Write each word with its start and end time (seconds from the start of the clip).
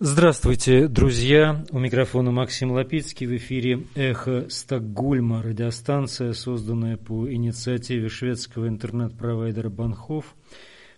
Здравствуйте, 0.00 0.88
друзья! 0.88 1.64
У 1.70 1.78
микрофона 1.78 2.32
Максим 2.32 2.72
Лапицкий. 2.72 3.28
В 3.28 3.36
эфире 3.36 3.84
«Эхо 3.94 4.48
Стокгольма», 4.50 5.40
радиостанция, 5.40 6.32
созданная 6.32 6.96
по 6.96 7.32
инициативе 7.32 8.08
шведского 8.08 8.66
интернет-провайдера 8.66 9.70
Банхов 9.70 10.34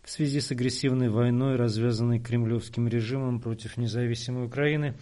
в 0.02 0.10
связи 0.10 0.40
с 0.40 0.50
агрессивной 0.50 1.10
войной, 1.10 1.56
развязанной 1.56 2.20
кремлевским 2.20 2.88
режимом 2.88 3.38
против 3.38 3.76
независимой 3.76 4.46
Украины. 4.46 4.94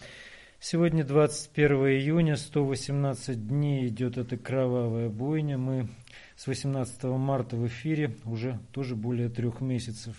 Сегодня 0.58 1.04
21 1.04 1.76
июня, 1.86 2.36
118 2.36 3.46
дней 3.46 3.86
идет 3.86 4.18
эта 4.18 4.36
кровавая 4.36 5.08
бойня. 5.08 5.56
Мы 5.56 5.88
с 6.34 6.48
18 6.48 7.04
марта 7.04 7.54
в 7.54 7.64
эфире 7.68 8.16
уже 8.24 8.58
тоже 8.72 8.96
более 8.96 9.29
трех 9.29 9.61
месяцев. 9.61 10.17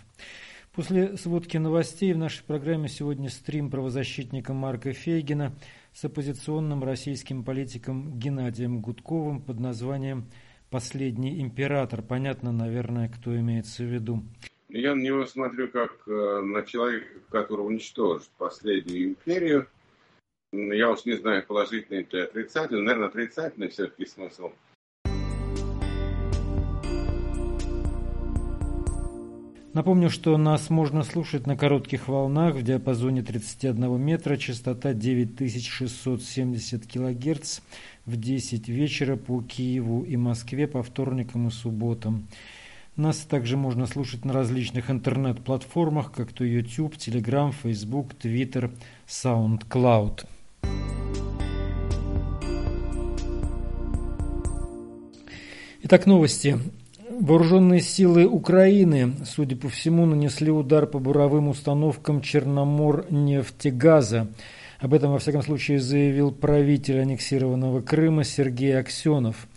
После 0.76 1.16
сводки 1.16 1.56
новостей 1.56 2.12
в 2.12 2.18
нашей 2.18 2.44
программе 2.44 2.90
сегодня 2.90 3.30
стрим 3.30 3.72
правозащитника 3.72 4.52
Марка 4.52 4.92
Фейгина 4.92 5.56
с 5.94 6.04
оппозиционным 6.04 6.84
российским 6.84 7.46
политиком 7.46 8.20
Геннадием 8.20 8.82
Гудковым 8.82 9.42
под 9.42 9.62
названием 9.62 10.26
«Последний 10.70 11.40
император». 11.42 12.02
Понятно, 12.02 12.52
наверное, 12.52 13.08
кто 13.08 13.34
имеется 13.38 13.84
в 13.84 13.86
виду. 13.86 14.24
Я 14.68 14.96
на 14.96 15.02
него 15.02 15.26
смотрю 15.26 15.70
как 15.70 16.06
э, 16.10 16.42
на 16.42 16.62
человека, 16.64 17.22
который 17.30 17.62
уничтожит 17.62 18.28
последнюю 18.38 19.12
империю. 19.12 19.70
Я 20.52 20.92
уж 20.92 21.06
не 21.06 21.14
знаю, 21.14 21.46
положительный 21.48 22.02
или 22.02 22.20
отрицательный. 22.20 22.82
Наверное, 22.82 23.08
отрицательный 23.08 23.70
все-таки 23.70 24.06
смысл– 24.06 24.52
Напомню, 29.76 30.10
что 30.10 30.38
нас 30.38 30.70
можно 30.70 31.04
слушать 31.04 31.48
на 31.48 31.58
коротких 31.58 32.08
волнах 32.08 32.56
в 32.56 32.64
диапазоне 32.64 33.24
31 33.24 34.00
метра, 34.00 34.38
частота 34.38 34.94
9670 34.94 36.88
кГц 36.88 37.60
в 38.06 38.16
10 38.16 38.70
вечера 38.70 39.18
по 39.18 39.42
Киеву 39.42 40.04
и 40.04 40.16
Москве 40.16 40.68
по 40.68 40.82
вторникам 40.82 41.50
и 41.50 41.52
субботам. 41.52 42.26
Нас 42.96 43.18
также 43.18 43.58
можно 43.58 43.86
слушать 43.86 44.24
на 44.24 44.32
различных 44.32 44.90
интернет-платформах, 44.90 46.14
как 46.14 46.32
то 46.32 46.46
YouTube, 46.46 46.96
Telegram, 46.96 47.54
Facebook, 47.62 48.14
Twitter, 48.14 48.72
SoundCloud. 49.10 50.26
Итак, 55.84 56.06
новости. 56.06 56.62
Вооруженные 57.22 57.80
силы 57.80 58.26
Украины, 58.26 59.14
судя 59.26 59.56
по 59.56 59.70
всему, 59.70 60.06
нанесли 60.06 60.52
удар 60.52 60.86
по 60.86 61.00
буровым 61.00 61.48
установкам 61.48 62.22
Черноморнефтегаза. 62.22 64.28
Об 64.80 64.94
этом, 64.94 65.14
во 65.14 65.20
всяком 65.20 65.42
случае, 65.42 65.80
заявил 65.80 66.34
правитель 66.34 67.00
аннексированного 67.00 67.82
Крыма 67.82 68.26
Сергей 68.26 68.78
Аксенов. 68.78 69.48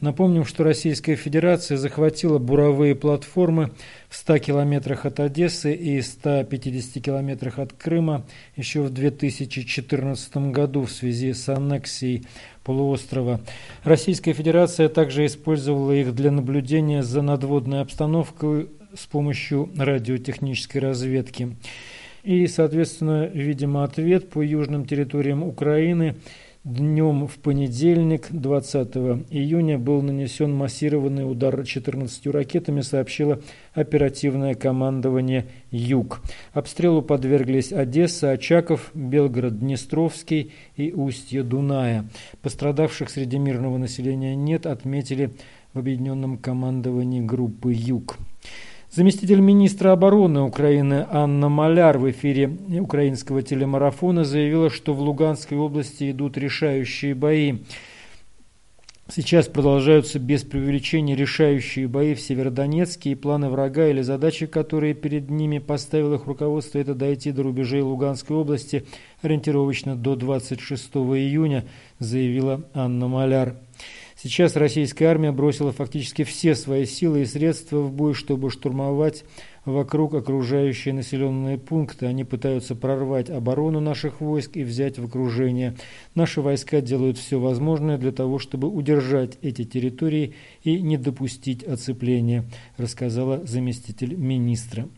Напомним, 0.00 0.44
что 0.44 0.64
Российская 0.64 1.14
Федерация 1.14 1.78
захватила 1.78 2.38
буровые 2.38 2.96
платформы 2.96 3.70
в 4.08 4.16
100 4.16 4.38
километрах 4.38 5.06
от 5.06 5.20
Одессы 5.20 5.72
и 5.72 6.02
150 6.02 7.02
километрах 7.02 7.60
от 7.60 7.72
Крыма 7.72 8.26
еще 8.56 8.82
в 8.82 8.90
2014 8.90 10.36
году 10.50 10.82
в 10.82 10.90
связи 10.90 11.32
с 11.32 11.48
аннексией 11.48 12.24
полуострова. 12.64 13.40
Российская 13.84 14.32
Федерация 14.32 14.88
также 14.88 15.26
использовала 15.26 15.92
их 15.92 16.12
для 16.14 16.32
наблюдения 16.32 17.04
за 17.04 17.22
надводной 17.22 17.80
обстановкой 17.80 18.70
с 18.96 19.06
помощью 19.06 19.70
радиотехнической 19.76 20.80
разведки. 20.80 21.56
И, 22.24 22.46
соответственно, 22.48 23.26
видимо, 23.26 23.84
ответ 23.84 24.30
по 24.30 24.40
южным 24.42 24.86
территориям 24.86 25.44
Украины– 25.44 26.16
Днем 26.64 27.26
в 27.26 27.36
понедельник, 27.40 28.28
20 28.30 28.96
июня, 29.28 29.78
был 29.78 30.00
нанесен 30.00 30.50
массированный 30.54 31.30
удар 31.30 31.62
14 31.62 32.26
ракетами, 32.28 32.80
сообщило 32.80 33.42
оперативное 33.74 34.54
командование 34.54 35.44
«Юг». 35.70 36.22
Обстрелу 36.54 37.02
подверглись 37.02 37.70
Одесса, 37.70 38.30
Очаков, 38.30 38.92
Белгород, 38.94 39.60
Днестровский 39.60 40.52
и 40.74 40.90
устье 40.90 41.42
Дуная. 41.42 42.08
Пострадавших 42.40 43.10
среди 43.10 43.36
мирного 43.38 43.76
населения 43.76 44.34
нет, 44.34 44.64
отметили 44.64 45.32
в 45.74 45.78
объединенном 45.80 46.38
командовании 46.38 47.20
группы 47.20 47.74
«Юг». 47.74 48.16
Заместитель 48.94 49.40
министра 49.40 49.90
обороны 49.90 50.42
Украины 50.42 51.04
Анна 51.10 51.48
Маляр 51.48 51.98
в 51.98 52.08
эфире 52.12 52.56
украинского 52.78 53.42
телемарафона 53.42 54.22
заявила, 54.22 54.70
что 54.70 54.94
в 54.94 55.00
Луганской 55.00 55.58
области 55.58 56.12
идут 56.12 56.38
решающие 56.38 57.16
бои. 57.16 57.56
Сейчас 59.10 59.48
продолжаются 59.48 60.20
без 60.20 60.44
преувеличения 60.44 61.16
решающие 61.16 61.88
бои 61.88 62.14
в 62.14 62.20
Северодонецке, 62.20 63.10
и 63.10 63.14
планы 63.16 63.50
врага 63.50 63.88
или 63.88 64.00
задачи, 64.00 64.46
которые 64.46 64.94
перед 64.94 65.28
ними 65.28 65.58
поставило 65.58 66.14
их 66.14 66.26
руководство, 66.26 66.78
это 66.78 66.94
дойти 66.94 67.32
до 67.32 67.42
рубежей 67.42 67.80
Луганской 67.80 68.36
области 68.36 68.84
ориентировочно 69.22 69.96
до 69.96 70.14
26 70.14 70.94
июня, 70.94 71.64
заявила 71.98 72.62
Анна 72.74 73.08
Маляр. 73.08 73.56
Сейчас 74.16 74.54
российская 74.54 75.06
армия 75.06 75.32
бросила 75.32 75.72
фактически 75.72 76.22
все 76.24 76.54
свои 76.54 76.86
силы 76.86 77.22
и 77.22 77.26
средства 77.26 77.78
в 77.78 77.92
бой, 77.92 78.14
чтобы 78.14 78.50
штурмовать 78.50 79.24
вокруг 79.64 80.14
окружающие 80.14 80.94
населенные 80.94 81.58
пункты. 81.58 82.06
Они 82.06 82.24
пытаются 82.24 82.76
прорвать 82.76 83.28
оборону 83.28 83.80
наших 83.80 84.20
войск 84.20 84.56
и 84.56 84.62
взять 84.62 84.98
в 84.98 85.04
окружение. 85.04 85.74
Наши 86.14 86.40
войска 86.40 86.80
делают 86.80 87.18
все 87.18 87.40
возможное 87.40 87.98
для 87.98 88.12
того, 88.12 88.38
чтобы 88.38 88.68
удержать 88.68 89.36
эти 89.42 89.64
территории 89.64 90.34
и 90.62 90.80
не 90.80 90.96
допустить 90.96 91.64
оцепления, 91.64 92.44
рассказала 92.76 93.44
заместитель 93.44 94.14
министра. 94.14 94.88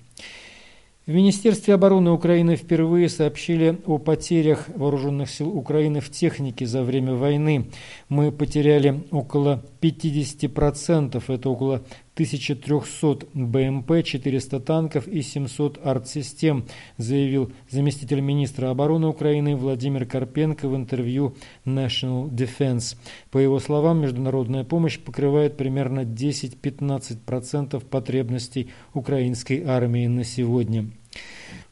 В 1.06 1.12
Министерстве 1.12 1.74
обороны 1.74 2.10
Украины 2.10 2.56
впервые 2.56 3.08
сообщили 3.08 3.78
о 3.86 3.98
потерях 3.98 4.66
вооруженных 4.74 5.30
сил 5.30 5.56
Украины 5.56 6.00
в 6.00 6.10
технике 6.10 6.66
за 6.66 6.82
время 6.82 7.14
войны. 7.14 7.70
Мы 8.08 8.32
потеряли 8.32 9.04
около 9.12 9.64
50%, 9.80 11.22
это 11.28 11.48
около 11.48 11.84
1300 12.16 13.26
БМП, 13.34 14.02
400 14.02 14.60
танков 14.60 15.06
и 15.06 15.20
700 15.20 15.84
артсистем, 15.84 16.64
заявил 16.96 17.52
заместитель 17.68 18.20
министра 18.20 18.70
обороны 18.70 19.06
Украины 19.08 19.54
Владимир 19.54 20.06
Карпенко 20.06 20.66
в 20.66 20.74
интервью 20.74 21.36
National 21.66 22.30
Defense. 22.30 22.96
По 23.30 23.36
его 23.36 23.60
словам, 23.60 24.00
международная 24.00 24.64
помощь 24.64 24.98
покрывает 24.98 25.58
примерно 25.58 26.04
10-15% 26.04 27.84
потребностей 27.84 28.70
украинской 28.94 29.62
армии 29.62 30.06
на 30.06 30.24
сегодня. 30.24 30.86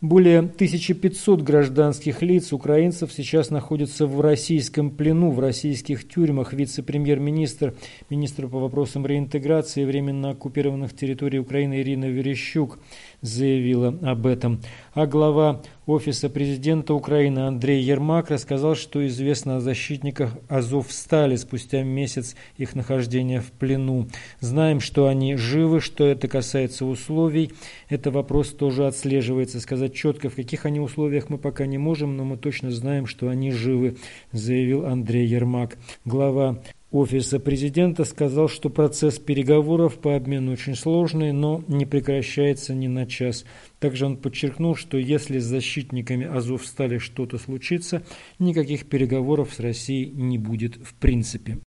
Более 0.01 0.41
1500 0.41 1.43
гражданских 1.43 2.23
лиц, 2.23 2.53
украинцев, 2.53 3.13
сейчас 3.13 3.51
находятся 3.51 4.07
в 4.07 4.21
российском 4.21 4.91
плену, 4.91 5.31
в 5.31 5.41
российских 5.41 6.09
тюрьмах. 6.09 6.53
Вице-премьер-министр, 6.53 7.75
министр 8.11 8.49
по 8.49 8.59
вопросам 8.59 9.07
реинтеграции 9.07 9.85
временно 9.85 10.31
оккупированных 10.31 10.95
территорий 10.95 11.39
Украины 11.39 11.81
Ирина 11.81 12.07
Верещук 12.07 12.79
заявила 13.25 13.89
об 14.03 14.27
этом. 14.27 14.61
А 14.93 15.07
глава 15.07 15.63
Офиса 15.87 16.29
президента 16.29 16.93
Украины 16.93 17.41
Андрей 17.41 17.83
Ермак 17.83 18.31
рассказал, 18.31 18.75
что 18.75 19.07
известно 19.07 19.57
о 19.57 19.61
защитниках 19.61 20.37
Азов 20.49 20.93
стали 20.93 21.37
спустя 21.37 21.83
месяц 21.83 22.37
их 22.59 22.75
нахождения 22.75 23.41
в 23.41 23.51
плену. 23.51 24.09
Знаем, 24.41 24.81
что 24.81 25.07
они 25.07 25.37
живы, 25.37 25.81
что 25.81 26.05
это 26.05 26.29
касается 26.29 26.85
условий. 26.85 27.53
Это 27.89 28.11
вопрос 28.11 28.51
тоже 28.51 28.87
отслеживается. 28.87 29.59
Сказать 29.59 29.95
четко, 29.95 30.29
в 30.29 30.35
каких 30.35 30.67
они 30.67 30.81
условиях 30.81 31.31
мы 31.31 31.39
пока 31.39 31.65
не 31.65 31.79
можем, 31.79 32.17
но 32.19 32.25
мы 32.25 32.37
точно 32.37 32.71
знаем, 32.71 33.07
что 33.07 33.29
они 33.29 33.51
живы, 33.51 33.97
заявил 34.33 34.85
Андрей 34.85 35.27
Ермак. 35.27 35.79
Глава 36.05 36.59
Офиса 36.95 37.41
президента 37.41 38.05
сказал, 38.05 38.49
что 38.49 38.71
процесс 38.71 39.19
переговоров 39.19 39.99
по 39.99 40.15
обмену 40.15 40.53
очень 40.53 40.77
сложный, 40.77 41.33
но 41.33 41.65
не 41.67 41.87
прекращается 41.87 42.73
ни 42.73 42.87
на 42.87 43.05
час. 43.05 43.45
Также 43.81 44.07
он 44.07 44.17
подчеркнул, 44.17 44.77
что 44.77 44.97
если 44.97 45.41
с 45.41 45.45
защитниками 45.45 46.25
Азов 46.25 46.65
стали 46.65 46.99
что-то 46.99 47.37
случится, 47.37 48.05
никаких 48.39 48.89
переговоров 48.89 49.53
с 49.53 49.59
Россией 49.59 50.13
не 50.13 50.39
будет 50.39 50.77
в 50.77 50.95
принципе. 50.95 51.59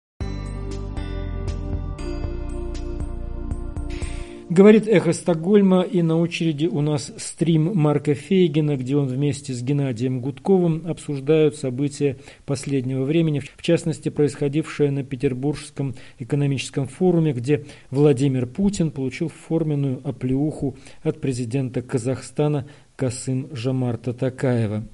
Говорит 4.49 4.87
«Эхо 4.87 5.13
Стокгольма» 5.13 5.83
и 5.83 6.03
на 6.03 6.21
очереди 6.21 6.67
у 6.67 6.81
нас 6.81 7.13
стрим 7.17 7.77
Марка 7.77 8.15
Фейгина, 8.15 8.77
где 8.77 8.97
он 8.97 9.09
вместе 9.09 9.53
с 9.53 9.61
Геннадием 9.61 10.21
Гудковым 10.21 10.87
обсуждают 10.87 11.57
события 11.57 12.19
последнего 12.45 13.03
времени, 13.03 13.41
в 13.41 13.61
частности, 13.61 14.09
происходившее 14.09 14.93
на 14.93 15.03
Петербургском 15.03 15.97
экономическом 16.21 16.87
форуме, 16.87 17.33
где 17.33 17.67
Владимир 17.91 18.47
Путин 18.47 18.93
получил 18.93 19.31
форменную 19.31 20.01
оплеуху 20.05 20.77
от 21.03 21.21
президента 21.21 21.83
Казахстана 21.83 22.69
Касым-Жомарта 22.95 24.13
Токаева. 24.13 24.87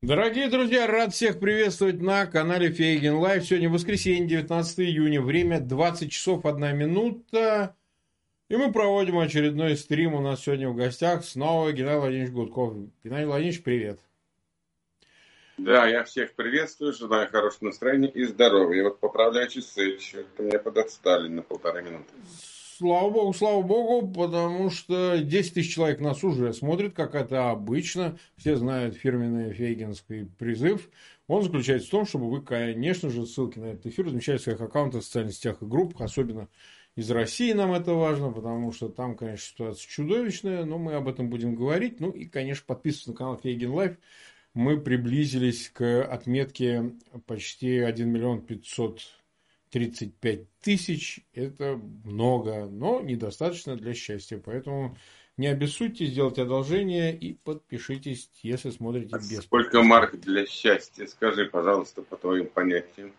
Дорогие 0.00 0.48
друзья, 0.48 0.86
рад 0.86 1.12
всех 1.12 1.40
приветствовать 1.40 2.00
на 2.00 2.24
канале 2.26 2.70
Фейгин 2.70 3.16
Live. 3.16 3.44
Сегодня 3.44 3.68
воскресенье, 3.68 4.28
19 4.28 4.78
июня, 4.78 5.20
время 5.20 5.58
20 5.58 6.10
часов 6.10 6.46
1 6.46 6.78
минута. 6.78 7.74
И 8.50 8.56
мы 8.56 8.72
проводим 8.72 9.16
очередной 9.20 9.76
стрим. 9.76 10.14
У 10.14 10.20
нас 10.20 10.42
сегодня 10.42 10.68
в 10.68 10.74
гостях 10.74 11.24
снова 11.24 11.72
Геннадий 11.72 12.00
Владимирович 12.00 12.32
Гудков. 12.32 12.74
Геннадий 13.04 13.26
Владимирович, 13.26 13.62
привет. 13.62 14.00
Да, 15.56 15.86
я 15.86 16.02
всех 16.02 16.34
приветствую, 16.34 16.92
желаю 16.92 17.30
хорошего 17.30 17.66
настроения 17.66 18.08
и 18.08 18.24
здоровья. 18.24 18.82
Вот 18.82 18.98
поправляю 18.98 19.48
часы, 19.48 20.00
что-то 20.00 20.42
мне 20.42 20.58
подотстали 20.58 21.28
на 21.28 21.42
полторы 21.42 21.82
минуты. 21.82 22.12
Слава 22.76 23.10
богу, 23.10 23.32
слава 23.34 23.62
богу, 23.62 24.08
потому 24.08 24.70
что 24.70 25.18
10 25.18 25.54
тысяч 25.54 25.72
человек 25.72 26.00
нас 26.00 26.24
уже 26.24 26.52
смотрит, 26.52 26.92
как 26.92 27.14
это 27.14 27.50
обычно. 27.50 28.18
Все 28.36 28.56
знают 28.56 28.96
фирменный 28.96 29.52
фейгенский 29.52 30.26
призыв. 30.40 30.88
Он 31.28 31.44
заключается 31.44 31.86
в 31.86 31.90
том, 31.92 32.04
чтобы 32.04 32.28
вы, 32.28 32.42
конечно 32.42 33.10
же, 33.10 33.26
ссылки 33.26 33.60
на 33.60 33.66
этот 33.66 33.86
эфир 33.86 34.06
размещали 34.06 34.38
в 34.38 34.42
своих 34.42 34.60
аккаунтах 34.60 35.02
в 35.02 35.04
социальных 35.04 35.34
сетях 35.34 35.58
и 35.60 35.66
группах, 35.66 36.00
особенно 36.00 36.48
из 37.00 37.10
России 37.10 37.52
нам 37.52 37.72
это 37.72 37.94
важно, 37.94 38.30
потому 38.30 38.72
что 38.72 38.90
там, 38.90 39.16
конечно, 39.16 39.46
ситуация 39.46 39.88
чудовищная, 39.88 40.64
но 40.66 40.76
мы 40.76 40.92
об 40.92 41.08
этом 41.08 41.30
будем 41.30 41.54
говорить. 41.54 41.98
Ну 41.98 42.10
и, 42.10 42.26
конечно, 42.26 42.64
подписывайтесь 42.66 43.06
на 43.06 43.14
канал 43.14 43.40
Фейгин 43.42 43.70
Live. 43.70 43.96
Мы 44.52 44.78
приблизились 44.78 45.70
к 45.70 46.04
отметке 46.04 46.92
почти 47.26 47.78
1 47.78 48.06
миллион 48.06 48.42
500 48.42 49.00
35 49.70 50.40
тысяч– 50.60 51.20
это 51.32 51.80
много, 52.04 52.66
но 52.66 53.00
недостаточно 53.00 53.76
для 53.76 53.94
счастья. 53.94 54.42
Поэтому 54.44 54.98
не 55.36 55.46
обессудьте, 55.46 56.06
сделайте 56.06 56.42
одолжение 56.42 57.16
и 57.16 57.32
подпишитесь, 57.32 58.28
если 58.42 58.70
смотрите 58.70 59.14
а 59.14 59.18
без 59.18 59.44
Сколько 59.44 59.82
марк 59.82 60.16
для 60.16 60.44
счастья? 60.44 61.06
Скажи, 61.06 61.46
пожалуйста, 61.46 62.02
по 62.02 62.16
твоим 62.16 62.48
понятиям. 62.48 63.12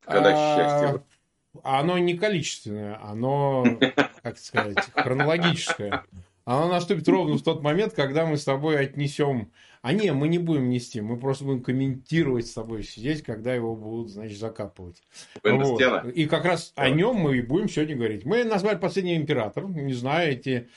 Когда 0.00 0.32
а, 0.32 0.56
счастье? 0.56 1.17
Оно 1.62 1.98
не 1.98 2.16
количественное, 2.16 2.98
оно, 3.02 3.64
как 4.22 4.38
сказать, 4.38 4.78
хронологическое. 4.94 6.04
Оно 6.44 6.68
наступит 6.68 7.08
ровно 7.08 7.36
в 7.36 7.42
тот 7.42 7.62
момент, 7.62 7.92
когда 7.94 8.24
мы 8.24 8.36
с 8.36 8.44
тобой 8.44 8.78
отнесем 8.80 9.50
а 9.80 9.92
не, 9.92 10.12
мы 10.12 10.28
не 10.28 10.38
будем 10.38 10.68
нести, 10.68 11.00
мы 11.00 11.18
просто 11.18 11.44
будем 11.44 11.62
комментировать 11.62 12.46
с 12.46 12.52
тобой 12.52 12.82
сидеть, 12.82 13.22
когда 13.22 13.54
его 13.54 13.76
будут, 13.76 14.10
значит, 14.10 14.38
закапывать. 14.38 15.02
Вот. 15.44 15.80
И 16.14 16.26
как 16.26 16.44
раз 16.44 16.72
о 16.74 16.90
нем 16.90 17.16
мы 17.16 17.38
и 17.38 17.42
будем 17.42 17.68
сегодня 17.68 17.96
говорить. 17.96 18.24
Мы 18.24 18.44
назвали 18.44 18.76
«Последний 18.76 19.16
император». 19.16 19.68
Не 19.68 19.94
знаю, 19.94 20.32
эти 20.32 20.68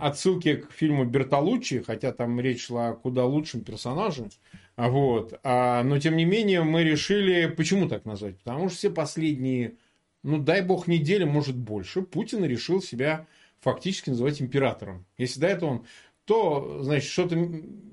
отсылки 0.00 0.56
к 0.56 0.72
фильму 0.72 1.04
Бертолуччи, 1.04 1.82
хотя 1.82 2.12
там 2.12 2.40
речь 2.40 2.66
шла 2.66 2.88
о 2.88 2.94
куда 2.94 3.26
лучшем 3.26 3.60
персонаже. 3.60 4.28
Вот. 4.76 5.38
А, 5.42 5.82
но, 5.82 5.98
тем 5.98 6.16
не 6.16 6.24
менее, 6.24 6.62
мы 6.62 6.84
решили... 6.84 7.46
Почему 7.46 7.88
так 7.88 8.04
назвать? 8.06 8.38
Потому 8.38 8.68
что 8.68 8.78
все 8.78 8.90
последние, 8.90 9.74
ну, 10.28 10.38
дай 10.38 10.62
бог, 10.62 10.86
недели, 10.86 11.24
может, 11.24 11.56
больше, 11.56 12.02
Путин 12.02 12.44
решил 12.44 12.82
себя 12.82 13.26
фактически 13.60 14.10
называть 14.10 14.40
императором. 14.40 15.06
Если 15.16 15.40
до 15.40 15.46
этого 15.46 15.70
он 15.70 15.84
то, 16.26 16.80
значит, 16.82 17.10
что-то, 17.10 17.36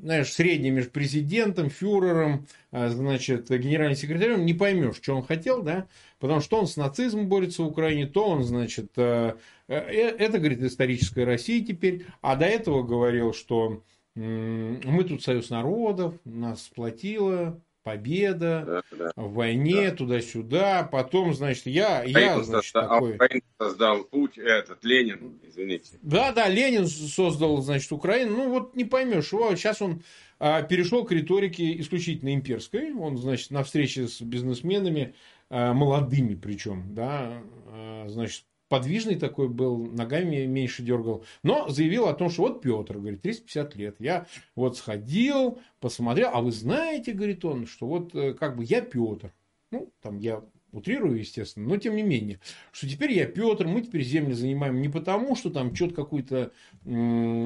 знаешь, 0.02 0.34
среднее 0.34 0.70
между 0.70 0.92
президентом, 0.92 1.70
фюрером, 1.70 2.48
а, 2.70 2.90
значит, 2.90 3.50
генеральным 3.50 3.96
секретарем, 3.96 4.46
не 4.46 4.54
поймешь, 4.54 4.98
что 4.98 5.16
он 5.16 5.24
хотел, 5.24 5.64
да, 5.64 5.88
потому 6.20 6.42
что 6.42 6.60
он 6.60 6.68
с 6.68 6.76
нацизмом 6.76 7.30
борется 7.30 7.64
в 7.64 7.68
Украине, 7.68 8.08
то 8.08 8.28
он, 8.28 8.44
значит, 8.44 8.92
э, 8.98 9.36
э, 9.70 9.76
это, 9.78 10.38
говорит, 10.40 10.62
историческая 10.62 11.24
Россия 11.24 11.64
теперь, 11.64 12.06
а 12.22 12.36
до 12.36 12.46
этого 12.46 12.84
говорил, 12.84 13.34
что 13.34 13.82
мы 14.16 15.04
тут 15.08 15.24
союз 15.24 15.50
народов, 15.50 16.16
нас 16.26 16.64
сплотило, 16.64 17.62
победа 17.86 18.84
да, 18.90 18.98
да, 18.98 19.12
в 19.16 19.34
войне, 19.34 19.92
да. 19.92 19.96
туда-сюда. 19.96 20.90
Потом, 20.92 21.36
значит, 21.36 21.68
я, 21.68 22.04
я 22.04 22.44
значит, 22.44 22.72
создал, 22.74 22.90
такой... 22.90 23.14
Украину 23.14 23.44
создал 23.60 24.04
путь 24.06 24.38
этот, 24.40 24.84
Ленин, 24.84 25.40
извините. 25.44 26.00
Да, 26.02 26.32
да, 26.32 26.50
Ленин 26.50 26.88
создал, 26.88 27.62
значит, 27.62 27.92
Украину. 27.92 28.38
Ну, 28.38 28.50
вот 28.50 28.76
не 28.76 28.86
поймешь 28.86 29.32
его. 29.32 29.56
Сейчас 29.56 29.84
он 29.84 30.02
а, 30.40 30.64
перешел 30.64 31.06
к 31.06 31.12
риторике 31.12 31.80
исключительно 31.80 32.34
имперской. 32.34 32.92
Он, 32.92 33.18
значит, 33.18 33.52
на 33.52 33.64
встрече 33.64 34.08
с 34.08 34.20
бизнесменами, 34.20 35.14
а, 35.52 35.74
молодыми 35.74 36.34
причем, 36.34 36.96
да, 36.96 37.40
а, 37.68 38.06
значит, 38.08 38.46
подвижный 38.76 39.16
такой 39.16 39.48
был, 39.48 39.86
ногами 39.86 40.46
меньше 40.46 40.84
дергал, 40.84 41.24
но 41.44 41.70
заявил 41.70 42.10
о 42.10 42.14
том, 42.14 42.30
что 42.30 42.42
вот 42.42 42.62
Петр, 42.62 42.98
говорит, 42.98 43.22
350 43.22 43.76
лет, 43.78 43.96
я 44.00 44.26
вот 44.54 44.78
сходил, 44.78 45.60
посмотрел, 45.80 46.32
а 46.34 46.42
вы 46.42 46.52
знаете, 46.52 47.14
говорит 47.14 47.46
он, 47.46 47.68
что 47.68 47.88
вот 47.88 48.14
э, 48.14 48.34
как 48.34 48.58
бы 48.58 48.66
я 48.66 48.82
Петр, 48.82 49.34
ну, 49.72 49.94
там 50.02 50.18
я 50.18 50.44
утрирую, 50.74 51.20
естественно, 51.20 51.70
но 51.70 51.78
тем 51.78 51.96
не 51.96 52.04
менее, 52.04 52.42
что 52.74 52.90
теперь 52.90 53.14
я 53.14 53.28
Петр, 53.28 53.66
мы 53.66 53.80
теперь 53.80 54.04
земли 54.04 54.34
занимаем 54.34 54.82
не 54.82 54.90
потому, 54.90 55.38
что 55.38 55.50
там 55.50 55.74
что-то 55.74 55.96
какую-то 55.96 56.52
э, 56.84 57.46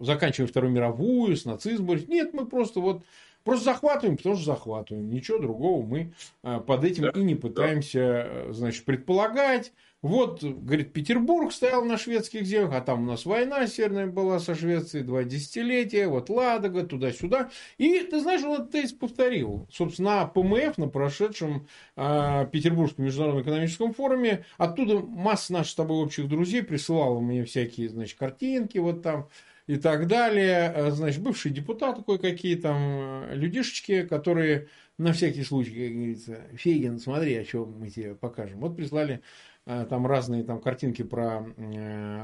заканчиваем 0.00 0.48
Вторую 0.48 0.72
мировую, 0.72 1.36
с 1.36 1.44
нацизмом, 1.44 2.00
нет, 2.08 2.34
мы 2.34 2.46
просто 2.46 2.80
вот 2.80 3.04
Просто 3.44 3.66
захватываем, 3.66 4.16
потому 4.16 4.36
что 4.36 4.44
захватываем. 4.46 5.10
Ничего 5.10 5.38
другого 5.38 5.84
мы 5.84 6.12
а, 6.42 6.60
под 6.60 6.84
этим 6.84 7.04
да, 7.04 7.10
и 7.10 7.22
не 7.22 7.34
пытаемся, 7.34 8.44
да. 8.46 8.52
значит, 8.52 8.84
предполагать. 8.84 9.72
Вот, 10.04 10.44
говорит, 10.44 10.92
Петербург 10.92 11.50
стоял 11.50 11.82
на 11.82 11.96
шведских 11.96 12.44
землях, 12.44 12.74
а 12.74 12.82
там 12.82 13.04
у 13.04 13.06
нас 13.06 13.24
война 13.24 13.66
северная 13.66 14.06
была 14.06 14.38
со 14.38 14.54
Швецией, 14.54 15.02
два 15.02 15.24
десятилетия, 15.24 16.08
вот 16.08 16.28
Ладога, 16.28 16.82
туда-сюда. 16.82 17.48
И, 17.78 18.00
ты 18.00 18.20
знаешь, 18.20 18.42
этот 18.42 18.70
тезис 18.70 18.92
повторил. 18.92 19.66
Собственно, 19.72 20.16
на 20.16 20.26
ПМФ, 20.26 20.76
на 20.76 20.88
прошедшем 20.88 21.66
э, 21.96 22.46
Петербургском 22.52 23.06
международном 23.06 23.44
экономическом 23.44 23.94
форуме, 23.94 24.44
оттуда 24.58 24.98
масса 24.98 25.54
наших 25.54 25.72
с 25.72 25.74
тобой 25.74 25.96
общих 25.96 26.28
друзей 26.28 26.62
присылала 26.62 27.18
мне 27.20 27.42
всякие, 27.44 27.88
значит, 27.88 28.18
картинки, 28.18 28.76
вот 28.76 29.00
там, 29.00 29.30
и 29.66 29.76
так 29.76 30.06
далее. 30.06 30.72
Э, 30.74 30.90
значит, 30.90 31.22
бывший 31.22 31.50
депутат 31.50 32.04
кое-какие 32.04 32.56
там 32.56 32.76
э, 32.78 33.34
людишечки, 33.34 34.02
которые 34.06 34.68
на 34.98 35.12
всякий 35.12 35.42
случай, 35.42 35.70
как 35.70 35.96
говорится, 35.96 36.40
Фейген, 36.56 36.98
смотри, 36.98 37.34
о 37.36 37.44
чем 37.44 37.78
мы 37.78 37.90
тебе 37.90 38.14
покажем. 38.14 38.60
Вот 38.60 38.76
прислали 38.76 39.22
э, 39.66 39.86
там 39.88 40.06
разные 40.06 40.44
там 40.44 40.60
картинки 40.60 41.02
про 41.02 41.46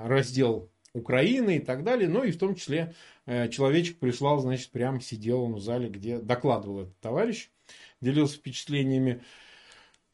раздел 0.04 0.70
Украины 0.92 1.56
и 1.56 1.61
так 1.61 1.82
далее. 1.85 2.09
Ну 2.09 2.25
и 2.25 2.32
в 2.32 2.38
том 2.38 2.54
числе 2.54 2.94
человечек 3.26 3.99
прислал, 3.99 4.40
значит, 4.40 4.70
прям 4.70 5.00
сидел 5.00 5.42
он 5.42 5.54
в 5.54 5.61
зале, 5.61 5.88
где 5.88 6.18
докладывал 6.18 6.80
этот 6.82 6.99
товарищ, 7.00 7.49
делился 8.00 8.37
впечатлениями. 8.37 9.23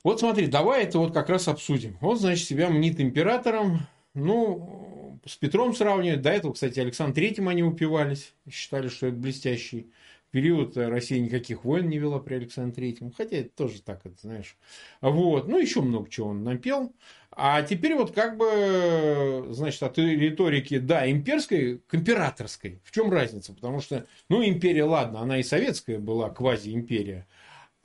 Вот 0.05 0.21
смотри, 0.21 0.47
давай 0.47 0.85
это 0.85 0.99
вот 0.99 1.15
как 1.15 1.31
раз 1.31 1.49
обсудим. 1.49 1.97
Он, 2.03 2.19
значит, 2.19 2.47
себя 2.47 2.69
мнит 2.69 3.01
императором. 3.01 3.81
Ну, 4.15 4.96
с 5.27 5.37
Петром 5.37 5.75
сравнивать. 5.75 6.23
До 6.23 6.31
этого, 6.31 6.53
кстати, 6.53 6.81
Александр 6.81 7.15
Третьим 7.15 7.49
они 7.49 7.63
упивались. 7.63 8.33
Считали, 8.51 8.89
что 8.89 9.09
это 9.09 9.17
блестящий 9.17 9.91
период. 10.31 10.77
Россия 10.77 11.19
никаких 11.21 11.65
войн 11.65 11.89
не 11.89 11.99
вела 11.99 12.19
при 12.19 12.35
Александре 12.35 12.75
Третьем. 12.75 13.13
Хотя 13.13 13.39
это 13.39 13.51
тоже 13.51 13.83
так, 13.83 14.05
это 14.05 14.17
знаешь. 14.21 14.57
Вот. 15.01 15.49
Ну, 15.49 15.59
еще 15.59 15.81
много 15.81 16.09
чего 16.09 16.29
он 16.29 16.45
напел. 16.45 16.95
А 17.31 17.63
теперь 17.63 17.95
вот 17.95 18.13
как 18.13 18.39
бы, 18.39 19.49
значит, 19.51 19.83
от 19.83 19.99
риторики, 19.99 20.79
да, 20.79 21.11
имперской 21.11 21.83
к 21.87 21.95
императорской. 21.95 22.81
В 22.83 22.93
чем 22.93 23.11
разница? 23.11 23.53
Потому 23.53 23.81
что, 23.81 24.07
ну, 24.31 24.43
империя, 24.43 24.85
ладно, 24.85 25.21
она 25.21 25.39
и 25.39 25.43
советская 25.43 25.99
была, 25.99 26.31
квази-империя. 26.31 27.27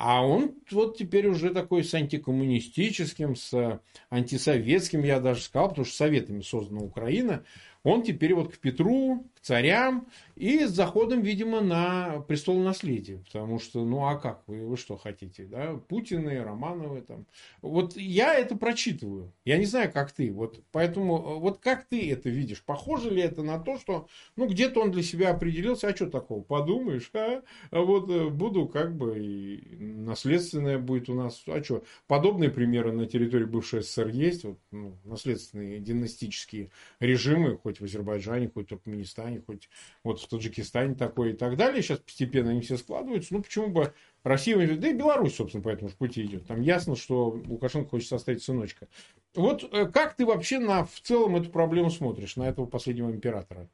А 0.03 0.25
он 0.25 0.55
вот 0.71 0.97
теперь 0.97 1.27
уже 1.27 1.51
такой 1.51 1.83
с 1.83 1.93
антикоммунистическим, 1.93 3.35
с 3.35 3.79
антисоветским, 4.09 5.03
я 5.03 5.19
даже 5.19 5.43
сказал, 5.43 5.69
потому 5.69 5.85
что 5.85 5.95
советами 5.95 6.41
создана 6.41 6.81
Украина. 6.81 7.43
Он 7.83 8.01
теперь 8.01 8.33
вот 8.33 8.51
к 8.51 8.57
Петру, 8.57 9.27
царям 9.41 10.07
и 10.35 10.65
с 10.65 10.71
заходом, 10.71 11.21
видимо, 11.21 11.61
на 11.61 12.19
престол 12.27 12.59
наследия. 12.59 13.17
Потому 13.25 13.59
что, 13.59 13.85
ну 13.85 14.05
а 14.05 14.15
как 14.15 14.43
вы, 14.47 14.65
вы 14.65 14.77
что 14.77 14.97
хотите, 14.97 15.45
да? 15.45 15.79
Путины, 15.87 16.43
Романовы 16.43 17.01
там. 17.01 17.25
Вот 17.61 17.95
я 17.95 18.35
это 18.35 18.55
прочитываю. 18.55 19.31
Я 19.45 19.57
не 19.57 19.65
знаю, 19.65 19.91
как 19.91 20.11
ты. 20.11 20.31
Вот 20.31 20.59
поэтому, 20.71 21.39
вот 21.39 21.59
как 21.59 21.85
ты 21.85 22.11
это 22.11 22.29
видишь? 22.29 22.63
Похоже 22.63 23.09
ли 23.09 23.21
это 23.21 23.43
на 23.43 23.59
то, 23.59 23.77
что, 23.77 24.07
ну, 24.35 24.47
где-то 24.47 24.81
он 24.81 24.91
для 24.91 25.03
себя 25.03 25.29
определился, 25.29 25.87
а 25.87 25.95
что 25.95 26.09
такого? 26.09 26.41
Подумаешь, 26.41 27.09
а? 27.13 27.43
а 27.71 27.81
вот 27.81 28.09
э, 28.09 28.29
буду 28.29 28.67
как 28.67 28.95
бы 28.95 29.19
и 29.19 29.75
наследственное 29.79 30.77
будет 30.77 31.09
у 31.09 31.13
нас. 31.13 31.43
А 31.47 31.63
что? 31.63 31.83
Подобные 32.07 32.49
примеры 32.49 32.91
на 32.91 33.05
территории 33.05 33.45
бывшей 33.45 33.81
СССР 33.81 34.07
есть. 34.07 34.43
Вот, 34.43 34.57
ну, 34.71 34.97
наследственные 35.03 35.79
династические 35.79 36.71
режимы, 36.99 37.57
хоть 37.57 37.79
в 37.79 37.83
Азербайджане, 37.83 38.49
хоть 38.53 38.65
в 38.65 38.69
Туркменистане, 38.69 39.30
хоть 39.39 39.69
вот 40.03 40.19
в 40.19 40.27
Таджикистане 40.27 40.95
такое 40.95 41.31
и 41.31 41.33
так 41.33 41.57
далее. 41.57 41.81
Сейчас 41.81 41.99
постепенно 41.99 42.51
они 42.51 42.61
все 42.61 42.77
складываются. 42.77 43.33
Ну, 43.33 43.41
почему 43.41 43.67
бы 43.67 43.93
Россия, 44.23 44.77
да 44.77 44.87
и 44.89 44.93
Беларусь, 44.93 45.35
собственно, 45.35 45.63
по 45.63 45.69
этому 45.69 45.89
же 45.89 45.95
пути 45.95 46.23
идет. 46.23 46.45
Там 46.47 46.61
ясно, 46.61 46.95
что 46.95 47.29
Лукашенко 47.47 47.89
хочет 47.89 48.09
составить 48.09 48.43
сыночка. 48.43 48.87
Вот 49.33 49.67
э, 49.71 49.87
как 49.87 50.15
ты 50.15 50.25
вообще 50.25 50.59
на, 50.59 50.85
в 50.85 50.99
целом 51.01 51.35
эту 51.37 51.49
проблему 51.49 51.89
смотришь, 51.89 52.35
на 52.35 52.49
этого 52.49 52.65
последнего 52.65 53.09
императора? 53.09 53.67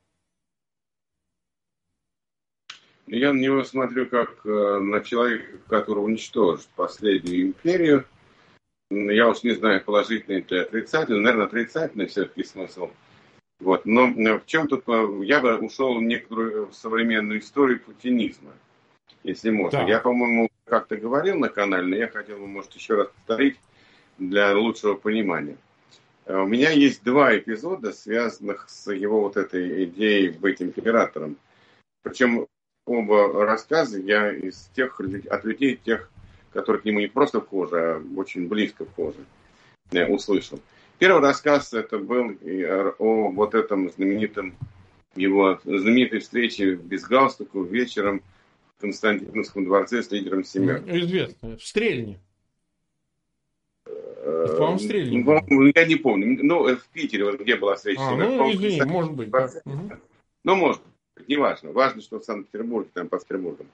Я 3.08 3.32
на 3.32 3.40
него 3.40 3.64
смотрю 3.64 4.06
как 4.08 4.46
э, 4.46 4.80
на 4.80 5.00
человека, 5.00 5.58
который 5.68 6.00
уничтожит 6.00 6.68
последнюю 6.76 7.48
империю. 7.48 8.06
Я 8.90 9.30
уж 9.30 9.44
не 9.44 9.52
знаю, 9.52 9.84
положительный 9.84 10.42
или 10.42 10.60
отрицательный. 10.60 11.22
Наверное, 11.22 11.48
отрицательный 11.48 12.08
все-таки 12.08 12.44
смысл. 12.44 12.90
Вот. 13.60 13.86
Но 13.86 14.08
в 14.08 14.46
чем 14.46 14.68
тут... 14.68 14.84
Э, 14.88 15.08
я 15.24 15.40
бы 15.40 15.58
ушел 15.58 15.98
в 15.98 16.02
некоторую 16.02 16.72
современную 16.74 17.40
историю 17.40 17.80
путинизма, 17.80 18.52
если 19.24 19.50
можно. 19.50 19.80
Да. 19.80 19.86
Я, 19.88 20.00
по-моему, 20.00 20.50
как-то 20.66 20.98
говорил 20.98 21.38
на 21.38 21.50
канале, 21.50 21.88
но 21.88 21.96
я 21.96 22.08
хотел 22.08 22.38
бы, 22.38 22.48
может, 22.48 22.74
еще 22.74 22.96
раз 22.96 23.08
повторить 23.08 23.58
для 24.18 24.56
лучшего 24.56 24.94
понимания. 24.96 25.58
Э, 26.26 26.38
у 26.38 26.48
меня 26.48 26.70
есть 26.72 27.04
два 27.04 27.36
эпизода, 27.36 27.94
связанных 27.94 28.70
с 28.70 28.92
его 28.92 29.22
вот 29.22 29.38
этой 29.38 29.86
идеей 29.86 30.30
быть 30.30 30.62
императором. 30.62 31.38
Причем 32.04 32.48
оба 32.86 33.46
рассказа 33.46 34.00
я 34.00 34.32
из 34.32 34.70
тех, 34.76 35.00
от 35.30 35.46
людей, 35.46 35.78
тех, 35.84 36.10
которые 36.54 36.82
к 36.82 36.86
нему 36.86 37.00
не 37.00 37.08
просто 37.08 37.42
вхожи, 37.42 37.76
а 37.78 38.04
очень 38.16 38.48
близко 38.48 38.86
вхожи, 38.86 39.26
услышал. 40.10 40.60
Первый 41.00 41.22
рассказ 41.22 41.74
это 41.74 42.00
был 42.00 42.32
о 43.00 43.30
вот 43.32 43.54
этом 43.54 43.90
знаменитом 43.92 44.56
его 45.16 45.60
знаменитой 45.64 46.20
встрече 46.20 46.76
без 46.76 47.04
галстука 47.04 47.60
вечером 47.60 48.22
в 48.78 48.82
Константиновском 48.82 49.66
дворце 49.66 50.04
с 50.04 50.12
лидером 50.12 50.44
семьи. 50.44 50.82
Известно. 50.86 51.58
В 51.58 51.64
Стрельне. 51.64 52.20
Э, 53.86 54.56
По-моему, 54.58 54.80
Стрельне. 54.80 55.72
Я 55.76 55.86
не 55.86 55.96
помню. 55.96 56.40
Ну, 56.44 56.76
в 56.76 56.88
Питере, 56.90 57.26
вот 57.26 57.40
где 57.40 57.56
была 57.56 57.76
встреча. 57.76 58.02
А, 58.02 58.16
ну, 58.16 58.52
извини, 58.52 58.82
может 58.84 59.14
быть. 59.14 59.30
Да. 59.30 59.50
Ну, 60.44 60.56
может 60.56 60.82
неважно. 61.28 61.72
Важно, 61.72 62.02
что 62.02 62.20
в 62.20 62.24
Санкт-Петербурге, 62.24 62.90
там 62.94 63.08
под 63.08 63.24
Петербургом. 63.24 63.68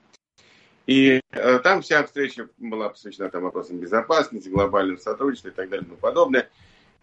И 0.86 1.20
э, 1.30 1.58
там 1.60 1.82
вся 1.82 2.04
встреча 2.04 2.48
была 2.58 2.90
посвящена 2.90 3.30
там, 3.30 3.42
вопросам 3.42 3.78
безопасности, 3.78 4.48
глобального 4.48 4.98
сотрудничества 4.98 5.48
и 5.48 5.52
так 5.52 5.68
далее 5.70 5.84
и 5.84 5.88
тому 5.88 5.98
подобное. 5.98 6.48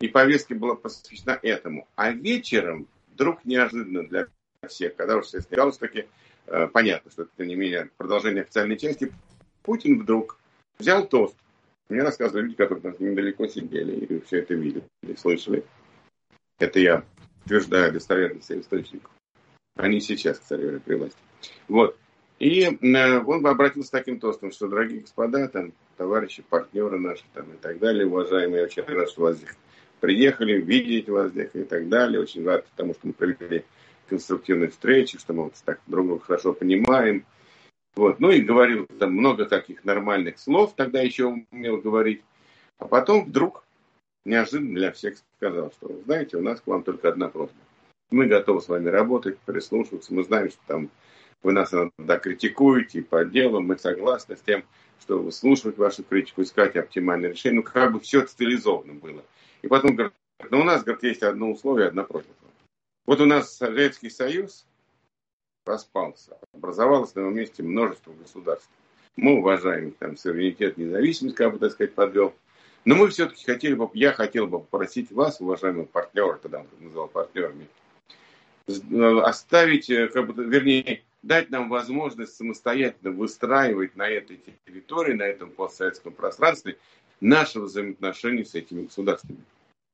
И 0.02 0.08
повестка 0.08 0.56
была 0.56 0.76
посвящена 0.76 1.40
этому. 1.42 1.88
А 1.96 2.12
вечером, 2.12 2.88
вдруг 3.14 3.46
неожиданно 3.46 4.08
для 4.08 4.28
всех, 4.68 4.96
когда 4.96 5.18
уже 5.18 5.28
все 5.28 5.42
снялось, 5.42 5.78
таки 5.78 6.08
э, 6.48 6.68
понятно, 6.68 7.12
что 7.12 7.24
это, 7.24 7.46
не 7.46 7.56
менее, 7.56 7.90
продолжение 7.98 8.44
официальной 8.44 8.78
части, 8.78 9.14
Путин 9.64 10.02
вдруг 10.02 10.40
взял 10.80 11.08
тост. 11.08 11.36
Мне 11.90 12.02
рассказывали 12.02 12.44
люди, 12.46 12.56
которые 12.56 12.82
там 12.82 12.96
недалеко 13.00 13.48
сидели 13.48 14.06
и 14.06 14.20
все 14.22 14.40
это 14.40 14.54
видели, 14.56 14.84
слышали. 15.18 15.64
Это 16.58 16.80
я 16.80 17.04
утверждаю 17.46 17.94
достоверность 17.94 18.52
источников 18.52 19.12
не 19.88 20.02
сейчас, 20.02 20.40
кстати 20.40 20.80
при 20.80 20.96
власти. 20.96 21.18
Вот. 21.68 21.98
И 22.40 22.64
э, 22.64 23.20
он 23.20 23.46
обратился 23.46 23.88
с 23.88 23.92
таким 23.92 24.20
тостом, 24.20 24.52
что, 24.52 24.68
дорогие 24.68 25.02
господа, 25.02 25.48
там, 25.48 25.74
товарищи, 25.98 26.44
партнеры 26.48 27.00
наши 27.00 27.24
там, 27.34 27.52
и 27.54 27.58
так 27.58 27.78
далее, 27.78 28.08
уважаемые, 28.08 28.66
очень 28.66 28.84
рад, 28.84 29.10
что 29.10 29.22
вас 29.22 29.38
здесь 29.38 29.56
приехали, 30.02 30.60
видеть 30.60 31.08
вас 31.08 31.32
здесь 31.32 31.52
и 31.54 31.64
так 31.64 31.88
далее. 31.88 32.20
Очень 32.20 32.46
рад 32.46 32.66
потому, 32.68 32.94
что 32.94 33.08
мы 33.08 33.14
провели 33.14 33.64
конструктивные 34.10 34.70
встречи, 34.70 35.18
что 35.18 35.32
мы 35.32 35.44
вот 35.46 35.54
так 35.64 35.80
друг 35.88 36.06
друга 36.06 36.26
хорошо 36.26 36.52
понимаем. 36.52 37.26
Вот. 37.96 38.20
Ну 38.20 38.30
и 38.32 38.42
говорил 38.42 38.88
там 39.00 39.14
много 39.14 39.46
таких 39.46 39.86
нормальных 39.86 40.40
слов, 40.40 40.74
тогда 40.76 41.02
еще 41.02 41.26
умел 41.52 41.78
говорить. 41.78 42.22
А 42.80 42.88
потом 42.88 43.26
вдруг 43.26 43.64
неожиданно 44.26 44.76
для 44.76 44.92
всех 44.92 45.16
сказал, 45.38 45.72
что, 45.72 46.02
знаете, 46.06 46.38
у 46.38 46.42
нас 46.42 46.60
к 46.60 46.68
вам 46.68 46.84
только 46.84 47.10
одна 47.10 47.30
просьба. 47.30 47.58
Мы 48.10 48.26
готовы 48.26 48.62
с 48.62 48.68
вами 48.68 48.90
работать, 48.90 49.38
прислушиваться. 49.40 50.14
Мы 50.14 50.24
знаем, 50.24 50.50
что 50.50 50.60
там 50.68 50.90
вы 51.44 51.54
нас 51.54 51.74
иногда 51.74 52.20
критикуете 52.20 53.02
по 53.02 53.24
делу. 53.24 53.62
Мы 53.62 53.78
согласны 53.78 54.36
с 54.36 54.42
тем, 54.42 54.64
что 55.00 55.20
выслушивать 55.20 55.78
вашу 55.78 56.04
критику, 56.04 56.42
искать 56.42 56.76
оптимальное 56.76 57.32
решение. 57.32 57.62
Ну, 57.62 57.64
как 57.64 57.94
бы 57.94 58.00
все 58.00 58.20
это 58.20 58.32
стилизовано 58.32 58.94
было. 58.94 59.24
И 59.62 59.68
потом 59.68 59.96
говорит, 59.96 60.14
ну, 60.50 60.62
у 60.62 60.64
нас, 60.64 60.84
говорит, 60.84 61.04
есть 61.04 61.24
одно 61.24 61.52
условие, 61.52 61.88
одна 61.88 62.04
просьба. 62.04 62.34
Вот 63.06 63.20
у 63.20 63.26
нас 63.26 63.56
Советский 63.56 64.10
Союз 64.10 64.66
распался. 65.66 66.38
Образовалось 66.54 67.14
на 67.16 67.22
его 67.22 67.30
месте 67.30 67.64
множество 67.64 68.14
государств. 68.14 68.70
Мы 69.16 69.38
уважаем 69.38 69.92
там 69.92 70.18
суверенитет, 70.18 70.78
независимость, 70.78 71.36
как 71.36 71.54
бы, 71.54 71.60
так 71.60 71.74
сказать, 71.74 71.94
подвел. 71.94 72.34
Но 72.86 72.96
мы 72.96 73.10
все-таки 73.10 73.46
хотели 73.46 73.76
бы, 73.76 73.90
я 73.94 74.14
хотел 74.14 74.48
бы 74.48 74.60
попросить 74.60 75.12
вас, 75.12 75.40
уважаемые 75.40 75.86
партнеры, 75.86 76.40
тогда 76.42 76.60
он 76.62 76.68
называл 76.80 77.08
партнерами, 77.08 77.68
Э, 78.68 79.22
оставить, 79.22 79.90
э, 79.90 80.08
как 80.08 80.28
бы, 80.28 80.46
вернее, 80.46 81.04
дать 81.24 81.50
нам 81.50 81.70
возможность 81.70 82.36
самостоятельно 82.36 83.12
выстраивать 83.12 83.96
на 83.96 84.08
этой 84.08 84.40
территории, 84.66 85.14
на 85.14 85.24
этом 85.24 85.52
постсоветском 85.52 86.14
пространстве 86.14 86.78
наши 87.22 87.60
взаимоотношения 87.60 88.44
с 88.44 88.56
этими 88.56 88.84
государствами. 88.84 89.44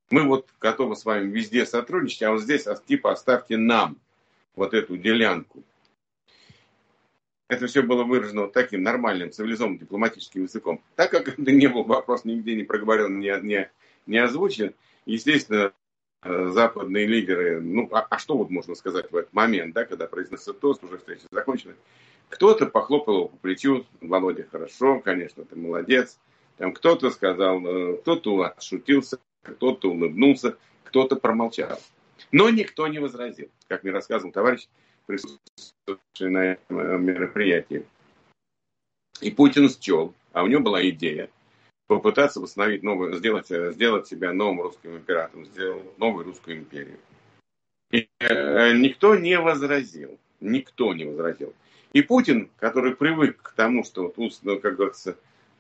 Мы 0.10 0.24
вот 0.24 0.48
готовы 0.60 0.96
с 0.96 1.06
вами 1.06 1.30
везде 1.30 1.66
сотрудничать, 1.66 2.24
а 2.24 2.32
вот 2.32 2.42
здесь 2.42 2.66
типа 2.86 3.12
оставьте 3.12 3.58
нам 3.58 3.98
вот 4.56 4.74
эту 4.74 4.98
делянку. 4.98 5.64
Это 7.50 7.68
все 7.68 7.82
было 7.82 8.04
выражено 8.04 8.44
вот 8.44 8.54
таким 8.54 8.84
нормальным, 8.84 9.32
цивилизованным 9.32 9.80
дипломатическим 9.80 10.44
языком. 10.44 10.82
Так 10.96 11.12
как 11.12 11.28
это 11.28 11.52
не 11.52 11.68
был 11.68 11.84
вопрос 11.84 12.26
нигде 12.26 12.56
не 12.56 12.64
проговорен, 12.64 13.20
не, 13.20 13.38
не, 13.42 13.70
не 14.06 14.18
озвучен, 14.18 14.74
естественно, 15.06 15.72
Э, 16.24 16.50
западные 16.52 17.06
лидеры, 17.06 17.62
ну, 17.62 17.88
а, 17.92 18.08
а 18.10 18.18
что 18.18 18.38
вот 18.38 18.50
можно 18.50 18.74
сказать 18.74 19.12
в 19.12 19.16
этот 19.16 19.32
момент, 19.34 19.76
да, 19.76 19.86
когда 19.86 20.08
произносится 20.08 20.54
тост, 20.54 20.84
уже 20.84 20.98
встреча 20.98 21.22
закончена, 21.32 21.76
кто-то 22.30 22.66
похлопал 22.66 23.14
его 23.14 23.28
по 23.28 23.38
плечу, 23.38 23.86
Володя, 24.02 24.48
хорошо, 24.52 25.00
конечно, 25.00 25.46
ты 25.46 25.56
молодец, 25.56 26.20
там 26.58 26.74
кто-то 26.74 27.10
сказал, 27.12 27.66
э, 27.66 27.98
кто-то 27.98 28.44
отшутился, 28.44 29.20
кто-то 29.44 29.92
улыбнулся, 29.92 30.58
кто-то 30.84 31.16
промолчал. 31.16 31.80
Но 32.32 32.50
никто 32.50 32.88
не 32.88 33.00
возразил, 33.00 33.50
как 33.68 33.84
мне 33.84 33.92
рассказывал 33.92 34.32
товарищ, 34.32 34.68
присутствующий 35.06 36.30
на 36.30 36.54
этом 36.54 36.80
э, 36.80 36.98
мероприятии. 36.98 37.86
И 39.22 39.32
Путин 39.32 39.70
счел, 39.70 40.14
а 40.34 40.44
у 40.44 40.48
него 40.48 40.62
была 40.62 40.88
идея, 40.90 41.30
попытаться 41.88 42.42
восстановить 42.42 42.84
новую, 42.84 43.14
сделать, 43.16 43.50
э, 43.52 43.72
сделать 43.74 44.08
себя 44.08 44.34
новым 44.34 44.62
русским 44.62 44.98
императором, 44.98 45.46
сделать 45.46 45.98
новую 45.98 46.26
русскую 46.26 46.58
империю. 46.58 46.98
И 47.92 48.10
никто 48.20 49.16
не 49.16 49.40
возразил. 49.40 50.20
Никто 50.42 50.94
не 50.94 51.06
возразил. 51.06 51.54
И 51.94 52.02
Путин, 52.02 52.50
который 52.58 52.96
привык 52.96 53.42
к 53.42 53.54
тому, 53.54 53.86
что 53.86 54.14
вот, 54.16 54.62
как 54.62 54.76
говорится, 54.76 55.18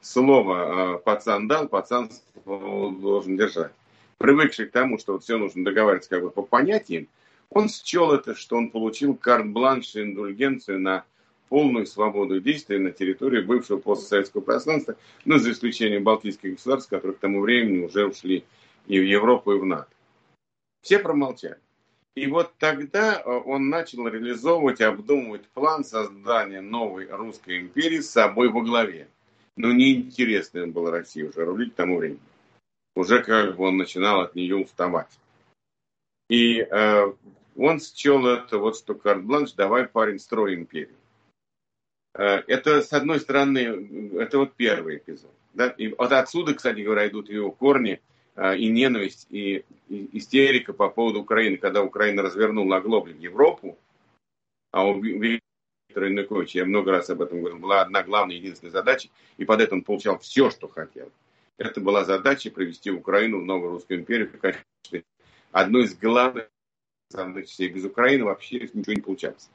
слово 0.07 0.95
э, 0.95 0.97
пацан 0.99 1.47
дал, 1.47 1.67
пацан 1.67 2.09
должен 2.45 3.37
держать. 3.37 3.73
Привыкший 4.17 4.67
к 4.67 4.71
тому, 4.71 4.97
что 4.97 5.19
все 5.19 5.37
нужно 5.37 5.63
договариваться 5.63 6.09
как 6.09 6.23
бы 6.23 6.31
по 6.31 6.41
понятиям, 6.41 7.07
он 7.49 7.69
счел 7.69 8.13
это, 8.13 8.35
что 8.35 8.57
он 8.57 8.71
получил 8.71 9.15
карт-бланш 9.15 9.95
и 9.95 10.01
индульгенцию 10.01 10.79
на 10.79 11.05
полную 11.49 11.85
свободу 11.85 12.41
действия 12.41 12.79
на 12.79 12.91
территории 12.91 13.41
бывшего 13.41 13.77
постсоветского 13.77 14.41
пространства, 14.41 14.95
ну, 15.23 15.37
за 15.37 15.51
исключением 15.51 16.03
балтийских 16.03 16.55
государств, 16.55 16.89
которые 16.89 17.15
к 17.15 17.19
тому 17.19 17.41
времени 17.41 17.85
уже 17.85 18.05
ушли 18.05 18.43
и 18.85 18.99
в 18.99 19.03
Европу, 19.03 19.53
и 19.53 19.59
в 19.59 19.65
НАТО. 19.65 19.87
Все 20.81 20.99
промолчали. 20.99 21.59
И 22.15 22.27
вот 22.27 22.51
тогда 22.57 23.21
э, 23.21 23.29
он 23.29 23.69
начал 23.69 24.07
реализовывать 24.07 24.81
обдумывать 24.81 25.47
план 25.49 25.85
создания 25.85 26.61
новой 26.61 27.07
русской 27.07 27.59
империи 27.59 27.99
с 27.99 28.09
собой 28.09 28.49
во 28.49 28.61
главе. 28.61 29.07
Но 29.57 29.71
неинтересно 29.71 30.59
им 30.59 30.71
было 30.71 30.91
России 30.91 31.23
уже 31.23 31.43
рулить 31.43 31.73
к 31.73 31.75
тому 31.75 31.97
времени. 31.97 32.21
Уже 32.95 33.21
как 33.23 33.57
бы 33.57 33.65
он 33.65 33.77
начинал 33.77 34.21
от 34.21 34.35
нее 34.35 34.55
уставать. 34.55 35.09
И 36.29 36.59
э, 36.59 37.13
он 37.55 37.79
счел 37.79 38.25
это 38.27 38.59
вот 38.59 38.77
что 38.77 38.93
карт-бланш, 38.93 39.53
давай, 39.53 39.87
парень, 39.87 40.19
строй 40.19 40.55
империю. 40.55 40.95
Э, 42.13 42.43
это, 42.47 42.81
с 42.81 42.93
одной 42.93 43.19
стороны, 43.19 44.13
это 44.19 44.37
вот 44.39 44.53
первый 44.53 44.97
эпизод. 44.97 45.31
Да? 45.53 45.69
И 45.69 45.87
вот 45.87 46.11
отсюда, 46.11 46.53
кстати 46.53 46.81
говоря, 46.81 47.07
идут 47.07 47.29
его 47.29 47.51
корни 47.51 47.99
э, 48.35 48.57
и 48.57 48.69
ненависть, 48.69 49.27
и, 49.29 49.65
и 49.89 50.17
истерика 50.17 50.73
по 50.73 50.89
поводу 50.89 51.21
Украины, 51.21 51.57
когда 51.57 51.83
Украина 51.83 52.21
развернула 52.21 52.77
оглобли 52.77 53.13
в 53.13 53.19
Европу, 53.19 53.77
а 54.71 54.85
у 54.85 55.01
Виктора 55.97 56.07
Януковича, 56.09 56.59
я 56.59 56.65
много 56.65 56.91
раз 56.91 57.09
об 57.09 57.21
этом 57.21 57.39
говорил, 57.39 57.57
была 57.57 57.81
одна 57.81 58.03
главная, 58.03 58.35
единственная 58.35 58.71
задача, 58.71 59.09
и 59.37 59.45
под 59.45 59.61
это 59.61 59.73
он 59.73 59.81
получал 59.81 60.19
все, 60.19 60.51
что 60.51 60.67
хотел. 60.67 61.11
Это 61.57 61.81
была 61.81 62.05
задача 62.05 62.51
привести 62.51 62.91
Украину 62.91 63.41
в 63.41 63.45
новую 63.45 63.71
русскую 63.71 63.99
империю 63.99 64.29
в 64.29 64.37
качестве 64.37 65.03
одной 65.51 65.85
из 65.85 65.95
главных 65.95 66.49
задач. 67.09 67.59
Без 67.59 67.83
Украины 67.83 68.25
вообще 68.25 68.69
ничего 68.73 68.93
не 68.93 69.01
получалось. 69.01 69.49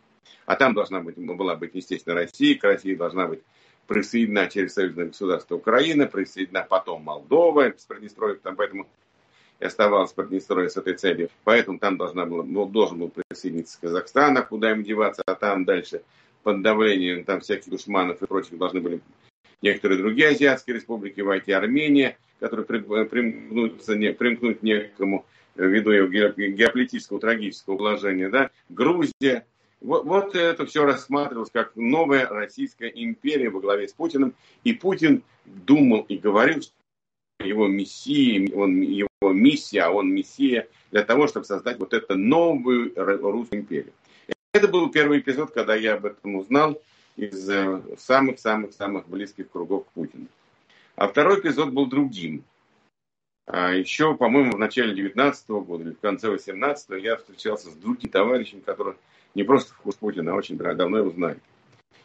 А 0.44 0.56
там 0.56 0.74
должна 0.74 1.00
быть, 1.00 1.16
была 1.16 1.54
быть, 1.54 1.74
естественно, 1.74 2.16
Россия, 2.16 2.58
к 2.58 2.64
России 2.64 2.96
должна 2.96 3.28
быть 3.28 3.42
присоединена 3.86 4.48
через 4.48 4.74
союзное 4.74 5.06
государство 5.06 5.54
Украина, 5.54 6.06
присоединена 6.06 6.66
потом 6.68 7.02
Молдова 7.02 7.72
с 7.76 7.84
Приднестровьем, 7.84 8.40
там 8.40 8.56
поэтому 8.56 8.88
и 9.60 9.64
оставалось 9.64 10.12
Приднестровье 10.12 10.70
с 10.70 10.76
этой 10.76 10.94
целью. 10.94 11.30
Поэтому 11.44 11.78
там 11.78 11.96
должна 11.96 12.26
была, 12.26 12.42
должен 12.66 12.98
был 12.98 13.10
присоединиться 13.10 13.78
Казахстан, 13.80 14.36
а 14.38 14.42
куда 14.42 14.72
им 14.72 14.82
деваться, 14.82 15.22
а 15.24 15.36
там 15.36 15.64
дальше 15.64 16.02
под 16.42 16.62
давлением 16.62 17.24
там 17.24 17.40
всяких 17.40 17.70
душманов 17.70 18.22
и 18.22 18.26
прочих 18.26 18.58
должны 18.58 18.80
были 18.80 19.00
некоторые 19.62 19.98
другие 19.98 20.28
азиатские 20.28 20.76
республики 20.76 21.20
войти, 21.20 21.52
Армения, 21.52 22.18
которая 22.40 22.66
примкнуться, 22.66 23.94
не, 23.94 24.12
примкнуть 24.12 24.62
некому 24.62 25.24
ввиду 25.54 25.90
его 25.90 26.08
геополитического 26.08 27.20
трагического 27.20 27.76
положения, 27.76 28.28
да, 28.28 28.50
Грузия. 28.68 29.46
Вот, 29.80 30.04
вот 30.04 30.36
это 30.36 30.64
все 30.66 30.84
рассматривалось 30.84 31.50
как 31.50 31.74
новая 31.76 32.28
Российская 32.28 32.88
империя 32.88 33.50
во 33.50 33.60
главе 33.60 33.88
с 33.88 33.92
Путиным. 33.92 34.34
И 34.64 34.72
Путин 34.72 35.22
думал 35.44 36.02
и 36.08 36.16
говорил, 36.16 36.62
что 36.62 36.72
его 37.44 37.66
мессия, 37.66 38.48
он, 38.54 38.80
его 38.80 39.08
миссия, 39.32 39.82
а 39.82 39.90
он 39.90 40.12
мессия 40.12 40.68
для 40.92 41.02
того, 41.02 41.26
чтобы 41.26 41.46
создать 41.46 41.78
вот 41.78 41.92
эту 41.94 42.16
новую 42.16 42.92
русскую 42.96 43.62
империю. 43.62 43.92
Это 44.54 44.68
был 44.68 44.90
первый 44.90 45.20
эпизод, 45.20 45.50
когда 45.52 45.74
я 45.74 45.94
об 45.94 46.04
этом 46.04 46.36
узнал 46.36 46.78
из 47.16 47.48
самых-самых-самых 47.98 49.08
близких 49.08 49.50
кругов 49.50 49.86
к 49.86 49.92
Путину. 49.92 50.26
А 50.94 51.08
второй 51.08 51.40
эпизод 51.40 51.70
был 51.70 51.86
другим. 51.86 52.44
А 53.46 53.72
еще, 53.72 54.14
по-моему, 54.14 54.52
в 54.52 54.58
начале 54.58 54.94
19 54.94 55.48
года 55.48 55.84
или 55.84 55.92
в 55.92 56.00
конце 56.00 56.28
18 56.28 57.02
я 57.02 57.16
встречался 57.16 57.70
с 57.70 57.74
другим 57.74 58.10
товарищем, 58.10 58.60
который 58.60 58.94
не 59.34 59.42
просто 59.42 59.72
вкус 59.72 59.94
Путина, 59.94 60.32
а 60.32 60.36
очень 60.36 60.58
давно 60.58 60.98
его 60.98 61.10
знает. 61.10 61.38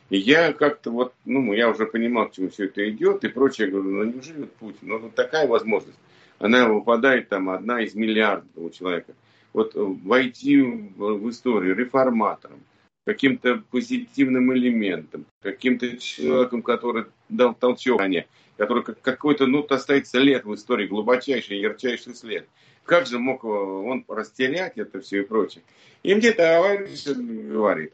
И 0.10 0.18
я 0.18 0.54
как-то 0.54 0.89
вот, 0.92 1.13
ну, 1.25 1.51
я 1.51 1.70
уже 1.70 1.86
понимал, 1.86 2.30
к 2.30 2.32
чему 2.32 2.50
все 2.50 2.66
это 2.68 2.89
идет 2.89 3.25
и 3.25 3.27
прочее. 3.27 3.68
Я 3.68 3.74
говорю, 3.74 3.89
ну, 3.89 4.04
неужели 4.06 4.44
Путин? 4.44 4.80
Ну, 4.84 5.00
вот 5.00 5.16
такая 5.16 5.50
возможность. 5.50 6.00
Она 6.39 6.70
выпадает 6.70 7.27
там 7.27 7.50
одна 7.50 7.82
из 7.82 7.94
миллиардов 7.94 8.48
у 8.56 8.70
человека. 8.70 9.13
Вот 9.54 9.72
войти 9.75 10.62
в 10.62 11.30
историю 11.30 11.75
реформатором, 11.75 12.60
каким-то 13.06 13.63
позитивным 13.72 14.54
элементом, 14.54 15.25
каким-то 15.42 15.98
человеком, 15.98 16.62
который 16.62 17.06
дал 17.30 17.56
толчок 17.56 17.96
стране, 17.96 18.27
который 18.58 18.84
какой-то, 18.84 19.48
ну, 19.48 19.66
оставит 19.70 20.08
след 20.08 20.46
в 20.46 20.54
истории, 20.54 20.88
глубочайший, 20.88 21.60
ярчайший 21.60 22.16
след. 22.16 22.48
Как 22.84 23.06
же 23.06 23.20
мог 23.20 23.44
он 23.44 24.06
растерять 24.08 24.77
это 24.77 25.01
все 25.01 25.22
и 25.22 25.25
прочее? 25.25 25.63
И 26.04 26.13
мне 26.16 26.32
товарищ 26.32 27.06
говорит, 27.06 27.94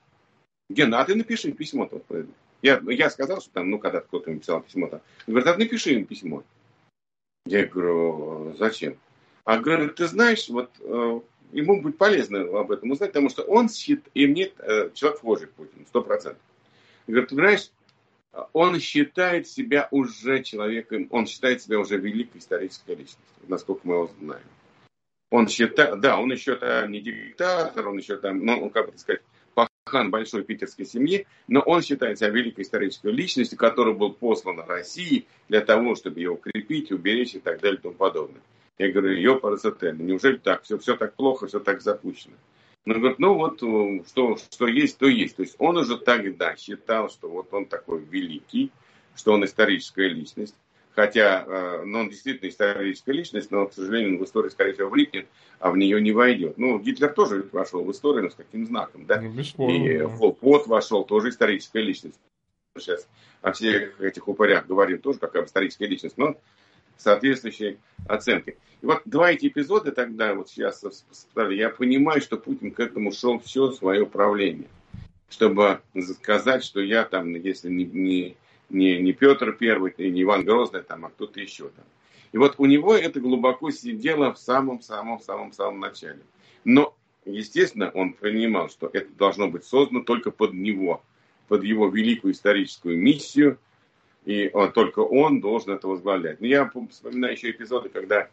Ген, 0.70 0.94
а 0.94 1.04
ты 1.06 1.16
напиши 1.16 1.52
письмо-то. 1.52 2.02
Я, 2.62 2.82
я 2.88 3.10
сказал, 3.10 3.42
что 3.42 3.52
там, 3.52 3.70
ну, 3.70 3.78
когда 3.78 4.00
кто-то 4.00 4.32
им 4.32 4.40
писал 4.40 4.62
письмо, 4.62 4.88
там, 4.88 5.02
говорит, 5.28 5.48
а 5.48 5.58
напиши 5.58 5.94
им 5.94 6.06
письмо. 6.06 6.44
Я 7.46 7.66
говорю, 7.66 8.56
зачем? 8.58 8.98
А 9.44 9.58
говорит, 9.58 9.96
ты 9.96 10.08
знаешь, 10.08 10.48
вот 10.48 10.72
э, 10.80 11.20
ему 11.54 11.82
будет 11.82 11.98
полезно 11.98 12.42
об 12.60 12.72
этом 12.72 12.92
узнать, 12.92 13.12
потому 13.12 13.30
что 13.30 13.44
он 13.44 13.70
считает, 13.70 14.10
и 14.14 14.28
мне 14.28 14.52
э, 14.58 14.90
человек 14.94 15.20
вхожий 15.20 15.48
к 15.48 15.54
Путину, 15.54 15.86
сто 15.88 16.02
процентов. 16.02 16.42
Говорит, 17.08 17.30
ты 17.30 17.36
знаешь, 17.36 17.72
он 18.52 18.80
считает 18.80 19.48
себя 19.48 19.88
уже 19.92 20.44
человеком, 20.44 21.08
он 21.12 21.28
считает 21.28 21.62
себя 21.62 21.80
уже 21.80 21.98
великой 21.98 22.40
исторической 22.40 22.92
личностью, 22.92 23.48
насколько 23.48 23.82
мы 23.88 23.96
его 23.96 24.12
знаем. 24.20 24.46
Он 25.30 25.48
считает, 25.48 26.00
да, 26.00 26.20
он 26.20 26.32
еще 26.32 26.56
там 26.56 26.92
не 26.92 27.02
диктатор, 27.02 27.88
он 27.88 27.98
еще 27.98 28.18
там, 28.18 28.46
ну, 28.46 28.70
как 28.70 28.92
бы 28.92 28.98
сказать, 28.98 29.22
хан 29.86 30.12
большой 30.12 30.44
питерской 30.44 30.86
семьи, 30.86 31.28
но 31.48 31.60
он 31.60 31.82
считает 31.82 32.18
себя 32.18 32.30
великой 32.30 32.62
исторической 32.62 33.12
личностью, 33.12 33.58
который 33.58 33.94
был 33.94 34.14
послан 34.14 34.60
России 34.62 35.26
для 35.50 35.62
того, 35.62 35.96
чтобы 35.96 36.20
его 36.20 36.36
укрепить, 36.36 36.92
уберечь 36.92 37.36
и 37.36 37.40
так 37.40 37.60
далее 37.60 37.80
и 37.80 37.82
тому 37.82 37.96
подобное. 37.96 38.42
Я 38.80 38.92
говорю, 38.92 39.14
ее 39.14 39.36
парацетен, 39.36 40.06
неужели 40.06 40.38
так, 40.38 40.64
все, 40.64 40.78
все 40.78 40.96
так 40.96 41.14
плохо, 41.14 41.48
все 41.48 41.60
так 41.60 41.82
запущено. 41.82 42.36
Он 42.86 42.94
говорит, 43.00 43.20
ну 43.20 43.36
вот, 43.36 43.62
э, 43.64 44.04
что, 44.08 44.38
что 44.38 44.68
есть, 44.68 44.98
то 44.98 45.08
есть. 45.08 45.36
То 45.36 45.44
есть 45.44 45.56
он 45.60 45.78
уже 45.78 45.98
тогда 45.98 46.56
считал, 46.56 47.10
что 47.10 47.30
вот 47.30 47.54
он 47.54 47.66
такой 47.66 48.04
великий, 48.04 48.72
что 49.16 49.34
он 49.34 49.46
историческая 49.46 50.10
личность. 50.10 50.56
Хотя, 50.96 51.44
э, 51.48 51.84
ну, 51.86 52.00
он 52.02 52.10
действительно 52.10 52.50
историческая 52.50 53.14
личность, 53.14 53.52
но, 53.52 53.68
к 53.68 53.74
сожалению, 53.74 54.20
в 54.20 54.26
историю, 54.26 54.52
скорее 54.52 54.74
всего, 54.74 54.90
влипнет, 54.90 55.28
а 55.60 55.72
в 55.72 55.78
нее 55.78 56.00
не 56.02 56.12
войдет. 56.12 56.58
Ну, 56.58 56.78
Гитлер 56.78 57.12
тоже 57.14 57.48
вошел 57.52 57.84
в 57.84 57.92
историю, 57.92 58.26
но 58.26 58.30
с 58.30 58.36
каким 58.36 58.66
знаком, 58.68 59.06
да? 59.06 59.20
Ну, 59.20 59.32
бесспорно, 59.32 59.72
и 59.72 59.98
да. 60.00 60.08
Пот 60.08 60.68
вошел, 60.68 61.04
тоже 61.04 61.30
историческая 61.30 61.82
личность. 61.82 62.20
Сейчас 62.78 63.08
о 63.42 63.54
всех 63.54 64.00
этих 64.02 64.28
упырях 64.28 64.68
говорим 64.68 65.00
тоже, 65.00 65.20
как 65.20 65.36
об 65.36 65.46
исторической 65.46 65.88
личности, 65.88 66.20
но 66.20 66.36
соответствующей 66.98 67.78
оценкой. 68.08 68.58
И 68.82 68.86
вот 68.86 69.02
два 69.06 69.32
эти 69.32 69.48
эпизода 69.48 69.92
тогда, 69.92 70.34
вот 70.34 70.50
сейчас 70.50 70.84
я 71.36 71.70
понимаю, 71.70 72.22
что 72.22 72.38
Путин 72.38 72.72
к 72.72 72.80
этому 72.80 73.12
шел 73.12 73.40
все 73.40 73.72
свое 73.72 74.06
правление. 74.06 74.68
Чтобы 75.30 75.82
сказать, 76.20 76.64
что 76.64 76.80
я 76.80 77.06
там, 77.06 77.34
если 77.34 77.70
не, 77.70 77.86
не 77.86 78.38
не, 78.74 78.98
не 78.98 79.14
Петр 79.14 79.54
Первый, 79.54 79.94
не 79.98 80.24
Иван 80.24 80.44
Грозный, 80.44 80.82
там, 80.82 81.06
а 81.06 81.10
кто-то 81.10 81.40
еще 81.40 81.70
там. 81.70 81.86
И 82.32 82.38
вот 82.38 82.56
у 82.58 82.66
него 82.66 82.96
это 82.96 83.20
глубоко 83.20 83.72
сидело 83.72 84.34
в 84.34 84.40
самом-самом-самом-самом 84.40 85.80
начале. 85.80 86.22
Но, 86.66 86.96
естественно, 87.26 87.92
он 87.94 88.14
понимал, 88.14 88.70
что 88.70 88.90
это 88.92 89.10
должно 89.14 89.48
быть 89.48 89.66
создано 89.66 90.02
только 90.02 90.32
под 90.32 90.54
него, 90.54 91.04
под 91.48 91.64
его 91.64 91.88
великую 91.88 92.34
историческую 92.34 92.98
миссию, 92.98 93.60
и 94.26 94.50
он, 94.54 94.72
только 94.72 95.00
он 95.00 95.42
должен 95.42 95.74
это 95.74 95.88
возглавлять. 95.88 96.40
Но 96.40 96.48
я 96.48 96.72
вспоминаю 96.90 97.34
еще 97.34 97.52
эпизоды, 97.52 97.90
когда 97.90 98.30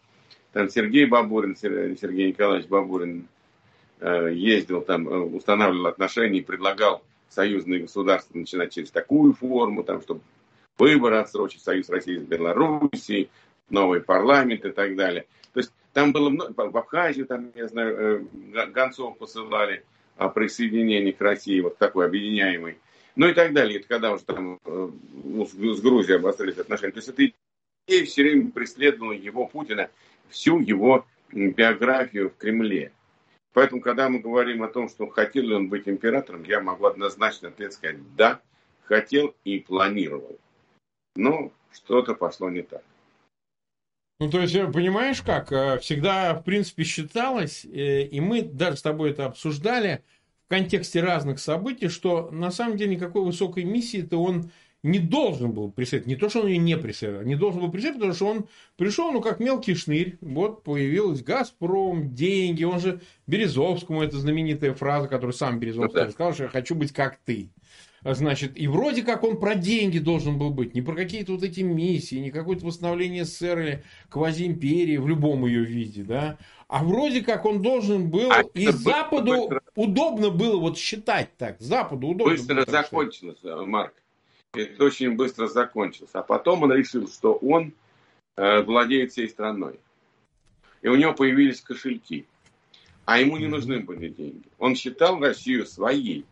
там 0.52 0.68
Сергей 0.68 1.06
Бабурин, 1.06 1.56
Сергей 1.56 2.28
Николаевич 2.28 2.68
Бабурин 2.68 3.28
э, 4.00 4.30
ездил 4.32 4.82
там, 4.82 5.08
э, 5.08 5.18
устанавливал 5.18 5.86
отношения 5.86 6.38
и 6.38 6.44
предлагал 6.44 7.02
союзные 7.28 7.80
государства 7.80 8.36
начинать 8.36 8.72
через 8.72 8.90
такую 8.90 9.32
форму, 9.32 9.84
там, 9.84 10.00
чтобы 10.02 10.20
выборы 10.78 11.18
отсрочить, 11.18 11.62
Союз 11.62 11.88
России 11.88 12.16
с 12.16 12.22
Белоруссией, 12.22 13.30
новый 13.68 14.00
парламент 14.00 14.64
и 14.64 14.70
так 14.70 14.96
далее. 14.96 15.26
То 15.52 15.60
есть 15.60 15.72
там 15.92 16.12
было 16.12 16.30
много, 16.30 16.52
в 16.52 16.76
Абхазию, 16.76 17.26
там, 17.26 17.52
я 17.54 17.68
знаю, 17.68 18.24
э, 18.52 18.66
гонцов 18.66 19.18
посылали 19.18 19.84
о 20.16 20.28
присоединении 20.28 21.12
к 21.12 21.20
России, 21.20 21.60
вот 21.60 21.78
такой 21.78 22.06
объединяемый. 22.06 22.78
Ну 23.16 23.28
и 23.28 23.34
так 23.34 23.52
далее. 23.52 23.80
Это 23.80 23.88
когда 23.88 24.12
уже 24.12 24.24
там 24.24 24.58
э, 24.64 24.90
с 25.46 25.80
Грузией 25.80 26.16
обострились 26.16 26.58
отношения. 26.58 26.92
То 26.92 26.98
есть 26.98 27.08
эта 27.08 27.32
идея 27.86 28.04
все 28.06 28.22
время 28.22 28.50
преследовала 28.50 29.12
его, 29.12 29.46
Путина, 29.46 29.90
всю 30.28 30.60
его 30.60 31.06
биографию 31.32 32.30
в 32.30 32.36
Кремле. 32.36 32.92
Поэтому, 33.52 33.80
когда 33.80 34.08
мы 34.08 34.20
говорим 34.20 34.62
о 34.62 34.68
том, 34.68 34.88
что 34.88 35.08
хотел 35.08 35.44
ли 35.44 35.54
он 35.54 35.68
быть 35.68 35.88
императором, 35.88 36.44
я 36.44 36.60
могу 36.60 36.86
однозначно 36.86 37.48
ответ 37.48 37.72
сказать 37.72 37.96
«да», 38.14 38.40
хотел 38.84 39.34
и 39.44 39.58
планировал. 39.58 40.38
Но 41.16 41.52
что-то 41.72 42.14
пошло 42.14 42.48
не 42.48 42.62
так. 42.62 42.82
Ну, 44.20 44.30
то 44.30 44.40
есть, 44.40 44.54
э, 44.54 44.70
понимаешь 44.70 45.22
как, 45.22 45.50
э, 45.50 45.78
всегда, 45.78 46.34
в 46.34 46.44
принципе, 46.44 46.84
считалось, 46.84 47.64
и 47.64 48.20
мы 48.20 48.42
даже 48.42 48.76
с 48.76 48.82
тобой 48.82 49.10
это 49.10 49.26
обсуждали 49.26 50.04
контексте 50.50 51.00
разных 51.00 51.38
событий, 51.38 51.88
что 51.88 52.28
на 52.32 52.50
самом 52.50 52.76
деле 52.76 52.96
никакой 52.96 53.24
высокой 53.24 53.62
миссии-то 53.62 54.20
он 54.20 54.50
не 54.82 54.98
должен 54.98 55.52
был 55.52 55.70
преследовать. 55.70 56.08
Не 56.08 56.16
то, 56.16 56.28
что 56.28 56.40
он 56.40 56.48
ее 56.48 56.58
не 56.58 56.76
преследовал, 56.76 57.24
не 57.24 57.36
должен 57.36 57.60
был 57.60 57.70
преследовать, 57.70 58.00
потому 58.00 58.14
что 58.14 58.26
он 58.26 58.48
пришел, 58.76 59.12
ну, 59.12 59.20
как 59.20 59.38
мелкий 59.38 59.74
шнырь. 59.74 60.18
Вот 60.20 60.64
появилась 60.64 61.22
«Газпром», 61.22 62.14
деньги. 62.14 62.64
Он 62.64 62.80
же 62.80 63.00
Березовскому, 63.26 64.02
это 64.02 64.18
знаменитая 64.18 64.74
фраза, 64.74 65.06
которую 65.06 65.34
сам 65.34 65.60
Березовский 65.60 66.04
ну, 66.04 66.10
сказал, 66.10 66.34
что 66.34 66.44
я 66.44 66.48
хочу 66.48 66.74
быть 66.74 66.92
как 66.92 67.18
ты. 67.24 67.50
Значит, 68.02 68.52
и 68.58 68.66
вроде 68.66 69.02
как 69.02 69.24
он 69.24 69.38
про 69.38 69.54
деньги 69.54 69.98
должен 69.98 70.38
был 70.38 70.50
быть, 70.50 70.74
не 70.74 70.80
про 70.80 70.94
какие-то 70.94 71.32
вот 71.32 71.42
эти 71.42 71.60
миссии, 71.60 72.16
не 72.16 72.30
какое-то 72.30 72.64
восстановление 72.64 73.24
СССР 73.24 73.58
или 73.58 73.84
квазиимперии 74.08 74.96
в 74.96 75.06
любом 75.06 75.44
ее 75.46 75.64
виде, 75.64 76.02
да. 76.02 76.38
А 76.68 76.82
вроде 76.82 77.20
как 77.20 77.44
он 77.44 77.60
должен 77.60 78.08
был, 78.08 78.30
а 78.30 78.42
и 78.54 78.68
Западу 78.68 79.48
быстро... 79.48 79.62
удобно 79.74 80.30
было 80.30 80.58
вот 80.58 80.78
считать 80.78 81.36
так, 81.36 81.60
Западу 81.60 82.08
удобно 82.08 82.34
Быстро 82.34 82.54
было 82.54 82.64
закончилось, 82.70 83.36
считать. 83.36 83.66
Марк 83.66 83.92
это 84.52 84.84
очень 84.84 85.12
быстро 85.16 85.46
закончилось. 85.46 86.10
А 86.12 86.22
потом 86.22 86.62
он 86.62 86.72
решил, 86.72 87.08
что 87.08 87.34
он 87.34 87.72
э, 88.36 88.62
владеет 88.62 89.12
всей 89.12 89.28
страной. 89.28 89.78
И 90.82 90.88
у 90.88 90.96
него 90.96 91.12
появились 91.12 91.60
кошельки. 91.60 92.26
А 93.04 93.18
ему 93.18 93.36
не 93.36 93.46
нужны 93.46 93.80
были 93.80 94.08
деньги. 94.08 94.44
Он 94.58 94.74
считал 94.74 95.18
Россию 95.20 95.66
своей. 95.66 96.24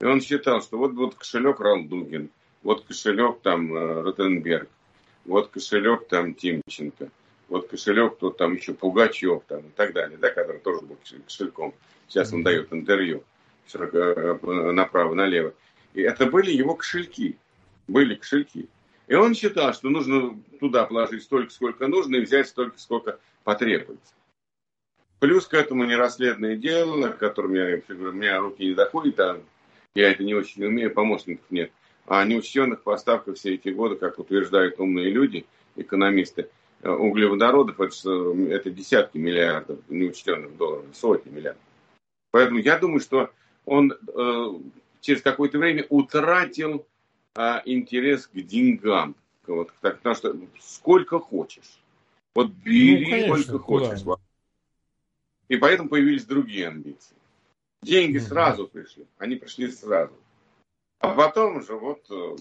И 0.00 0.04
он 0.04 0.20
считал, 0.20 0.62
что 0.62 0.78
вот, 0.78 0.92
вот 0.92 1.14
кошелек 1.16 1.60
Ралдугин, 1.60 2.30
вот 2.62 2.84
кошелек 2.84 3.40
там 3.42 3.74
э, 3.74 4.02
Ротенберг, 4.02 4.68
вот 5.24 5.48
кошелек 5.48 6.06
там 6.08 6.34
Тимченко, 6.34 7.10
вот 7.48 7.68
кошелек 7.68 8.16
кто 8.16 8.30
там 8.30 8.54
еще 8.54 8.74
Пугачев 8.74 9.42
там 9.48 9.60
и 9.60 9.70
так 9.74 9.92
далее, 9.92 10.18
да, 10.18 10.30
который 10.30 10.60
тоже 10.60 10.82
был 10.82 10.96
кошельком. 11.24 11.74
Сейчас 12.06 12.32
он 12.32 12.42
дает 12.42 12.72
интервью 12.72 13.24
э, 13.74 14.38
направо-налево. 14.72 15.52
И 15.94 16.02
это 16.02 16.26
были 16.26 16.50
его 16.50 16.74
кошельки. 16.74 17.36
Были 17.88 18.14
кошельки. 18.14 18.68
И 19.08 19.14
он 19.14 19.34
считал, 19.34 19.72
что 19.72 19.88
нужно 19.88 20.38
туда 20.60 20.84
положить 20.84 21.22
столько, 21.22 21.50
сколько 21.50 21.86
нужно, 21.86 22.16
и 22.16 22.20
взять 22.20 22.48
столько, 22.48 22.78
сколько 22.78 23.18
потребуется. 23.42 24.14
Плюс 25.18 25.46
к 25.46 25.54
этому 25.54 25.84
нерасследное 25.84 26.56
дело, 26.56 27.08
к 27.08 27.18
которому 27.18 27.56
я, 27.56 27.80
у 27.88 27.92
меня 28.12 28.38
руки 28.38 28.64
не 28.64 28.74
доходят, 28.74 29.18
а 29.18 29.40
я 29.98 30.12
это 30.12 30.22
не 30.22 30.34
очень 30.34 30.64
умею, 30.64 30.92
помощников 30.92 31.44
нет. 31.50 31.72
А 32.06 32.24
неучтенных 32.24 32.82
поставках 32.82 33.36
все 33.36 33.54
эти 33.54 33.68
годы, 33.68 33.96
как 33.96 34.18
утверждают 34.18 34.78
умные 34.78 35.10
люди, 35.10 35.44
экономисты, 35.76 36.48
э, 36.82 36.88
углеводородов 36.88 37.80
это, 37.80 38.34
это 38.50 38.70
десятки 38.70 39.18
миллиардов 39.18 39.80
неучтенных 39.88 40.56
долларов, 40.56 40.86
сотни 40.94 41.30
миллиардов. 41.30 41.62
Поэтому 42.30 42.60
я 42.60 42.78
думаю, 42.78 43.00
что 43.00 43.30
он 43.66 43.92
э, 43.92 44.48
через 45.00 45.20
какое-то 45.20 45.58
время 45.58 45.84
утратил 45.88 46.86
э, 47.36 47.60
интерес 47.64 48.26
к 48.26 48.34
деньгам. 48.34 49.16
Вот, 49.46 49.72
так, 49.80 49.96
потому 49.96 50.14
что 50.14 50.36
сколько 50.60 51.18
хочешь. 51.18 51.80
Вот 52.34 52.50
бери 52.50 53.04
ну, 53.04 53.10
конечно, 53.10 53.42
сколько 53.42 53.58
хочешь. 53.64 54.02
Да. 54.02 54.14
И 55.48 55.56
поэтому 55.56 55.88
появились 55.88 56.24
другие 56.24 56.68
амбиции. 56.68 57.17
Деньги 57.82 58.18
сразу 58.18 58.66
пришли. 58.66 59.06
Они 59.18 59.36
пришли 59.36 59.70
сразу. 59.70 60.14
А 61.00 61.14
потом 61.14 61.58
уже 61.58 61.74
вот 61.74 62.04
э, 62.10 62.36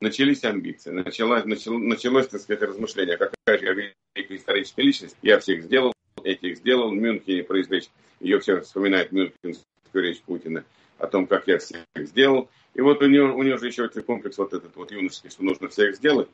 начались 0.00 0.44
амбиции. 0.44 0.90
Началось, 0.90 1.44
начало, 1.44 1.78
началось, 1.78 2.28
так 2.28 2.40
сказать, 2.40 2.62
размышление, 2.62 3.18
какая 3.18 3.58
же 3.58 3.64
я 3.64 3.72
великая 3.72 4.36
историческая 4.36 4.82
личность. 4.82 5.16
Я 5.22 5.38
всех 5.40 5.62
сделал, 5.62 5.92
этих 6.22 6.56
сделал. 6.56 6.90
В 6.90 6.94
Мюнхене 6.94 7.42
произвел, 7.42 7.82
ее 8.20 8.40
все 8.40 8.60
вспоминает 8.62 9.12
Мюнхенскую 9.12 9.64
речь 9.92 10.22
Путина 10.22 10.64
о 10.98 11.06
том, 11.06 11.26
как 11.26 11.46
я 11.46 11.58
всех 11.58 11.84
сделал. 11.94 12.48
И 12.74 12.80
вот 12.80 13.02
у 13.02 13.06
него, 13.06 13.36
у 13.36 13.42
него 13.42 13.58
же 13.58 13.66
еще 13.66 13.84
этот 13.84 14.04
комплекс 14.04 14.38
вот 14.38 14.52
этот 14.52 14.74
вот 14.76 14.90
юношеский, 14.90 15.30
что 15.30 15.44
нужно 15.44 15.68
всех 15.68 15.96
сделать, 15.96 16.28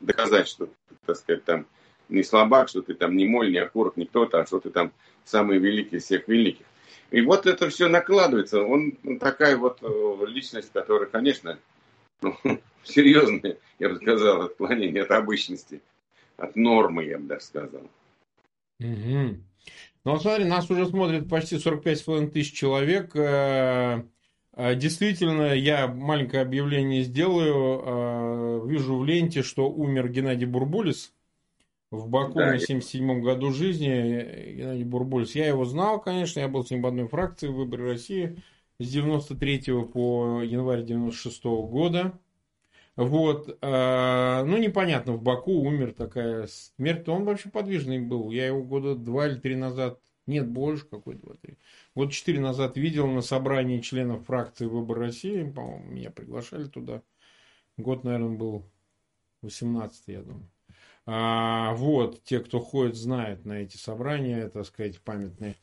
доказать, 0.00 0.48
что, 0.48 0.68
так 1.06 1.16
сказать, 1.16 1.44
там 1.44 1.66
не 2.08 2.22
слабак, 2.22 2.68
что 2.68 2.82
ты 2.82 2.94
там 2.94 3.16
не 3.16 3.26
моль, 3.26 3.52
не 3.52 3.58
окурок, 3.58 3.96
не 3.96 4.06
кто-то, 4.06 4.40
а 4.40 4.46
что 4.46 4.60
ты 4.60 4.70
там 4.70 4.92
самый 5.24 5.58
великий 5.58 5.96
из 5.96 6.04
всех 6.04 6.28
великих. 6.28 6.66
И 7.10 7.22
вот 7.22 7.46
это 7.46 7.70
все 7.70 7.88
накладывается. 7.88 8.62
Он 8.62 8.92
такая 9.18 9.56
вот 9.56 9.78
э, 9.82 10.26
личность, 10.26 10.70
которая, 10.72 11.08
конечно, 11.08 11.58
ну, 12.20 12.36
серьезное, 12.84 13.56
я 13.78 13.88
бы 13.88 13.96
сказал, 13.96 14.42
отклонение 14.42 15.02
от 15.02 15.10
обычности, 15.10 15.80
от 16.36 16.54
нормы, 16.54 17.04
я 17.04 17.18
бы 17.18 17.26
даже 17.26 17.44
сказал. 17.44 17.82
Угу. 18.80 19.36
Ну, 20.04 20.18
смотри, 20.20 20.44
нас 20.44 20.70
уже 20.70 20.86
смотрит 20.86 21.28
почти 21.28 21.56
45,5 21.56 22.30
тысяч 22.30 22.52
человек. 22.52 23.16
Э, 23.16 24.02
э, 24.54 24.74
действительно, 24.74 25.54
я 25.54 25.88
маленькое 25.88 26.42
объявление 26.42 27.04
сделаю. 27.04 28.66
Вижу 28.66 28.98
в 28.98 29.04
ленте, 29.04 29.42
что 29.42 29.70
умер 29.70 30.08
Геннадий 30.08 30.46
Бурбулис 30.46 31.14
в 31.90 32.08
Баку 32.08 32.38
да, 32.38 32.46
на 32.46 32.56
77-м 32.56 33.22
году 33.22 33.52
жизни 33.52 34.54
Геннадий 34.54 34.84
Бурбулис. 34.84 35.34
Я 35.34 35.46
его 35.46 35.64
знал, 35.64 36.00
конечно, 36.00 36.40
я 36.40 36.48
был 36.48 36.64
с 36.64 36.70
ним 36.70 36.82
в 36.82 36.86
одной 36.86 37.08
фракции 37.08 37.48
в 37.48 37.54
выборе 37.54 37.84
России 37.84 38.42
с 38.78 38.88
93 38.88 39.84
по 39.92 40.42
январь 40.42 40.84
96 40.84 41.44
-го 41.44 41.66
года. 41.66 42.18
Вот, 42.96 43.48
э, 43.62 44.44
ну 44.44 44.58
непонятно, 44.58 45.12
в 45.12 45.22
Баку 45.22 45.52
умер 45.52 45.94
такая 45.94 46.48
смерть, 46.48 47.08
он 47.08 47.24
вообще 47.24 47.48
подвижный 47.48 48.00
был. 48.00 48.32
Я 48.32 48.48
его 48.48 48.64
года 48.64 48.96
два 48.96 49.28
или 49.28 49.36
три 49.36 49.54
назад, 49.54 50.00
нет, 50.26 50.48
больше, 50.48 50.84
какой 50.84 51.14
два-три, 51.14 51.58
год 51.94 52.10
четыре 52.10 52.40
назад 52.40 52.76
видел 52.76 53.06
на 53.06 53.22
собрании 53.22 53.80
членов 53.80 54.26
фракции 54.26 54.66
Выбор 54.66 54.98
России, 54.98 55.48
по-моему, 55.48 55.92
меня 55.92 56.10
приглашали 56.10 56.64
туда. 56.64 57.02
Год, 57.76 58.02
наверное, 58.02 58.36
был 58.36 58.64
18 59.42 60.08
я 60.08 60.22
думаю. 60.22 60.50
А, 61.10 61.72
вот, 61.72 62.22
те, 62.22 62.38
кто 62.38 62.60
ходит, 62.60 62.94
знают 62.94 63.46
на 63.46 63.62
эти 63.62 63.78
собрания, 63.78 64.46
так 64.50 64.66
сказать, 64.66 65.00
памятные. 65.00 65.56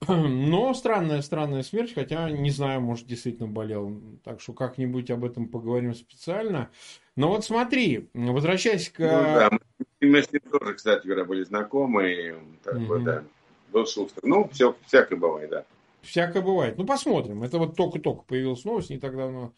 Но 0.08 0.74
странная, 0.74 1.22
странная 1.22 1.62
смерть, 1.62 1.94
хотя 1.94 2.28
не 2.28 2.50
знаю, 2.50 2.80
может, 2.80 3.06
действительно 3.06 3.46
болел. 3.46 4.00
Так 4.24 4.40
что 4.40 4.52
как-нибудь 4.52 5.08
об 5.12 5.24
этом 5.24 5.46
поговорим 5.46 5.94
специально. 5.94 6.70
Но 7.14 7.28
вот 7.28 7.44
смотри, 7.44 8.08
возвращаясь 8.14 8.88
к... 8.88 8.98
Ну, 8.98 9.06
да, 9.06 9.50
мы 10.00 10.22
с 10.24 10.32
ним 10.32 10.42
тоже, 10.50 10.74
кстати 10.74 11.06
говоря, 11.06 11.24
были 11.24 11.44
знакомы. 11.44 12.34
Так 12.64 12.74
угу. 12.74 12.86
бы, 12.86 12.98
да, 12.98 13.22
был 13.72 13.86
шустер. 13.86 14.24
Ну, 14.24 14.48
все, 14.52 14.74
всякое 14.88 15.14
бывает, 15.14 15.50
да. 15.50 15.64
Всякое 16.02 16.42
бывает. 16.42 16.78
Ну, 16.78 16.84
посмотрим. 16.84 17.44
Это 17.44 17.58
вот 17.58 17.76
только-только 17.76 18.24
появилась 18.24 18.64
новость, 18.64 18.90
не 18.90 18.98
так 18.98 19.16
давно 19.16 19.52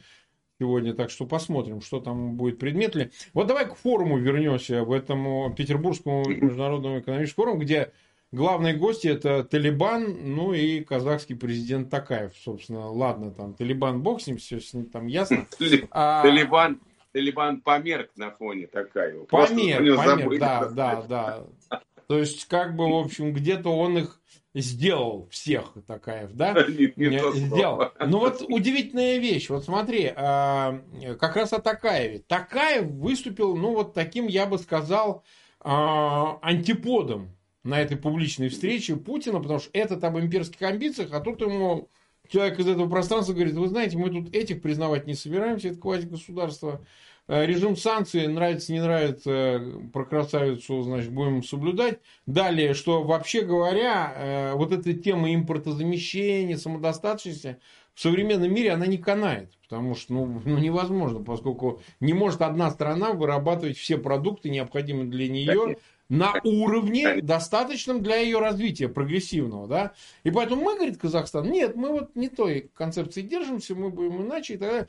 сегодня, 0.63 0.95
так 0.95 1.11
что 1.11 1.27
посмотрим, 1.27 1.81
что 1.81 2.01
там 2.01 2.37
будет 2.37 2.59
предмет 2.59 2.95
ли. 2.95 3.11
Вот 3.35 3.49
давай 3.49 3.67
к 3.69 3.75
форуму 3.75 4.17
вернемся, 4.19 4.85
в 4.85 4.93
этому 4.93 5.53
Петербургскому 5.57 6.25
международному 6.29 7.01
экономическому 7.01 7.47
форуму, 7.47 7.63
где 7.63 7.93
главные 8.31 8.75
гости 8.75 9.09
это 9.09 9.43
Талибан, 9.43 10.35
ну 10.35 10.53
и 10.53 10.81
казахский 10.85 11.35
президент 11.35 11.91
Такаев, 11.91 12.33
собственно. 12.37 12.89
Ладно, 12.91 13.33
там 13.33 13.55
Талибан 13.55 14.03
бог 14.03 14.23
с 14.23 14.29
ним, 14.29 14.37
все 14.37 14.61
с 14.61 14.73
ним 14.73 14.87
там 14.87 15.09
ясно. 15.09 15.47
А 15.91 16.23
Талибан, 16.23 16.81
Талибан 17.13 17.61
померк 17.61 18.11
на 18.17 18.31
фоне 18.31 18.69
Такаева. 18.69 19.25
Померк, 19.25 19.97
померк, 19.97 20.39
да, 20.39 20.69
да, 20.69 21.03
да. 21.09 21.81
То 22.07 22.19
есть, 22.19 22.47
как 22.47 22.77
бы, 22.77 22.89
в 22.89 22.95
общем, 22.95 23.33
где-то 23.33 23.69
он 23.71 23.99
их 23.99 24.21
сделал 24.55 25.29
всех 25.31 25.73
Такаев, 25.87 26.33
да? 26.33 26.67
Сделал. 26.69 27.91
Ну 28.07 28.19
вот 28.19 28.43
удивительная 28.49 29.19
вещь. 29.19 29.49
Вот 29.49 29.65
смотри, 29.65 30.13
а, 30.15 30.81
как 31.19 31.37
раз 31.37 31.53
о 31.53 31.61
Такаеве. 31.61 32.21
Такаев 32.21 32.87
выступил, 32.87 33.57
ну 33.57 33.73
вот 33.73 33.95
таким, 33.95 34.27
я 34.27 34.47
бы 34.47 34.59
сказал, 34.59 35.25
а, 35.61 36.39
антиподом 36.43 37.31
на 37.65 37.81
этой 37.81 37.97
публичной 37.97 38.49
встрече 38.49 38.97
Путина, 38.97 39.41
потому 39.41 39.61
что 39.61 39.71
этот 39.73 40.03
об 40.05 40.19
имперских 40.19 40.61
амбициях, 40.63 41.13
а 41.13 41.21
тут 41.21 41.41
ему 41.41 41.89
человек 42.29 42.59
из 42.59 42.67
этого 42.67 42.89
пространства 42.89 43.33
говорит, 43.33 43.55
вы 43.55 43.69
знаете, 43.69 43.97
мы 43.97 44.11
тут 44.11 44.35
этих 44.35 44.61
признавать 44.61 45.07
не 45.07 45.15
собираемся, 45.15 45.69
это 45.69 45.79
квазигосударство, 45.79 46.81
Э, 46.81 47.12
режим 47.29 47.77
санкций, 47.77 48.27
нравится, 48.27 48.73
не 48.73 48.81
нравится, 48.81 49.63
про 49.93 50.05
красавицу, 50.05 50.83
значит, 50.83 51.13
будем 51.13 51.43
соблюдать. 51.43 52.01
Далее, 52.27 52.75
что 52.75 53.03
вообще 53.03 53.43
говоря, 53.43 54.13
э, 54.17 54.53
вот 54.55 54.73
эта 54.73 54.93
тема 54.95 55.35
импортозамещения, 55.35 56.57
самодостаточности 56.57 57.59
в 57.95 58.01
современном 58.01 58.53
мире, 58.53 58.73
она 58.73 58.87
не 58.87 58.99
канает. 58.99 59.53
Потому 59.63 59.95
что 59.95 60.13
ну, 60.13 60.43
ну, 60.45 60.59
невозможно, 60.59 61.23
поскольку 61.23 61.81
не 62.01 62.13
может 62.13 62.43
одна 62.43 62.71
страна 62.71 63.13
вырабатывать 63.13 63.79
все 63.79 63.97
продукты, 63.97 64.51
необходимые 64.51 65.07
для 65.07 65.29
нее, 65.29 65.77
на 66.13 66.35
уровне, 66.45 67.23
достаточном 67.23 68.03
для 68.03 68.17
ее 68.17 68.39
развития 68.39 68.89
прогрессивного. 68.89 69.67
Да? 69.67 69.93
И 70.25 70.31
поэтому 70.31 70.63
мы, 70.63 70.75
говорит 70.77 70.99
Казахстан, 70.99 71.51
нет, 71.51 71.75
мы 71.75 71.89
вот 71.89 72.15
не 72.15 72.29
той 72.29 72.71
концепции 72.75 73.23
держимся, 73.23 73.75
мы 73.75 73.89
будем 73.89 74.21
иначе 74.23 74.55
и 74.55 74.57
так 74.59 74.69
далее. 74.69 74.89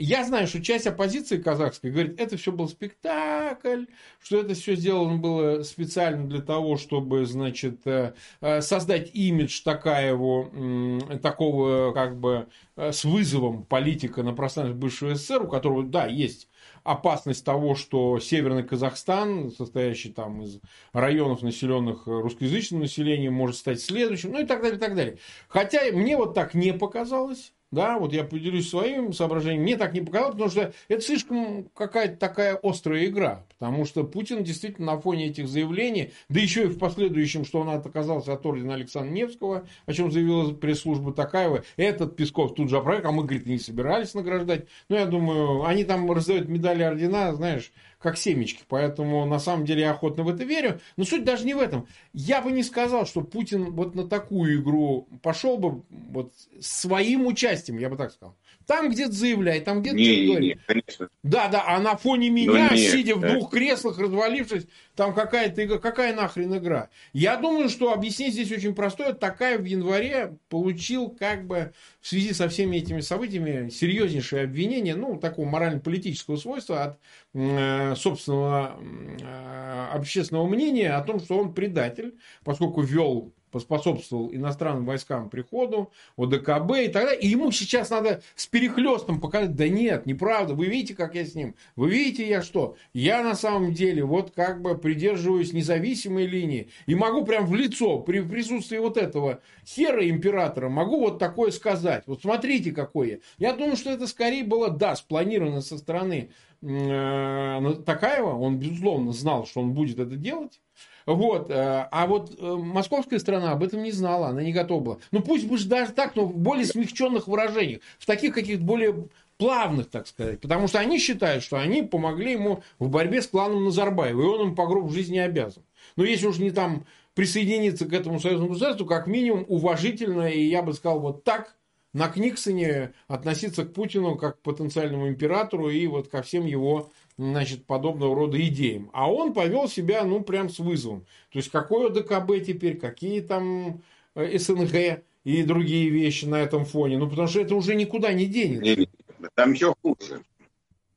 Я 0.00 0.24
знаю, 0.24 0.46
что 0.46 0.62
часть 0.62 0.86
оппозиции 0.86 1.38
казахской 1.38 1.90
говорит, 1.90 2.20
это 2.20 2.36
все 2.36 2.52
был 2.52 2.68
спектакль, 2.68 3.86
что 4.20 4.38
это 4.38 4.54
все 4.54 4.76
сделано 4.76 5.16
было 5.16 5.64
специально 5.64 6.24
для 6.28 6.40
того, 6.40 6.76
чтобы, 6.76 7.26
значит, 7.26 7.84
э, 7.84 8.14
э, 8.40 8.60
создать 8.60 9.10
имидж 9.12 9.60
Такаеву, 9.64 11.00
такого 11.20 11.92
как 11.92 12.16
бы 12.16 12.46
э, 12.76 12.92
с 12.92 13.04
вызовом 13.04 13.64
политика 13.64 14.22
на 14.22 14.32
пространстве 14.34 14.76
бывшего 14.76 15.16
СССР, 15.16 15.42
у 15.42 15.48
которого, 15.48 15.82
да, 15.82 16.06
есть 16.06 16.48
опасность 16.84 17.44
того, 17.44 17.74
что 17.74 18.20
Северный 18.20 18.62
Казахстан, 18.62 19.50
состоящий 19.50 20.10
там 20.10 20.42
из 20.42 20.60
районов, 20.92 21.42
населенных 21.42 22.06
русскоязычным 22.06 22.82
населением, 22.82 23.32
может 23.32 23.56
стать 23.56 23.80
следующим, 23.80 24.30
ну 24.30 24.42
и 24.42 24.46
так 24.46 24.62
далее, 24.62 24.76
и 24.76 24.80
так 24.80 24.94
далее. 24.94 25.18
Хотя 25.48 25.80
мне 25.90 26.16
вот 26.16 26.34
так 26.34 26.54
не 26.54 26.72
показалось. 26.72 27.52
Да, 27.70 27.98
вот 27.98 28.14
я 28.14 28.24
поделюсь 28.24 28.70
своим 28.70 29.12
соображением. 29.12 29.62
Мне 29.62 29.76
так 29.76 29.92
не 29.92 30.00
показалось, 30.00 30.32
потому 30.32 30.50
что 30.50 30.72
это 30.88 31.00
слишком 31.02 31.68
какая-то 31.74 32.16
такая 32.16 32.58
острая 32.62 33.04
игра. 33.06 33.44
Потому 33.58 33.84
что 33.84 34.04
Путин 34.04 34.42
действительно 34.42 34.94
на 34.94 35.00
фоне 35.00 35.26
этих 35.26 35.48
заявлений, 35.48 36.12
да 36.30 36.40
еще 36.40 36.64
и 36.64 36.68
в 36.68 36.78
последующем, 36.78 37.44
что 37.44 37.60
он 37.60 37.68
отказался 37.68 38.32
от 38.32 38.46
ордена 38.46 38.74
Александра 38.74 39.12
Невского, 39.12 39.66
о 39.84 39.92
чем 39.92 40.10
заявила 40.10 40.52
пресс-служба 40.52 41.12
Такаева, 41.12 41.62
этот 41.76 42.16
Песков 42.16 42.54
тут 42.54 42.70
же 42.70 42.78
опроверг, 42.78 43.04
а 43.04 43.12
мы, 43.12 43.24
говорит, 43.24 43.46
не 43.46 43.58
собирались 43.58 44.14
награждать. 44.14 44.66
Ну, 44.88 44.96
я 44.96 45.04
думаю, 45.04 45.64
они 45.64 45.84
там 45.84 46.10
раздают 46.10 46.48
медали 46.48 46.82
ордена, 46.82 47.34
знаешь, 47.34 47.70
как 47.98 48.16
семечки. 48.16 48.62
Поэтому 48.68 49.24
на 49.26 49.38
самом 49.38 49.64
деле 49.64 49.82
я 49.82 49.90
охотно 49.90 50.22
в 50.22 50.28
это 50.28 50.44
верю. 50.44 50.80
Но 50.96 51.04
суть 51.04 51.24
даже 51.24 51.44
не 51.44 51.54
в 51.54 51.58
этом. 51.58 51.86
Я 52.12 52.40
бы 52.40 52.52
не 52.52 52.62
сказал, 52.62 53.06
что 53.06 53.22
Путин 53.22 53.72
вот 53.72 53.94
на 53.94 54.08
такую 54.08 54.60
игру 54.60 55.08
пошел 55.22 55.58
бы 55.58 55.82
вот 55.90 56.32
своим 56.60 57.26
участием, 57.26 57.78
я 57.78 57.88
бы 57.88 57.96
так 57.96 58.12
сказал. 58.12 58.36
Там 58.68 58.90
где-то 58.90 59.12
заявляет, 59.12 59.64
там 59.64 59.80
где-то 59.80 59.96
не, 59.96 60.26
не, 60.26 60.36
не, 60.36 60.58
конечно. 60.66 61.08
Да, 61.22 61.48
да, 61.48 61.64
а 61.66 61.80
на 61.80 61.96
фоне 61.96 62.28
меня, 62.28 62.68
нет, 62.68 62.78
сидя 62.78 63.14
в 63.14 63.20
двух 63.22 63.50
креслах, 63.50 63.98
развалившись, 63.98 64.66
там 64.94 65.14
какая-то 65.14 65.64
игра, 65.64 65.78
какая 65.78 66.14
нахрен 66.14 66.54
игра? 66.54 66.90
Я 67.14 67.38
думаю, 67.38 67.70
что 67.70 67.94
объяснение 67.94 68.34
здесь 68.34 68.52
очень 68.52 68.74
простое. 68.74 69.14
Такая 69.14 69.56
в 69.56 69.64
январе 69.64 70.36
получил 70.50 71.08
как 71.08 71.46
бы 71.46 71.72
в 72.02 72.06
связи 72.06 72.34
со 72.34 72.50
всеми 72.50 72.76
этими 72.76 73.00
событиями 73.00 73.70
серьезнейшее 73.70 74.44
обвинение, 74.44 74.96
ну, 74.96 75.16
такого 75.16 75.46
морально-политического 75.46 76.36
свойства 76.36 76.84
от 76.84 76.98
э, 77.32 77.94
собственного 77.96 78.78
э, 79.22 79.86
общественного 79.94 80.46
мнения 80.46 80.90
о 80.90 81.00
том, 81.00 81.20
что 81.20 81.38
он 81.38 81.54
предатель, 81.54 82.18
поскольку 82.44 82.82
вел 82.82 83.32
поспособствовал 83.50 84.32
иностранным 84.32 84.84
войскам 84.84 85.30
приходу, 85.30 85.90
ОДКБ 86.16 86.70
и 86.82 86.88
так 86.88 87.04
далее. 87.04 87.20
И 87.20 87.28
ему 87.28 87.50
сейчас 87.52 87.90
надо 87.90 88.22
с 88.34 88.46
перехлестом 88.46 89.20
показать, 89.20 89.54
да 89.54 89.68
нет, 89.68 90.06
неправда, 90.06 90.54
вы 90.54 90.66
видите, 90.66 90.94
как 90.94 91.14
я 91.14 91.24
с 91.24 91.34
ним, 91.34 91.54
вы 91.76 91.90
видите, 91.90 92.28
я 92.28 92.42
что? 92.42 92.76
Я 92.92 93.22
на 93.22 93.34
самом 93.34 93.72
деле 93.72 94.04
вот 94.04 94.32
как 94.32 94.62
бы 94.62 94.76
придерживаюсь 94.76 95.52
независимой 95.52 96.26
линии 96.26 96.68
и 96.86 96.94
могу 96.94 97.24
прям 97.24 97.46
в 97.46 97.54
лицо 97.54 97.98
при 98.00 98.20
присутствии 98.20 98.78
вот 98.78 98.96
этого 98.96 99.40
хера 99.66 100.08
императора, 100.08 100.68
могу 100.68 101.00
вот 101.00 101.18
такое 101.18 101.50
сказать. 101.50 102.04
Вот 102.06 102.22
смотрите, 102.22 102.72
какое. 102.72 103.20
Я 103.38 103.52
думаю, 103.52 103.76
что 103.76 103.90
это 103.90 104.06
скорее 104.06 104.44
было, 104.44 104.70
да, 104.70 104.96
спланировано 104.96 105.60
со 105.60 105.78
стороны 105.78 106.30
э, 106.62 107.74
Такаева. 107.84 108.34
Он, 108.34 108.58
безусловно, 108.58 109.12
знал, 109.12 109.46
что 109.46 109.60
он 109.60 109.72
будет 109.72 109.98
это 109.98 110.16
делать. 110.16 110.60
Вот. 111.08 111.48
Э, 111.48 111.88
а 111.90 112.06
вот 112.06 112.36
э, 112.38 112.56
московская 112.56 113.18
страна 113.18 113.52
об 113.52 113.62
этом 113.62 113.82
не 113.82 113.92
знала, 113.92 114.28
она 114.28 114.42
не 114.42 114.52
готова 114.52 114.80
была. 114.80 114.98
Ну 115.10 115.22
пусть 115.22 115.46
бы 115.46 115.58
даже 115.64 115.92
так, 115.92 116.14
но 116.16 116.26
в 116.26 116.36
более 116.36 116.66
смягченных 116.66 117.28
выражениях, 117.28 117.80
в 117.98 118.04
таких 118.04 118.34
каких-то 118.34 118.62
более 118.62 119.08
плавных, 119.38 119.88
так 119.88 120.06
сказать. 120.06 120.40
Потому 120.40 120.68
что 120.68 120.80
они 120.80 120.98
считают, 120.98 121.42
что 121.42 121.56
они 121.56 121.82
помогли 121.82 122.32
ему 122.32 122.62
в 122.78 122.90
борьбе 122.90 123.22
с 123.22 123.26
кланом 123.26 123.64
Назарбаева, 123.64 124.20
и 124.20 124.24
он 124.24 124.48
им 124.48 124.54
по 124.54 124.66
гроб 124.66 124.90
жизни 124.92 125.16
обязан. 125.16 125.62
Но 125.96 126.04
если 126.04 126.26
уж 126.26 126.36
не 126.36 126.50
там 126.50 126.84
присоединиться 127.14 127.86
к 127.86 127.94
этому 127.94 128.20
союзному 128.20 128.50
государству, 128.50 128.84
как 128.84 129.06
минимум 129.06 129.46
уважительно, 129.48 130.28
и 130.28 130.42
я 130.42 130.62
бы 130.62 130.74
сказал 130.74 131.00
вот 131.00 131.24
так, 131.24 131.56
на 131.94 132.08
Книксоне 132.08 132.92
относиться 133.06 133.64
к 133.64 133.72
Путину 133.72 134.16
как 134.16 134.40
к 134.40 134.42
потенциальному 134.42 135.08
императору 135.08 135.70
и 135.70 135.86
вот 135.86 136.08
ко 136.08 136.20
всем 136.20 136.44
его 136.44 136.90
значит, 137.18 137.66
подобного 137.66 138.14
рода 138.14 138.40
идеям. 138.46 138.90
А 138.92 139.12
он 139.12 139.34
повел 139.34 139.68
себя, 139.68 140.04
ну, 140.04 140.22
прям 140.22 140.48
с 140.48 140.60
вызовом. 140.60 141.00
То 141.32 141.38
есть, 141.38 141.50
какое 141.50 141.90
ДКБ 141.90 142.46
теперь, 142.46 142.78
какие 142.78 143.20
там 143.20 143.82
э, 144.14 144.38
СНГ 144.38 145.02
и 145.24 145.42
другие 145.42 145.90
вещи 145.90 146.24
на 146.24 146.40
этом 146.40 146.64
фоне. 146.64 146.96
Ну, 146.96 147.10
потому 147.10 147.28
что 147.28 147.40
это 147.40 147.54
уже 147.54 147.74
никуда 147.74 148.12
не 148.12 148.26
денется. 148.26 148.88
Там 149.34 149.52
еще 149.52 149.74
хуже. 149.82 150.22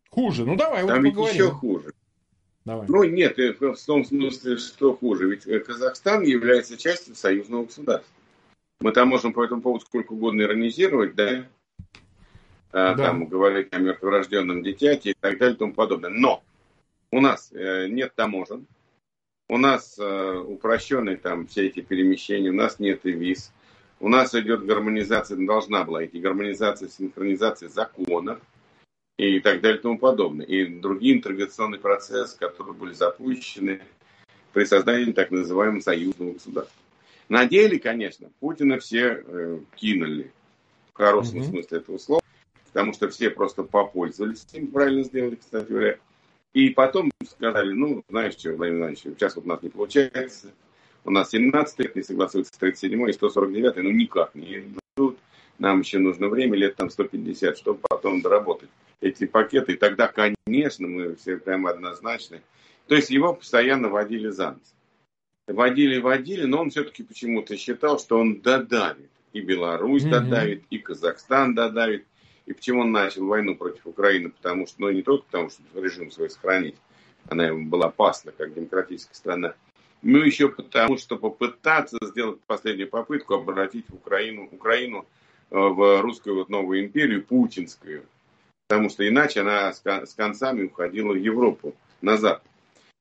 Хуже? 0.09 0.45
Ну, 0.45 0.55
давай, 0.55 0.85
там 0.85 1.01
вот 1.01 1.09
поговорим. 1.09 1.35
еще 1.35 1.49
хуже. 1.49 1.93
Давай. 2.63 2.85
Ну, 2.87 3.03
нет, 3.03 3.37
в 3.37 3.75
том 3.85 4.05
смысле, 4.05 4.57
что 4.57 4.95
хуже. 4.95 5.27
Ведь 5.27 5.47
э, 5.47 5.59
Казахстан 5.59 6.21
является 6.23 6.77
частью 6.77 7.15
союзного 7.15 7.65
государства. 7.65 8.13
Мы 8.79 8.91
там 8.91 9.09
можем 9.09 9.33
по 9.33 9.43
этому 9.43 9.61
поводу 9.61 9.85
сколько 9.85 10.13
угодно 10.13 10.43
иронизировать, 10.43 11.15
да, 11.15 11.47
да. 12.71 12.95
там 12.95 13.25
говорить 13.25 13.67
о 13.71 13.79
мертворожденном 13.79 14.63
дитяте 14.63 15.11
и 15.11 15.15
так 15.19 15.37
далее 15.37 15.55
и 15.55 15.57
тому 15.57 15.73
подобное. 15.73 16.09
Но 16.09 16.43
у 17.11 17.19
нас 17.19 17.51
э, 17.51 17.87
нет 17.87 18.13
таможен, 18.15 18.65
у 19.49 19.57
нас 19.57 19.99
э, 19.99 20.37
упрощенные 20.37 21.17
там 21.17 21.47
все 21.47 21.67
эти 21.67 21.81
перемещения, 21.81 22.49
у 22.49 22.53
нас 22.53 22.79
нет 22.79 23.05
и 23.05 23.11
виз, 23.11 23.51
у 23.99 24.07
нас 24.07 24.33
идет 24.33 24.65
гармонизация, 24.65 25.37
должна 25.45 25.83
была 25.83 26.05
идти 26.05 26.19
гармонизация, 26.19 26.87
синхронизация 26.87 27.69
законов 27.69 28.39
и 29.17 29.39
так 29.41 29.61
далее 29.61 29.79
и 29.79 29.81
тому 29.81 29.99
подобное. 29.99 30.45
И 30.45 30.65
другие 30.65 31.15
интеграционные 31.15 31.79
процессы, 31.79 32.37
которые 32.39 32.73
были 32.73 32.93
запущены 32.93 33.81
при 34.53 34.63
создании 34.63 35.11
так 35.11 35.31
называемого 35.31 35.81
союзного 35.81 36.31
государства. 36.31 36.81
На 37.29 37.45
деле, 37.45 37.77
конечно, 37.79 38.29
Путина 38.39 38.79
все 38.79 39.23
э, 39.25 39.59
кинули 39.75 40.31
в 40.93 40.97
хорошем 40.97 41.39
mm-hmm. 41.39 41.49
смысле 41.49 41.77
этого 41.77 41.97
слова 41.97 42.20
потому 42.73 42.93
что 42.93 43.09
все 43.09 43.29
просто 43.29 43.63
попользовались 43.63 44.45
этим, 44.51 44.67
правильно 44.67 45.03
сделали, 45.03 45.35
кстати 45.35 45.67
говоря. 45.67 45.97
И 46.53 46.69
потом 46.69 47.11
сказали, 47.25 47.73
ну, 47.73 48.03
знаешь 48.09 48.33
что, 48.33 48.53
Владимир 48.53 48.79
Владимирович, 48.79 49.17
сейчас 49.17 49.35
вот 49.35 49.45
у 49.45 49.47
нас 49.47 49.61
не 49.61 49.69
получается, 49.69 50.51
у 51.03 51.11
нас 51.11 51.29
17 51.29 51.79
лет 51.79 51.95
не 51.95 52.03
согласуется 52.03 52.53
с 52.53 52.57
37 52.57 53.09
и 53.09 53.13
149, 53.13 53.75
ну, 53.77 53.91
никак 53.91 54.35
не 54.35 54.59
идут, 54.97 55.17
нам 55.59 55.79
еще 55.79 55.99
нужно 55.99 56.27
время, 56.27 56.57
лет 56.57 56.75
там 56.75 56.89
150, 56.89 57.57
чтобы 57.57 57.79
потом 57.87 58.21
доработать 58.21 58.69
эти 58.99 59.25
пакеты, 59.25 59.73
и 59.73 59.77
тогда, 59.77 60.07
конечно, 60.07 60.87
мы 60.87 61.15
все 61.15 61.37
прямо 61.37 61.71
однозначны. 61.71 62.41
То 62.87 62.95
есть 62.95 63.09
его 63.09 63.33
постоянно 63.33 63.89
водили 63.89 64.29
за 64.29 64.51
нос. 64.51 64.73
Водили, 65.47 65.99
водили, 65.99 66.45
но 66.45 66.61
он 66.61 66.69
все-таки 66.69 67.03
почему-то 67.03 67.57
считал, 67.57 67.99
что 67.99 68.19
он 68.19 68.41
додавит. 68.41 69.09
И 69.33 69.41
Беларусь 69.41 70.03
mm-hmm. 70.03 70.09
додавит, 70.09 70.63
и 70.69 70.77
Казахстан 70.77 71.55
додавит. 71.55 72.05
И 72.51 72.53
почему 72.53 72.81
он 72.81 72.91
начал 72.91 73.25
войну 73.25 73.55
против 73.55 73.87
Украины? 73.87 74.29
Потому 74.29 74.67
что, 74.67 74.81
ну, 74.81 74.91
не 74.91 75.03
только 75.03 75.23
потому, 75.23 75.49
что 75.49 75.63
режим 75.73 76.11
свой 76.11 76.29
сохранить, 76.29 76.75
она 77.29 77.47
ему 77.47 77.69
была 77.69 77.85
опасна, 77.85 78.33
как 78.33 78.53
демократическая 78.53 79.15
страна, 79.15 79.53
но 80.01 80.17
еще 80.17 80.49
потому, 80.49 80.97
что 80.97 81.17
попытаться 81.17 81.97
сделать 82.01 82.41
последнюю 82.41 82.89
попытку 82.89 83.35
обратить 83.35 83.85
Украину, 83.89 84.49
Украину 84.51 85.05
э, 85.49 85.55
в 85.55 86.01
русскую 86.01 86.35
вот 86.35 86.49
новую 86.49 86.83
империю, 86.83 87.23
путинскую. 87.23 88.03
Потому 88.67 88.89
что 88.89 89.07
иначе 89.07 89.41
она 89.41 89.71
с 89.71 90.13
концами 90.13 90.63
уходила 90.63 91.13
в 91.13 91.17
Европу, 91.17 91.73
назад. 92.01 92.43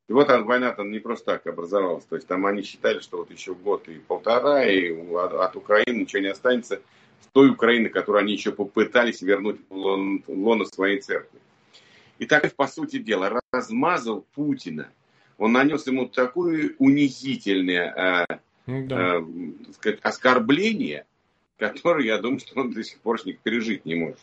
И 0.09 0.13
вот 0.13 0.29
война-то 0.29 0.85
не 0.85 1.01
просто 1.01 1.33
так 1.33 1.47
образовалась. 1.49 2.05
То 2.05 2.15
есть 2.15 2.29
там 2.29 2.47
они 2.47 2.63
считали, 2.63 3.01
что 3.01 3.17
вот 3.17 3.33
еще 3.33 3.55
год 3.55 3.89
и 3.89 3.99
полтора, 3.99 4.65
и 4.65 4.93
от 4.93 5.57
Украины 5.57 6.03
ничего 6.03 6.23
не 6.23 6.29
останется 6.29 6.83
той 7.33 7.51
Украины, 7.51 7.89
которую 7.89 8.23
они 8.23 8.33
еще 8.33 8.53
попытались 8.53 9.23
вернуть 9.23 9.61
в 9.69 10.23
лоно 10.29 10.65
своей 10.65 11.01
церкви. 11.01 11.39
И 12.19 12.27
так, 12.27 12.55
по 12.55 12.67
сути 12.67 12.99
дела, 12.99 13.41
размазал 13.53 14.27
Путина. 14.35 14.91
Он 15.39 15.53
нанес 15.53 15.87
ему 15.87 16.07
такое 16.07 16.75
унизительное 16.79 18.27
э, 18.29 18.39
ну 18.67 18.87
да. 18.87 19.17
э, 19.17 19.25
сказать, 19.73 20.01
оскорбление, 20.03 21.07
которое, 21.57 22.07
я 22.07 22.19
думаю, 22.19 22.41
что 22.41 22.61
он 22.61 22.73
до 22.73 22.85
сих 22.85 22.99
пор 23.01 23.19
пережить 23.43 23.87
не 23.87 23.95
может. 23.95 24.21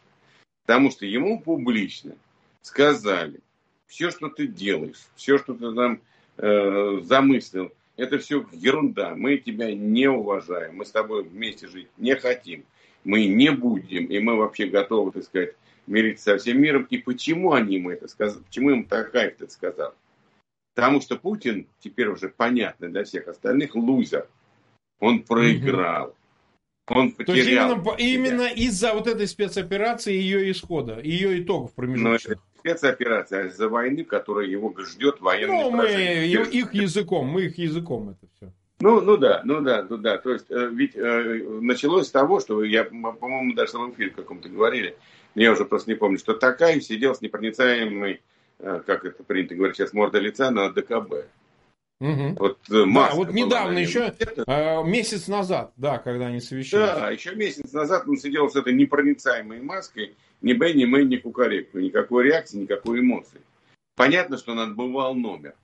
Потому 0.65 0.91
что 0.91 1.05
ему 1.05 1.39
публично 1.39 2.15
сказали, 2.61 3.39
все, 3.87 4.11
что 4.11 4.29
ты 4.29 4.47
делаешь, 4.47 5.07
все, 5.15 5.37
что 5.37 5.53
ты 5.53 5.73
там 5.73 6.01
э, 6.37 6.99
замыслил, 7.01 7.71
это 7.95 8.19
все 8.19 8.45
ерунда. 8.51 9.15
Мы 9.15 9.37
тебя 9.37 9.73
не 9.73 10.07
уважаем, 10.07 10.75
мы 10.75 10.85
с 10.85 10.91
тобой 10.91 11.23
вместе 11.23 11.67
жить 11.67 11.87
не 11.97 12.15
хотим 12.15 12.63
мы 13.03 13.25
не 13.25 13.51
будем, 13.51 14.05
и 14.05 14.19
мы 14.19 14.35
вообще 14.35 14.67
готовы, 14.67 15.11
так 15.11 15.23
сказать, 15.23 15.55
мириться 15.87 16.23
со 16.23 16.37
всем 16.37 16.61
миром. 16.61 16.87
И 16.89 16.97
почему 16.97 17.53
они 17.53 17.75
ему 17.75 17.91
это 17.91 18.07
сказали? 18.07 18.43
Почему 18.43 18.71
им 18.71 18.85
Такаев 18.85 19.35
это 19.39 19.51
сказал? 19.51 19.93
Потому 20.75 21.01
что 21.01 21.17
Путин, 21.17 21.67
теперь 21.79 22.07
уже 22.07 22.29
понятно 22.29 22.89
для 22.89 23.03
всех 23.03 23.27
остальных, 23.27 23.75
лузер. 23.75 24.27
Он 24.99 25.23
проиграл. 25.23 26.15
Он 26.87 27.11
потерял. 27.11 27.35
То 27.35 27.41
есть 27.41 27.49
именно, 27.49 27.95
именно 27.97 28.53
из-за 28.53 28.93
вот 28.93 29.07
этой 29.07 29.27
спецоперации 29.27 30.13
ее 30.13 30.49
исхода, 30.51 31.01
ее 31.01 31.41
итогов 31.41 31.73
промежуточных. 31.73 32.27
Но 32.27 32.33
это 32.33 32.41
спецоперация 32.59 33.43
а 33.43 33.47
из-за 33.47 33.67
войны, 33.67 34.03
которая 34.03 34.47
его 34.47 34.73
ждет 34.79 35.19
военный 35.19 35.63
Ну, 35.63 35.71
мы 35.71 35.87
их 35.87 36.73
языком, 36.73 37.27
мы 37.27 37.43
их 37.43 37.57
языком 37.57 38.09
это 38.09 38.27
все. 38.35 38.53
Ну, 38.79 39.01
ну 39.01 39.17
да, 39.17 39.41
ну 39.43 39.61
да, 39.61 39.85
ну 39.89 39.97
да. 39.97 40.17
То 40.17 40.33
есть, 40.33 40.45
э, 40.49 40.69
ведь 40.71 40.95
э, 40.95 41.43
началось 41.61 42.07
с 42.07 42.11
того, 42.11 42.39
что 42.39 42.63
я, 42.63 42.83
по-моему, 42.83 43.55
даже 43.55 43.77
в 43.77 43.91
эфире 43.91 44.11
каком-то 44.11 44.49
говорили, 44.49 44.95
я 45.33 45.51
уже 45.51 45.65
просто 45.65 45.89
не 45.89 45.95
помню, 45.95 46.19
что 46.19 46.33
такая 46.35 46.79
сидел 46.79 47.15
с 47.15 47.21
непроницаемой, 47.21 48.21
э, 48.59 48.81
как 48.85 49.05
это 49.05 49.23
принято 49.23 49.55
говорить 49.55 49.77
сейчас, 49.77 49.93
морда 49.93 50.19
лица 50.19 50.51
на 50.51 50.71
ДКБ. 50.71 51.25
Угу. 51.99 52.35
Вот, 52.37 52.59
э, 52.69 52.85
да, 52.85 53.11
вот 53.15 53.33
недавно 53.33 53.79
еще, 53.79 54.13
э, 54.19 54.83
месяц 54.83 55.27
назад, 55.27 55.73
да, 55.77 55.97
когда 55.97 56.27
они 56.27 56.39
совещались. 56.39 56.99
Да, 56.99 57.09
еще 57.09 57.33
месяц 57.33 57.73
назад 57.73 58.07
он 58.07 58.17
сидел 58.17 58.49
с 58.49 58.55
этой 58.55 58.73
непроницаемой 58.73 59.61
маской, 59.61 60.15
ни 60.41 60.53
Б, 60.53 60.73
ни 60.73 60.85
Мэй, 60.85 61.05
ни 61.05 61.17
Кукареку. 61.17 61.79
Никакой 61.79 62.25
реакции, 62.25 62.57
никакой 62.57 62.99
эмоции. 62.99 63.41
Понятно, 63.95 64.37
что 64.37 64.51
он 64.51 64.59
отбывал 64.59 65.15
номер. 65.15 65.55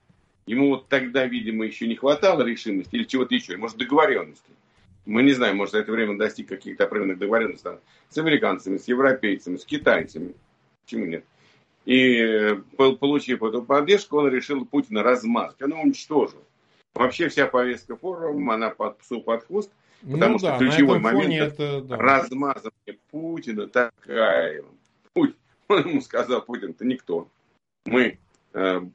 Ему 0.46 0.70
вот 0.70 0.88
тогда, 0.88 1.26
видимо, 1.26 1.64
еще 1.64 1.86
не 1.86 1.94
хватало 1.94 2.42
решимости 2.42 2.94
или 2.96 3.04
чего-то 3.04 3.34
еще, 3.34 3.56
может, 3.56 3.78
договоренности. 3.78 4.50
Мы 5.06 5.22
не 5.22 5.32
знаем, 5.32 5.56
может, 5.56 5.72
за 5.72 5.78
это 5.80 5.92
время 5.92 6.16
достиг 6.16 6.48
каких-то 6.48 6.84
определенных 6.84 7.18
договоренностей 7.18 7.64
там, 7.64 7.78
с 8.08 8.18
американцами, 8.18 8.78
с 8.78 8.88
европейцами, 8.88 9.56
с 9.56 9.64
китайцами. 9.64 10.34
Почему 10.84 11.06
нет? 11.06 11.24
И 11.84 12.16
э, 12.16 12.56
получив 12.76 13.42
эту 13.42 13.62
поддержку, 13.62 14.18
он 14.18 14.28
решил 14.28 14.64
Путина 14.64 15.02
размазать. 15.02 15.60
Он 15.60 15.72
уничтожил. 15.72 16.42
Вообще 16.94 17.28
вся 17.28 17.46
повестка 17.46 17.96
форума, 17.96 18.54
она 18.54 18.70
под 18.70 18.98
псу 18.98 19.20
под 19.20 19.44
хвост, 19.44 19.70
ну 20.02 20.12
потому 20.12 20.32
ну, 20.34 20.38
что 20.38 20.48
да, 20.48 20.58
ключевой 20.58 21.00
момент 21.00 21.54
это, 21.54 21.80
да. 21.80 21.96
размазывание 21.96 22.98
Путина 23.10 23.66
такая. 23.66 24.62
Путин, 25.12 25.34
он 25.68 25.88
ему 25.88 26.00
сказал, 26.00 26.42
Путин, 26.42 26.72
ты 26.72 26.84
никто. 26.84 27.28
Мы 27.84 28.18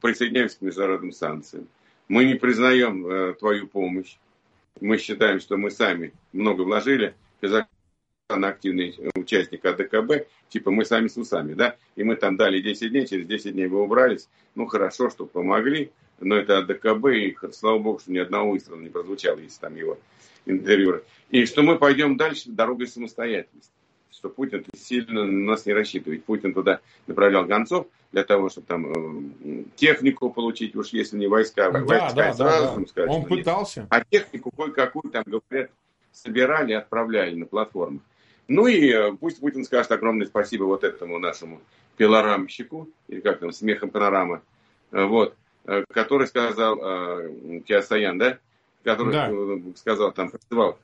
присоединяемся 0.02 0.58
к 0.58 0.62
международным 0.62 1.12
санкциям. 1.12 1.67
Мы 2.08 2.26
не 2.26 2.36
признаем 2.36 3.06
э, 3.06 3.34
твою 3.34 3.67
помощь. 3.67 4.17
Мы 4.82 4.98
считаем, 4.98 5.39
что 5.39 5.58
мы 5.58 5.69
сами 5.69 6.13
много 6.34 6.62
вложили. 6.62 7.13
Казахстан 7.41 7.69
активный 8.30 8.95
участник 9.15 9.65
АДКБ, 9.65 10.28
типа 10.50 10.72
мы 10.72 10.86
сами 10.86 11.08
с 11.08 11.17
усами, 11.17 11.54
да, 11.54 11.76
и 11.95 12.04
мы 12.04 12.15
там 12.15 12.36
дали 12.36 12.62
10 12.62 12.91
дней, 12.91 13.08
через 13.08 13.26
10 13.26 13.54
дней 13.54 13.67
вы 13.67 13.82
убрались, 13.82 14.28
ну 14.56 14.65
хорошо, 14.67 15.10
что 15.10 15.26
помогли, 15.26 15.91
но 16.19 16.36
это 16.36 16.60
АДКБ, 16.60 17.08
и 17.08 17.36
слава 17.52 17.80
богу, 17.80 18.00
что 18.00 18.12
ни 18.12 18.17
одного 18.17 18.52
выстрела 18.52 18.80
не 18.80 18.89
прозвучало, 18.89 19.39
если 19.39 19.60
там 19.60 19.76
его 19.76 19.98
интервью. 20.45 21.02
И 21.30 21.45
что 21.45 21.62
мы 21.62 21.78
пойдем 21.78 22.17
дальше 22.17 22.50
дорогой 22.50 22.88
самостоятельности. 22.88 23.72
Что 24.12 24.30
Путин 24.30 24.65
сильно 24.76 25.24
на 25.24 25.52
нас 25.52 25.65
не 25.65 25.74
рассчитывает. 25.74 26.26
Путин 26.26 26.54
туда 26.54 26.82
направлял 27.08 27.45
гонцов 27.45 27.88
для 28.12 28.24
того, 28.24 28.50
чтобы 28.50 28.67
там 28.67 28.91
э, 28.91 29.63
технику 29.76 30.30
получить, 30.32 30.76
уж 30.76 30.89
если 30.89 31.17
не 31.17 31.28
войска, 31.28 31.69
да, 31.72 31.80
войска 31.84 32.13
да, 32.13 32.34
сразу 32.34 32.80
да, 32.80 32.88
сказать, 32.88 33.10
Он 33.10 33.26
пытался. 33.26 33.82
Нет. 33.82 33.89
А 33.91 34.04
технику 34.04 34.52
кое-какую 34.52 35.12
там, 35.12 35.24
говорят, 35.26 35.69
собирали 36.12 36.74
отправляли 36.74 37.36
на 37.36 37.45
платформах. 37.45 38.02
Ну 38.48 38.65
и 38.65 38.91
э, 38.91 39.13
пусть 39.13 39.39
Путин 39.39 39.63
скажет 39.63 39.91
огромное 39.91 40.26
спасибо 40.26 40.63
вот 40.63 40.84
этому 40.84 41.19
нашему 41.19 41.62
пилорамщику, 41.98 42.89
или 43.08 43.19
как 43.19 43.39
там, 43.39 43.52
смехом 43.52 43.91
панорама, 43.91 44.41
э, 44.91 45.04
вот, 45.04 45.36
э, 45.65 45.84
который 45.91 46.28
сказал, 46.28 46.78
Киасаян, 47.65 48.17
да, 48.17 48.39
который 48.84 49.13
да. 49.13 49.72
сказал, 49.76 50.12
там, 50.13 50.32
призывал, 50.32 50.80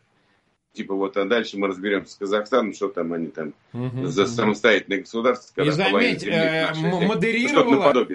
типа 0.76 0.94
вот, 0.94 1.18
а 1.18 1.26
дальше 1.26 1.58
мы 1.58 1.68
разберемся 1.68 2.14
с 2.14 2.16
Казахстаном, 2.16 2.74
что 2.74 2.90
там 2.90 3.14
они 3.14 3.28
там 3.28 3.54
угу, 3.74 4.06
за 4.06 4.28
самостоятельное 4.28 5.00
государство. 5.00 5.62
И 5.64 5.70
заметь, 5.72 6.24
э, 6.24 6.72
модерировала, 6.76 8.06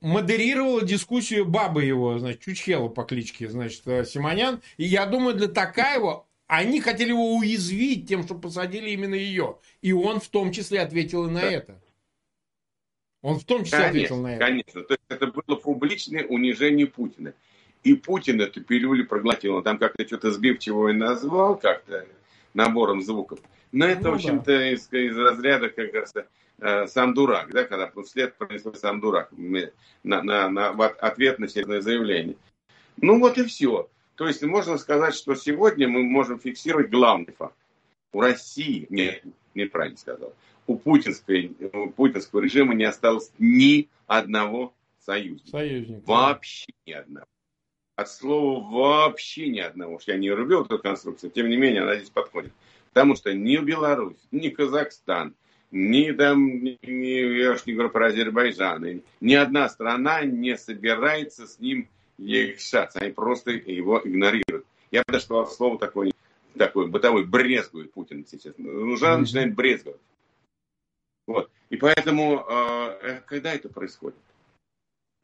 модерировала 0.00 0.82
дискуссию 0.82 1.46
бабы 1.46 1.84
его, 1.84 2.18
значит, 2.18 2.40
Чучхела 2.40 2.88
по 2.88 3.04
кличке, 3.04 3.48
значит, 3.48 3.82
Симонян. 3.84 4.60
И 4.76 4.84
я 4.84 5.06
думаю, 5.06 5.34
для 5.34 5.48
Такаева 5.48 6.26
они 6.46 6.80
хотели 6.80 7.10
его 7.10 7.36
уязвить 7.36 8.08
тем, 8.08 8.22
что 8.22 8.34
посадили 8.34 8.90
именно 8.90 9.14
ее. 9.14 9.58
И 9.82 9.92
он 9.92 10.20
в 10.20 10.28
том 10.28 10.52
числе 10.52 10.80
ответил 10.80 11.26
и 11.26 11.30
на 11.30 11.40
да. 11.40 11.50
это. 11.50 11.80
Он 13.22 13.38
в 13.38 13.44
том 13.44 13.64
числе 13.64 13.78
конечно, 13.78 13.88
ответил 13.88 14.16
на 14.22 14.34
это. 14.34 14.44
Конечно. 14.44 14.82
То 14.82 14.94
есть 14.94 15.02
это 15.08 15.26
было 15.28 15.56
публичное 15.56 16.26
унижение 16.26 16.86
Путина. 16.86 17.32
И 17.84 17.94
Путин 17.94 18.40
эту 18.40 18.62
пилюлю 18.62 19.06
проглотил. 19.06 19.56
Он 19.56 19.62
там 19.62 19.78
как-то 19.78 20.06
что-то 20.06 20.30
сбивчиво 20.30 20.88
и 20.88 20.94
назвал 20.94 21.56
как-то 21.56 22.06
набором 22.54 23.02
звуков. 23.02 23.38
Но 23.72 23.86
это, 23.86 24.04
ну, 24.04 24.10
в 24.12 24.14
общем-то, 24.14 24.46
да. 24.46 24.72
из, 24.72 24.90
из 24.90 25.16
разряда, 25.16 25.68
как 25.68 25.90
говорится, 25.90 26.26
э, 26.60 26.86
сам 26.86 27.12
дурак, 27.12 27.50
да, 27.52 27.64
когда 27.64 27.92
вслед 28.02 28.34
пронесло 28.36 28.72
сам 28.72 29.00
дурак 29.00 29.30
на, 29.32 29.70
на, 30.22 30.48
на, 30.48 30.72
в 30.72 30.82
ответ 30.82 31.38
на 31.38 31.48
серьезное 31.48 31.82
заявление. 31.82 32.36
Ну 32.96 33.18
вот 33.18 33.36
и 33.36 33.44
все. 33.44 33.90
То 34.14 34.26
есть 34.28 34.42
можно 34.42 34.78
сказать, 34.78 35.14
что 35.14 35.34
сегодня 35.34 35.88
мы 35.88 36.04
можем 36.04 36.38
фиксировать 36.38 36.88
главный 36.88 37.34
факт. 37.36 37.56
У 38.12 38.20
России, 38.20 38.86
нет, 38.88 39.22
неправильно 39.54 39.98
сказал, 39.98 40.32
у, 40.66 40.76
путинской, 40.76 41.52
у 41.72 41.90
путинского 41.90 42.40
режима 42.40 42.74
не 42.74 42.84
осталось 42.84 43.32
ни 43.38 43.88
одного 44.06 44.72
союзника. 45.00 45.50
Союзника. 45.50 46.02
Вообще 46.06 46.72
ни 46.86 46.92
одного. 46.92 47.26
От 47.96 48.10
слова 48.10 48.60
вообще 48.60 49.48
ни 49.48 49.60
одного. 49.60 50.00
Я 50.06 50.16
не 50.16 50.30
рубил 50.30 50.64
эту 50.64 50.78
конструкцию, 50.78 51.30
тем 51.30 51.48
не 51.48 51.56
менее 51.56 51.82
она 51.82 51.96
здесь 51.96 52.10
подходит. 52.10 52.52
Потому 52.92 53.14
что 53.14 53.32
ни 53.32 53.56
Беларусь, 53.56 54.18
ни 54.32 54.48
Казахстан, 54.48 55.34
ни 55.70 56.10
там, 56.12 56.62
ни, 56.62 56.78
ни, 56.82 57.40
я 57.40 57.52
уж 57.52 57.66
не 57.66 57.72
говорю 57.72 57.90
про 57.90 58.06
Азербайджан, 58.06 59.02
ни 59.20 59.34
одна 59.34 59.68
страна 59.68 60.24
не 60.24 60.56
собирается 60.56 61.46
с 61.46 61.58
ним 61.60 61.88
решаться. 62.18 62.98
Они 62.98 63.12
просто 63.12 63.52
его 63.52 64.00
игнорируют. 64.04 64.66
Я 64.90 65.00
бы 65.00 65.12
даже 65.12 65.24
сказал 65.24 65.46
слово 65.46 65.78
такое, 65.78 66.12
такой 66.56 66.88
бытовой, 66.88 67.24
брезгует 67.24 67.92
Путин 67.92 68.26
сейчас. 68.26 68.54
Уже 68.58 69.06
mm-hmm. 69.06 69.16
начинает 69.18 69.54
брезговать. 69.54 70.00
Вот. 71.26 71.50
И 71.70 71.76
поэтому, 71.76 72.44
э, 72.48 73.20
когда 73.26 73.54
это 73.54 73.68
происходит? 73.68 74.18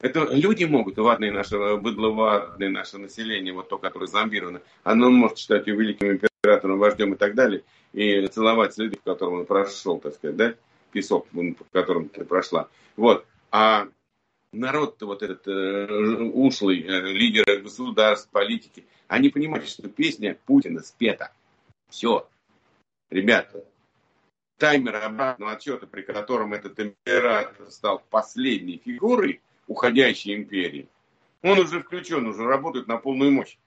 Это 0.01 0.27
люди 0.31 0.63
могут, 0.63 0.97
ватные 0.97 1.31
наше, 1.31 1.77
быдловатное 1.77 2.69
наше 2.69 2.97
население, 2.97 3.53
вот 3.53 3.69
то, 3.69 3.77
которое 3.77 4.07
зомбировано, 4.07 4.61
оно 4.83 5.11
может 5.11 5.37
считать 5.37 5.67
его 5.67 5.79
великим 5.79 6.13
императором, 6.13 6.79
вождем 6.79 7.13
и 7.13 7.17
так 7.17 7.35
далее, 7.35 7.63
и 7.93 8.25
целовать 8.27 8.73
следы, 8.73 8.97
в 8.97 9.03
котором 9.03 9.33
он 9.35 9.45
прошел, 9.45 9.99
так 9.99 10.15
сказать, 10.15 10.35
да, 10.35 10.55
песок, 10.91 11.27
по 11.29 11.65
которому 11.71 12.09
ты 12.09 12.25
прошла. 12.25 12.67
Вот. 12.95 13.27
А 13.51 13.89
народ-то 14.51 15.05
вот 15.05 15.21
этот 15.21 15.47
э, 15.47 15.85
ушлый, 16.33 16.81
э, 16.81 17.01
лидеры 17.11 17.59
государств, 17.59 18.27
политики, 18.31 18.85
они 19.07 19.29
понимают, 19.29 19.67
что 19.67 19.87
песня 19.87 20.35
Путина 20.47 20.81
спета. 20.81 21.31
Все. 21.89 22.27
Ребята, 23.11 23.63
таймер 24.57 24.95
обратного 24.95 25.51
отчета, 25.51 25.85
при 25.85 26.01
котором 26.01 26.53
этот 26.55 26.79
император 26.79 27.69
стал 27.69 28.01
последней 28.09 28.81
фигурой 28.83 29.41
уходящей 29.71 30.35
империи, 30.35 30.87
он 31.41 31.59
уже 31.59 31.81
включен, 31.81 32.27
уже 32.27 32.43
работает 32.43 32.87
на 32.87 32.97
полную 32.97 33.31
мощь. 33.31 33.57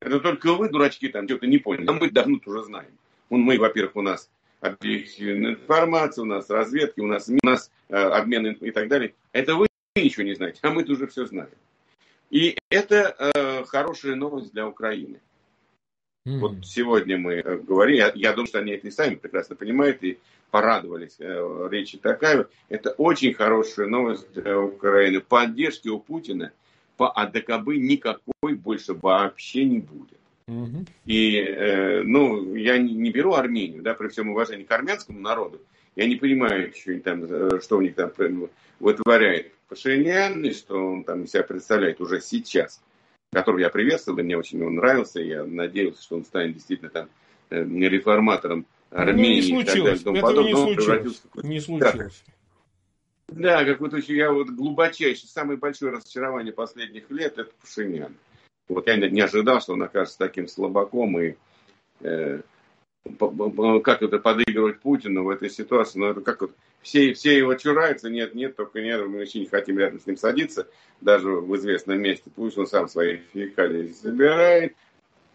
Это 0.00 0.20
только 0.20 0.52
вы, 0.54 0.68
дурачки, 0.68 1.08
там 1.08 1.26
что-то 1.26 1.46
не 1.46 1.58
поняли. 1.58 1.86
А 1.88 1.92
мы 1.92 2.10
давно 2.10 2.38
уже 2.44 2.62
знаем. 2.64 2.90
Мы, 3.30 3.58
во-первых, 3.58 3.96
у 3.96 4.02
нас 4.02 4.30
объективная 4.60 5.52
информация, 5.52 6.22
у 6.22 6.26
нас 6.26 6.50
разведки, 6.50 7.00
у 7.00 7.06
нас, 7.06 7.28
у 7.28 7.38
нас 7.42 7.70
э, 7.88 7.96
обмен 7.96 8.46
и 8.52 8.70
так 8.70 8.88
далее. 8.88 9.14
Это 9.32 9.54
вы 9.54 9.68
ничего 9.96 10.24
не 10.24 10.34
знаете, 10.34 10.58
а 10.62 10.70
мы 10.70 10.84
тоже 10.84 11.06
все 11.06 11.26
знаем. 11.26 11.50
И 12.30 12.56
это 12.68 13.16
э, 13.34 13.64
хорошая 13.64 14.14
новость 14.14 14.52
для 14.52 14.66
Украины. 14.66 15.20
Mm. 16.24 16.38
Вот 16.38 16.64
сегодня 16.64 17.18
мы 17.18 17.34
э, 17.34 17.58
говорили, 17.58 17.96
я, 17.96 18.12
я 18.14 18.32
думаю, 18.32 18.46
что 18.46 18.60
они 18.60 18.72
это 18.72 18.86
и 18.86 18.90
сами 18.92 19.16
прекрасно 19.16 19.56
понимают 19.56 20.02
и 20.04 20.18
порадовались 20.52 21.16
э, 21.18 21.68
речи 21.70 21.98
Такаева. 21.98 22.48
Это 22.68 22.90
очень 22.90 23.34
хорошая 23.34 23.88
новость 23.88 24.32
для 24.32 24.60
Украины. 24.60 25.20
Поддержки 25.20 25.88
у 25.88 25.98
Путина 25.98 26.52
по 26.96 27.10
АДКБ 27.10 27.68
никакой 27.68 28.54
больше 28.54 28.94
вообще 28.94 29.64
не 29.64 29.78
будет. 29.78 30.18
Mm-hmm. 30.46 30.88
И, 31.06 31.36
э, 31.38 32.02
ну, 32.02 32.54
я 32.54 32.78
не, 32.78 32.94
не 32.94 33.10
беру 33.10 33.34
Армению, 33.34 33.82
да, 33.82 33.94
при 33.94 34.08
всем 34.08 34.30
уважении 34.30 34.64
к 34.64 34.70
армянскому 34.70 35.18
народу. 35.18 35.60
Я 35.96 36.06
не 36.06 36.16
понимаю, 36.16 36.72
что, 36.72 36.98
там, 37.00 37.24
э, 37.24 37.60
что 37.60 37.78
у 37.78 37.80
них 37.80 37.96
там 37.96 38.12
вытворяет 38.78 39.52
Пашинян, 39.68 40.44
и 40.44 40.52
что 40.52 40.76
он 40.76 41.04
там 41.04 41.26
себя 41.26 41.42
представляет 41.42 42.00
уже 42.00 42.20
сейчас, 42.20 42.80
которого 43.32 43.60
я 43.60 43.70
приветствовал, 43.70 44.18
и 44.18 44.22
мне 44.22 44.36
очень 44.36 44.62
он 44.62 44.74
нравился, 44.74 45.20
я 45.20 45.44
надеялся, 45.44 46.02
что 46.02 46.16
он 46.16 46.24
станет 46.24 46.54
действительно 46.54 46.90
там 46.90 47.08
э, 47.50 47.64
реформатором 47.64 48.66
Армении 48.90 49.52
ну, 49.52 49.58
не 49.58 49.64
случилось. 49.64 50.00
и 50.00 50.04
так 50.04 50.14
далее. 50.14 50.30
Этого 50.30 50.42
не 50.42 50.54
случилось. 50.54 51.22
Не 51.42 51.60
случилось. 51.60 52.24
Да, 53.28 53.64
какой-то 53.64 53.96
я 54.12 54.30
вот 54.30 54.50
глубочайший, 54.50 55.28
самое 55.28 55.58
большое 55.58 55.92
разочарование 55.92 56.52
последних 56.52 57.10
лет 57.10 57.38
это 57.38 57.50
Пашинян. 57.62 58.14
Вот 58.68 58.86
я 58.86 58.96
не 58.96 59.20
ожидал, 59.22 59.60
что 59.62 59.72
он 59.72 59.82
окажется 59.82 60.18
таким 60.18 60.46
слабаком 60.46 61.18
и 61.18 61.36
э, 62.00 62.40
как 63.82 64.02
это 64.02 64.18
подыгрывать 64.18 64.80
Путину 64.80 65.24
в 65.24 65.30
этой 65.30 65.48
ситуации, 65.48 65.98
но 65.98 66.08
это 66.08 66.20
как 66.20 66.42
вот 66.42 66.54
все, 66.82 67.14
все 67.14 67.36
его 67.38 67.54
чураются, 67.54 68.10
нет, 68.10 68.34
нет, 68.34 68.56
только 68.56 68.80
нет, 68.80 69.00
мы 69.06 69.18
вообще 69.18 69.40
не 69.40 69.46
хотим 69.46 69.78
рядом 69.78 70.00
с 70.00 70.06
ним 70.06 70.16
садиться, 70.16 70.68
даже 71.00 71.28
в 71.28 71.56
известном 71.56 72.00
месте, 72.00 72.30
пусть 72.34 72.58
он 72.58 72.66
сам 72.66 72.88
свои 72.88 73.18
фекалии 73.32 73.92
собирает, 73.92 74.74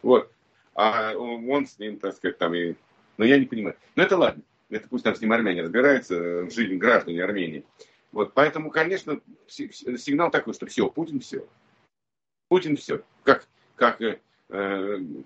вот, 0.01 0.31
а 0.75 1.15
он 1.15 1.65
с 1.65 1.79
ним, 1.79 1.97
так 1.97 2.15
сказать, 2.15 2.37
там 2.37 2.53
и... 2.53 2.75
Но 3.17 3.25
я 3.25 3.39
не 3.39 3.45
понимаю. 3.45 3.75
Но 3.95 4.03
это 4.03 4.15
ладно, 4.15 4.43
это 4.69 4.87
пусть 4.87 5.03
там 5.03 5.15
с 5.15 5.21
ним 5.21 5.31
армяне 5.31 5.63
разбираются, 5.63 6.43
в 6.43 6.51
жизни 6.51 6.75
граждане 6.75 7.23
Армении. 7.23 7.63
Вот, 8.11 8.33
поэтому, 8.33 8.69
конечно, 8.69 9.19
сигнал 9.47 10.31
такой, 10.31 10.53
что 10.53 10.65
все, 10.65 10.89
Путин 10.89 11.19
все. 11.19 11.47
Путин 12.49 12.77
все. 12.77 13.01
Как, 13.23 13.47
как 13.75 14.01
э, 14.01 14.19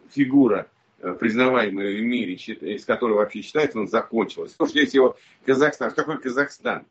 фигура 0.09 0.67
Э, 1.03 1.15
признаваемый 1.19 1.99
в 1.99 2.03
мире, 2.03 2.35
из 2.35 2.85
которого 2.85 3.17
вообще 3.17 3.41
считается, 3.41 3.79
он 3.79 3.87
закончилась. 3.87 4.51
Потому 4.51 4.69
что 4.69 4.79
здесь 4.79 4.93
его 4.93 5.17
Казахстан. 5.45 5.89
Что 5.89 6.01
такое 6.01 6.17
Казахстан? 6.17 6.85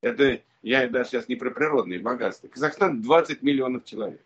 Это 0.00 0.40
я 0.62 0.88
даже 0.88 1.10
сейчас 1.10 1.28
не 1.28 1.34
про 1.34 1.50
природные 1.50 1.98
богатства. 1.98 2.46
Казахстан 2.46 3.02
20 3.02 3.42
миллионов 3.42 3.84
человек, 3.84 4.20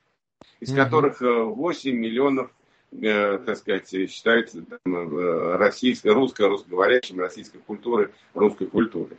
из 0.61 0.71
mm-hmm. 0.71 0.77
которых 0.77 1.21
8 1.21 1.91
э, 1.91 1.95
миллионов, 1.95 2.51
э, 2.93 3.39
так 3.39 3.57
сказать, 3.57 3.89
считаются 3.89 4.63
там, 4.63 5.57
российской, 5.57 6.09
русской, 6.09 6.47
русскоговорящим, 6.47 7.19
российской 7.19 7.59
культуры, 7.59 8.13
русской 8.35 8.67
культуры. 8.67 9.17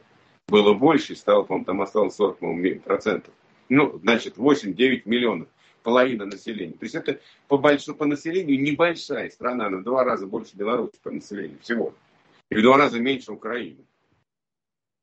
Было 0.48 0.76
больше, 0.76 1.16
стало, 1.16 1.42
по-моему, 1.44 1.66
там 1.66 1.82
осталось 1.82 2.16
40 2.16 2.84
процентов. 2.84 3.34
Ну, 3.70 4.00
значит, 4.04 4.38
8-9 4.38 5.02
миллионов 5.06 5.48
половина 5.88 6.26
населения. 6.26 6.74
То 6.74 6.84
есть 6.84 6.96
это 6.96 7.18
по, 7.48 7.58
больш... 7.58 7.86
по 7.86 8.06
населению 8.06 8.62
небольшая 8.62 9.30
страна, 9.30 9.70
на 9.70 9.82
два 9.82 10.04
раза 10.04 10.28
больше 10.28 10.58
Беларуси 10.58 11.00
по 11.02 11.12
населению 11.12 11.60
всего. 11.62 11.94
И 12.50 12.56
в 12.56 12.62
два 12.62 12.76
раза 12.76 13.00
меньше 13.00 13.32
Украины. 13.32 13.86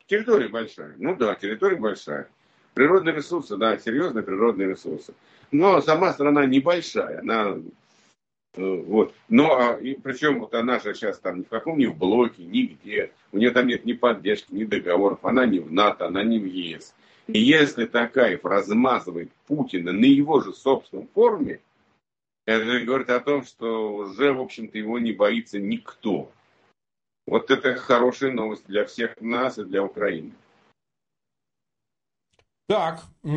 Территория 0.06 0.48
большая. 0.48 0.94
Ну 0.98 1.16
да, 1.16 1.36
территория 1.36 1.76
большая. 1.76 2.28
Природные 2.74 3.14
ресурсы, 3.14 3.56
да, 3.56 3.78
серьезные 3.78 4.22
природные 4.22 4.68
ресурсы. 4.68 5.14
Но 5.52 5.80
сама 5.80 6.12
страна 6.12 6.44
небольшая, 6.44 7.20
она 7.20 7.56
э, 8.52 8.82
вот. 8.82 9.14
Но, 9.30 9.56
а, 9.56 9.78
и, 9.78 9.94
причем 9.94 10.40
вот 10.40 10.52
она 10.52 10.80
же 10.80 10.92
сейчас 10.92 11.18
там 11.18 11.38
ни 11.38 11.42
в 11.44 11.48
каком 11.48 11.78
ни 11.78 11.86
в 11.86 11.96
блоке, 11.96 12.44
нигде. 12.44 13.10
У 13.32 13.38
нее 13.38 13.52
там 13.52 13.68
нет 13.68 13.86
ни 13.86 13.94
поддержки, 13.94 14.52
ни 14.52 14.64
договоров. 14.64 15.20
Она 15.22 15.46
не 15.46 15.60
в 15.60 15.72
НАТО, 15.72 16.08
она 16.08 16.22
не 16.22 16.38
в 16.38 16.44
ЕС. 16.44 16.94
И 17.26 17.38
если 17.38 17.86
Такаев 17.86 18.44
размазывает 18.44 19.32
Путина 19.46 19.92
на 19.92 20.04
его 20.04 20.40
же 20.40 20.52
собственном 20.52 21.08
форуме, 21.14 21.60
это 22.46 22.80
говорит 22.80 23.08
о 23.08 23.20
том, 23.20 23.44
что 23.44 23.94
уже, 23.94 24.32
в 24.32 24.40
общем-то, 24.40 24.76
его 24.76 24.98
не 24.98 25.12
боится 25.12 25.58
никто. 25.58 26.30
Вот 27.26 27.50
это 27.50 27.74
хорошая 27.76 28.32
новость 28.32 28.66
для 28.66 28.84
всех 28.84 29.18
нас 29.20 29.58
и 29.58 29.64
для 29.64 29.82
Украины. 29.82 30.32
Так, 32.66 33.02
э, 33.22 33.28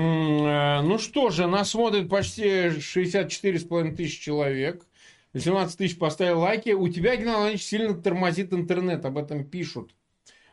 ну 0.81 0.97
что 0.97 1.29
же, 1.29 1.47
нас 1.47 1.71
смотрит 1.71 2.09
почти 2.09 2.67
64,5 2.67 3.95
тысяч 3.95 4.19
человек. 4.19 4.85
18 5.33 5.77
тысяч 5.77 5.97
поставили 5.97 6.33
лайки. 6.33 6.69
У 6.71 6.87
тебя, 6.89 7.15
Геннадий 7.15 7.33
Владимирович, 7.33 7.63
сильно 7.63 7.93
тормозит 7.93 8.53
интернет, 8.53 9.05
об 9.05 9.17
этом 9.17 9.43
пишут. 9.43 9.93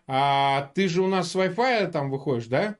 А 0.06 0.70
ты 0.74 0.88
же 0.88 1.02
у 1.02 1.06
нас 1.06 1.30
с 1.30 1.36
Wi-Fi 1.36 1.90
там 1.90 2.10
выходишь, 2.10 2.46
да? 2.46 2.76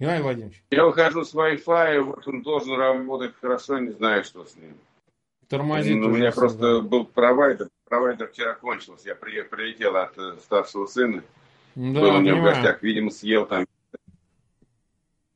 Геннадий 0.00 0.22
Владимирович. 0.22 0.64
Я 0.70 0.86
выхожу 0.86 1.24
с 1.24 1.34
Wi-Fi, 1.34 2.00
вот 2.00 2.26
он 2.26 2.42
должен 2.42 2.74
работать 2.74 3.34
хорошо, 3.40 3.78
не 3.78 3.92
знаю, 3.92 4.24
что 4.24 4.46
с 4.46 4.56
ним. 4.56 4.74
Тормозит. 5.48 5.96
Ну, 5.96 6.06
у 6.06 6.10
меня 6.10 6.32
просто 6.32 6.80
да. 6.80 6.80
был 6.80 7.04
провайдер, 7.04 7.68
провайдер 7.86 8.28
вчера 8.28 8.54
кончился. 8.54 9.08
Я 9.08 9.14
прилетел 9.14 9.96
от 9.96 10.16
э, 10.16 10.36
старшего 10.42 10.86
сына. 10.86 11.22
Да, 11.74 12.00
был 12.00 12.16
у 12.16 12.20
него 12.20 12.40
в 12.40 12.44
гостях, 12.44 12.82
видимо, 12.82 13.10
съел 13.10 13.46
там 13.46 13.66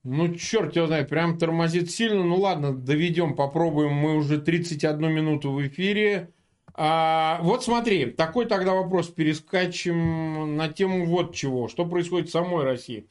ну, 0.06 0.34
черт 0.34 0.76
его 0.76 0.86
знает, 0.86 1.08
прям 1.08 1.38
тормозит 1.38 1.90
сильно. 1.90 2.22
Ну, 2.22 2.36
ладно, 2.36 2.74
доведем, 2.74 3.34
попробуем. 3.34 3.92
Мы 3.92 4.16
уже 4.16 4.38
31 4.38 5.10
минуту 5.10 5.50
в 5.50 5.66
эфире. 5.66 6.30
А, 6.74 7.38
вот 7.42 7.64
смотри, 7.64 8.10
такой 8.10 8.44
тогда 8.44 8.74
вопрос 8.74 9.08
перескачем 9.08 10.56
на 10.56 10.68
тему 10.68 11.06
вот 11.06 11.34
чего. 11.34 11.68
Что 11.68 11.86
происходит 11.86 12.28
в 12.28 12.32
самой 12.32 12.64
России? 12.64 13.06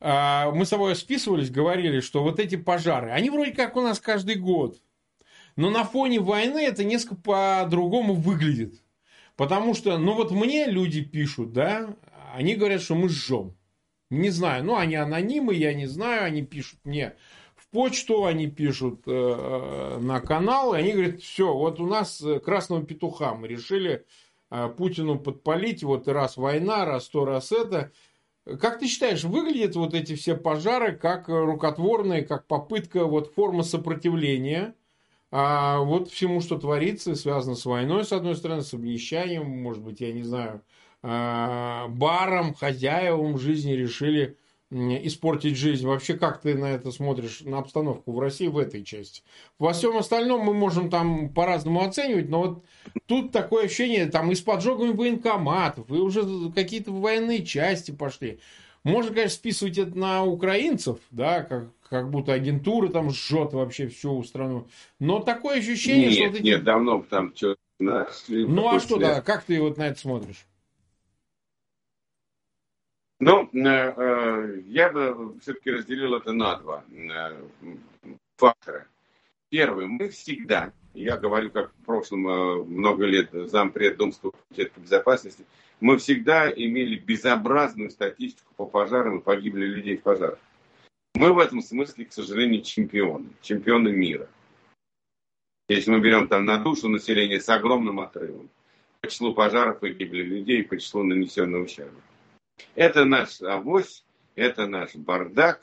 А, 0.00 0.50
мы 0.50 0.66
с 0.66 0.70
тобой 0.70 0.94
списывались, 0.94 1.50
говорили, 1.50 2.00
что 2.00 2.22
вот 2.22 2.38
эти 2.38 2.56
пожары, 2.56 3.10
они 3.10 3.30
вроде 3.30 3.52
как 3.52 3.76
у 3.76 3.80
нас 3.80 3.98
каждый 4.00 4.36
год. 4.36 4.80
Но 5.56 5.70
на 5.70 5.84
фоне 5.84 6.20
войны 6.20 6.58
это 6.58 6.84
несколько 6.84 7.16
по-другому 7.16 8.14
выглядит. 8.14 8.82
Потому 9.36 9.74
что, 9.74 9.96
ну 9.98 10.14
вот 10.14 10.30
мне 10.30 10.66
люди 10.66 11.02
пишут, 11.02 11.52
да, 11.52 11.94
они 12.34 12.54
говорят, 12.54 12.82
что 12.82 12.94
мы 12.94 13.08
жжем. 13.08 13.54
Не 14.10 14.30
знаю, 14.30 14.64
ну 14.64 14.76
они 14.76 14.94
анонимы, 14.94 15.54
я 15.54 15.74
не 15.74 15.86
знаю, 15.86 16.24
они 16.24 16.42
пишут 16.42 16.78
мне 16.84 17.16
в 17.54 17.68
почту, 17.68 18.24
они 18.24 18.46
пишут 18.48 19.02
э, 19.06 19.10
э 19.10 19.98
на 19.98 20.20
канал, 20.20 20.74
и 20.74 20.78
они 20.78 20.92
говорят, 20.92 21.20
все, 21.20 21.52
вот 21.52 21.80
у 21.80 21.86
нас 21.86 22.20
э, 22.22 22.38
красного 22.38 22.84
петуха 22.84 23.34
мы 23.34 23.48
решили 23.48 24.06
э, 24.50 24.68
Путину 24.68 25.18
подпалить, 25.18 25.82
вот 25.82 26.06
раз 26.06 26.36
война, 26.36 26.84
раз 26.84 27.08
то, 27.08 27.24
раз 27.24 27.50
это. 27.50 27.90
Как 28.60 28.78
ты 28.78 28.86
считаешь, 28.86 29.24
выглядят 29.24 29.76
вот 29.76 29.94
эти 29.94 30.14
все 30.14 30.36
пожары 30.36 30.96
как 30.96 31.28
рукотворные, 31.28 32.22
как 32.22 32.46
попытка 32.46 33.04
вот 33.04 33.32
формы 33.34 33.64
сопротивления 33.64 34.74
а 35.32 35.80
вот 35.80 36.08
всему, 36.08 36.40
что 36.40 36.56
творится, 36.56 37.16
связано 37.16 37.56
с 37.56 37.66
войной, 37.66 38.04
с 38.04 38.12
одной 38.12 38.36
стороны, 38.36 38.62
с 38.62 38.72
обнищанием, 38.72 39.44
может 39.44 39.82
быть, 39.82 40.00
я 40.00 40.12
не 40.12 40.22
знаю, 40.22 40.62
Э, 41.08 41.86
барам, 41.88 42.52
хозяевам 42.54 43.38
жизни 43.38 43.72
решили 43.72 44.36
испортить 44.70 45.56
жизнь. 45.56 45.86
Вообще, 45.86 46.14
как 46.14 46.40
ты 46.40 46.54
на 46.54 46.66
это 46.66 46.90
смотришь, 46.90 47.42
на 47.42 47.58
обстановку 47.58 48.12
в 48.12 48.18
России 48.18 48.48
в 48.48 48.58
этой 48.58 48.82
части? 48.82 49.22
Во 49.58 49.72
всем 49.72 49.96
остальном 49.96 50.40
мы 50.42 50.54
можем 50.54 50.90
там 50.90 51.28
по-разному 51.28 51.82
оценивать, 51.82 52.28
но 52.28 52.42
вот 52.42 52.64
тут 53.06 53.32
такое 53.32 53.66
ощущение, 53.66 54.06
там 54.06 54.30
и 54.30 54.34
с 54.34 54.40
поджогами 54.40 54.92
военкоматов, 54.92 55.90
и 55.90 55.94
уже 55.94 56.22
какие-то 56.54 56.90
военные 56.90 57.44
части 57.44 57.90
пошли. 57.92 58.40
Можно, 58.82 59.14
конечно, 59.14 59.36
списывать 59.36 59.78
это 59.78 59.98
на 59.98 60.24
украинцев, 60.24 60.98
да, 61.10 61.42
как, 61.42 61.68
как 61.88 62.10
будто 62.10 62.32
агентура 62.32 62.88
там 62.88 63.10
жжет 63.10 63.52
вообще 63.52 63.88
всю 63.88 64.22
страну. 64.22 64.68
Но 65.00 65.20
такое 65.20 65.58
ощущение, 65.58 66.06
нет, 66.06 66.14
что... 66.14 66.22
Нет, 66.22 66.34
эти... 66.34 66.42
нет, 66.42 66.64
давно 66.64 67.04
там 67.08 67.32
что... 67.34 67.56
Ну 67.78 68.68
а 68.68 68.80
что, 68.80 68.96
да, 68.96 69.20
как 69.20 69.44
ты 69.44 69.60
вот 69.60 69.76
на 69.76 69.88
это 69.88 69.98
смотришь? 69.98 70.46
Ну, 73.18 73.48
э, 73.52 73.58
э, 73.58 74.60
я 74.66 74.90
бы 74.90 75.38
все-таки 75.40 75.70
разделил 75.70 76.14
это 76.16 76.32
на 76.32 76.56
два 76.56 76.84
э, 76.90 77.34
фактора. 78.36 78.86
Первый, 79.48 79.86
мы 79.86 80.10
всегда, 80.10 80.72
я 80.92 81.16
говорю, 81.16 81.50
как 81.50 81.72
в 81.72 81.84
прошлом 81.84 82.20
много 82.68 83.06
лет 83.06 83.30
зампред 83.32 83.96
Думского 83.96 84.32
комитета 84.32 84.78
безопасности, 84.80 85.46
мы 85.80 85.96
всегда 85.96 86.50
имели 86.50 86.98
безобразную 86.98 87.90
статистику 87.90 88.52
по 88.56 88.66
пожарам 88.66 89.18
и 89.18 89.22
погибли 89.22 89.64
людей 89.64 89.96
в 89.96 90.02
пожарах. 90.02 90.38
Мы 91.14 91.32
в 91.32 91.38
этом 91.38 91.62
смысле, 91.62 92.04
к 92.04 92.12
сожалению, 92.12 92.62
чемпионы, 92.62 93.28
чемпионы 93.40 93.92
мира. 93.92 94.28
Если 95.68 95.90
мы 95.90 96.00
берем 96.00 96.28
там 96.28 96.44
на 96.44 96.58
душу 96.58 96.88
населения 96.88 97.40
с 97.40 97.48
огромным 97.48 98.00
отрывом, 98.00 98.50
по 99.00 99.08
числу 99.08 99.32
пожаров 99.32 99.82
и 99.82 99.92
гибли 99.92 100.22
людей, 100.22 100.64
по 100.64 100.76
числу 100.76 101.02
нанесенного 101.02 101.64
ущерба. 101.64 102.00
Это 102.74 103.04
наш 103.04 103.40
авось, 103.42 104.04
это 104.34 104.66
наш 104.66 104.94
бардак, 104.94 105.60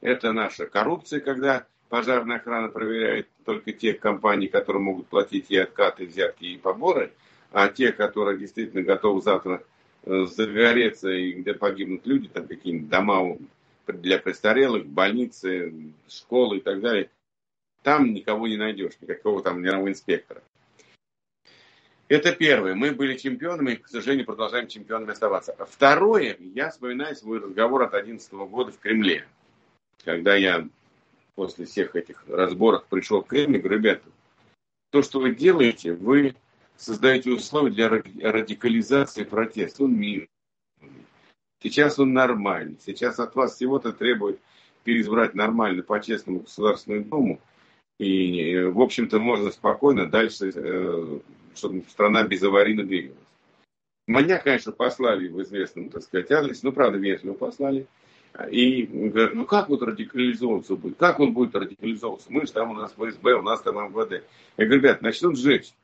это 0.00 0.32
наша 0.32 0.66
коррупция, 0.66 1.20
когда 1.20 1.66
пожарная 1.88 2.36
охрана 2.36 2.68
проверяет 2.68 3.28
только 3.44 3.72
те 3.72 3.94
компании, 3.94 4.46
которые 4.46 4.82
могут 4.82 5.08
платить 5.08 5.50
и 5.50 5.56
откаты, 5.56 6.06
взятки, 6.06 6.44
и 6.44 6.58
поборы, 6.58 7.12
а 7.52 7.68
те, 7.68 7.92
которые 7.92 8.38
действительно 8.38 8.82
готовы 8.82 9.22
завтра 9.22 9.62
э, 10.04 10.26
загореться 10.26 11.10
и 11.10 11.32
где 11.32 11.54
погибнут 11.54 12.06
люди, 12.06 12.28
там 12.28 12.46
какие-нибудь 12.46 12.88
дома 12.88 13.36
для 13.86 14.18
престарелых, 14.18 14.86
больницы, 14.86 15.74
школы 16.08 16.58
и 16.58 16.60
так 16.60 16.80
далее, 16.80 17.10
там 17.82 18.12
никого 18.12 18.46
не 18.46 18.56
найдешь, 18.56 18.92
никакого 19.00 19.42
там 19.42 19.60
мирового 19.62 19.88
инспектора. 19.88 20.42
Это 22.10 22.32
первое. 22.32 22.74
Мы 22.74 22.90
были 22.90 23.16
чемпионами 23.16 23.74
и, 23.74 23.76
к 23.76 23.86
сожалению, 23.86 24.26
продолжаем 24.26 24.66
чемпионами 24.66 25.12
оставаться. 25.12 25.54
Второе. 25.70 26.36
Я 26.40 26.70
вспоминаю 26.70 27.14
свой 27.14 27.38
разговор 27.38 27.82
от 27.82 27.92
2011 27.92 28.32
года 28.50 28.72
в 28.72 28.80
Кремле. 28.80 29.28
Когда 30.04 30.34
я 30.34 30.66
после 31.36 31.66
всех 31.66 31.94
этих 31.94 32.24
разборов 32.26 32.84
пришел 32.86 33.22
в 33.22 33.28
Кремль 33.28 33.58
и 33.58 33.60
говорю, 33.60 33.78
ребята, 33.78 34.02
то, 34.90 35.02
что 35.02 35.20
вы 35.20 35.36
делаете, 35.36 35.92
вы 35.92 36.34
создаете 36.76 37.30
условия 37.30 37.70
для 37.70 37.88
радикализации 37.88 39.22
протеста. 39.22 39.84
Он 39.84 39.96
мир. 39.96 40.26
Сейчас 41.62 42.00
он 42.00 42.12
нормальный. 42.12 42.80
Сейчас 42.84 43.20
от 43.20 43.36
вас 43.36 43.54
всего-то 43.54 43.92
требует 43.92 44.40
переизбрать 44.82 45.34
нормально, 45.34 45.84
по-честному 45.84 46.40
Государственную 46.40 47.04
Думу. 47.04 47.40
И, 48.00 48.62
в 48.62 48.80
общем-то, 48.80 49.18
можно 49.18 49.50
спокойно 49.50 50.06
дальше 50.06 50.50
э, 50.54 51.18
чтобы 51.54 51.84
страна 51.88 52.22
безаварийно 52.22 52.84
двигалась. 52.84 53.18
Меня, 54.06 54.38
конечно, 54.38 54.72
послали 54.72 55.28
в 55.28 55.40
известном, 55.42 55.90
так 55.90 56.02
сказать, 56.02 56.30
адресе, 56.30 56.60
ну, 56.62 56.72
правда, 56.72 56.98
вежливо 56.98 57.34
послали. 57.34 57.86
И 58.50 58.84
говорят, 58.84 59.34
ну 59.34 59.44
как 59.44 59.68
вот 59.68 59.82
радикализовываться 59.82 60.76
будет? 60.76 60.96
Как 60.96 61.20
он 61.20 61.34
будет 61.34 61.54
радикализовываться? 61.54 62.32
Мы 62.32 62.46
же 62.46 62.52
там 62.52 62.70
у 62.70 62.74
нас 62.74 62.92
ФСБ, 62.92 63.34
у 63.34 63.42
нас 63.42 63.60
там 63.60 63.76
МВД. 63.76 64.24
Я 64.56 64.64
говорю, 64.64 64.80
ребят, 64.80 65.02
начнут 65.02 65.36
сжечь. 65.36 65.74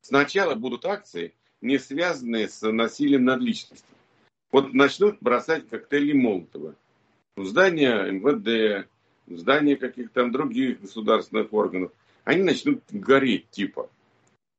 Сначала 0.00 0.54
будут 0.54 0.86
акции, 0.86 1.34
не 1.60 1.78
связанные 1.78 2.48
с 2.48 2.66
насилием 2.66 3.24
над 3.24 3.40
личностью. 3.40 3.94
Вот 4.50 4.72
начнут 4.72 5.18
бросать 5.20 5.68
коктейли 5.68 6.12
Молотова. 6.12 6.74
В 7.36 7.44
здания 7.44 8.10
МВД, 8.10 8.88
здания 9.30 9.76
каких-то 9.76 10.22
там 10.22 10.32
других 10.32 10.80
государственных 10.80 11.52
органов. 11.52 11.92
Они 12.24 12.42
начнут 12.42 12.82
гореть, 12.90 13.48
типа. 13.50 13.90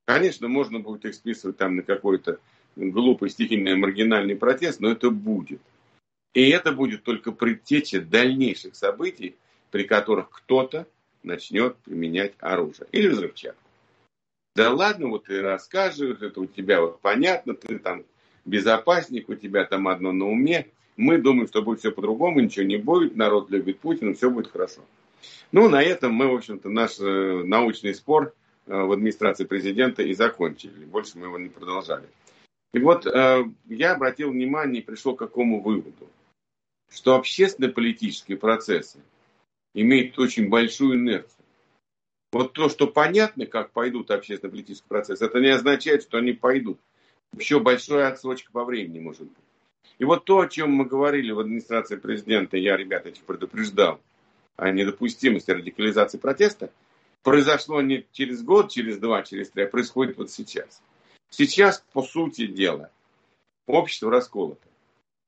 Конечно, 0.05 0.47
можно 0.47 0.79
будет 0.79 1.05
их 1.05 1.13
списывать 1.13 1.57
там 1.57 1.75
на 1.75 1.83
какой-то 1.83 2.39
глупый, 2.75 3.29
стихийный, 3.29 3.75
маргинальный 3.75 4.35
протест, 4.35 4.79
но 4.79 4.89
это 4.89 5.09
будет. 5.11 5.61
И 6.33 6.49
это 6.49 6.71
будет 6.71 7.03
только 7.03 7.31
предтеча 7.31 8.01
дальнейших 8.01 8.75
событий, 8.75 9.35
при 9.71 9.83
которых 9.83 10.29
кто-то 10.29 10.87
начнет 11.23 11.75
применять 11.77 12.33
оружие 12.39 12.87
или 12.91 13.07
взрывчатку. 13.07 13.61
Да 14.55 14.71
ладно, 14.71 15.07
вот 15.07 15.25
ты 15.25 15.41
расскажешь, 15.41 16.21
это 16.21 16.41
у 16.41 16.45
тебя 16.45 16.81
вот 16.81 16.99
понятно, 17.01 17.53
ты 17.53 17.79
там 17.79 18.03
безопасник, 18.45 19.29
у 19.29 19.35
тебя 19.35 19.65
там 19.65 19.87
одно 19.87 20.11
на 20.11 20.25
уме. 20.25 20.67
Мы 20.99 21.17
думаем, 21.17 21.47
что 21.47 21.61
будет 21.61 21.79
все 21.79 21.91
по-другому, 21.91 22.39
ничего 22.39 22.65
не 22.65 22.77
будет, 22.77 23.15
народ 23.15 23.49
любит 23.49 23.79
Путина, 23.79 24.13
все 24.13 24.29
будет 24.29 24.51
хорошо. 24.51 24.81
Ну, 25.51 25.67
на 25.69 25.81
этом 25.81 26.13
мы, 26.13 26.27
в 26.27 26.35
общем-то, 26.35 26.69
наш 26.69 26.99
э, 26.99 27.43
научный 27.43 27.95
спор 27.95 28.33
Э, 28.69 28.83
в 28.83 28.91
администрации 28.91 29.45
президента 29.45 30.03
и 30.03 30.13
закончили. 30.13 30.85
Больше 30.85 31.17
мы 31.17 31.25
его 31.25 31.39
не 31.39 31.49
продолжали. 31.49 32.07
И 32.71 32.77
вот 32.77 33.07
э, 33.07 33.45
я 33.65 33.93
обратил 33.93 34.29
внимание 34.29 34.83
и 34.83 34.85
пришел 34.85 35.15
к 35.15 35.19
какому 35.19 35.59
выводу, 35.59 36.07
что 36.87 37.15
общественно-политические 37.15 38.37
процессы 38.37 38.99
имеют 39.73 40.19
очень 40.19 40.49
большую 40.49 40.99
инерцию. 40.99 41.43
Вот 42.31 42.53
то, 42.53 42.69
что 42.69 42.85
понятно, 42.85 43.47
как 43.47 43.71
пойдут 43.71 44.11
общественно-политические 44.11 44.87
процессы, 44.87 45.25
это 45.25 45.39
не 45.39 45.49
означает, 45.49 46.03
что 46.03 46.19
они 46.19 46.33
пойдут. 46.33 46.79
Еще 47.35 47.59
большая 47.59 48.09
отсрочка 48.09 48.51
по 48.51 48.65
времени 48.65 48.99
может 48.99 49.23
быть. 49.23 49.48
И 49.99 50.05
вот 50.05 50.23
то, 50.23 50.39
о 50.39 50.47
чем 50.47 50.71
мы 50.71 50.85
говорили 50.85 51.31
в 51.31 51.39
администрации 51.39 51.97
президента, 51.97 52.57
я, 52.57 52.77
ребята, 52.77 53.09
этих 53.09 53.23
предупреждал, 53.23 53.99
о 54.55 54.71
недопустимости 54.71 55.51
радикализации 55.51 56.17
протеста, 56.17 56.71
произошло 57.21 57.81
не 57.81 58.05
через 58.11 58.41
год, 58.41 58.71
через 58.71 58.97
два, 58.97 59.23
через 59.23 59.49
три, 59.49 59.63
а 59.63 59.67
происходит 59.67 60.17
вот 60.17 60.31
сейчас. 60.31 60.81
Сейчас, 61.29 61.83
по 61.93 62.01
сути 62.01 62.47
дела, 62.47 62.89
общество 63.67 64.09
расколото. 64.09 64.67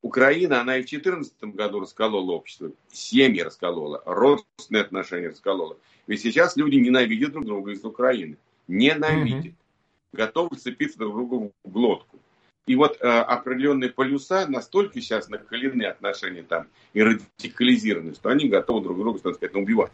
Украина, 0.02 0.62
она 0.62 0.78
и 0.78 0.84
в 0.84 0.90
2014 0.90 1.44
году 1.56 1.82
расколола 1.82 2.32
общество, 2.32 2.72
семьи 2.92 3.42
расколола, 3.42 4.02
родственные 4.06 4.82
отношения 4.82 5.30
расколола. 5.30 5.78
Ведь 6.08 6.22
сейчас 6.22 6.58
люди 6.58 6.76
ненавидят 6.76 7.34
друг 7.34 7.46
друга 7.46 7.72
из 7.72 7.84
Украины. 7.84 8.38
Ненавидят. 8.68 9.46
Угу. 9.46 9.56
Готовы 10.14 10.56
цепиться 10.56 10.98
друг 10.98 11.14
другу 11.14 11.52
в 11.64 11.72
глотку. 11.72 12.20
И 12.68 12.76
вот 12.76 12.98
э, 13.02 13.08
определенные 13.08 13.90
полюса 13.90 14.48
настолько 14.48 15.02
сейчас 15.02 15.30
накалены 15.30 15.84
отношения 15.84 16.44
там 16.44 16.68
и 16.94 17.02
радикализированы, 17.02 18.14
что 18.14 18.30
они 18.30 18.50
готовы 18.50 18.84
друг 18.84 18.98
друга, 18.98 19.20
так 19.20 19.36
сказать, 19.36 19.56
убивать. 19.56 19.92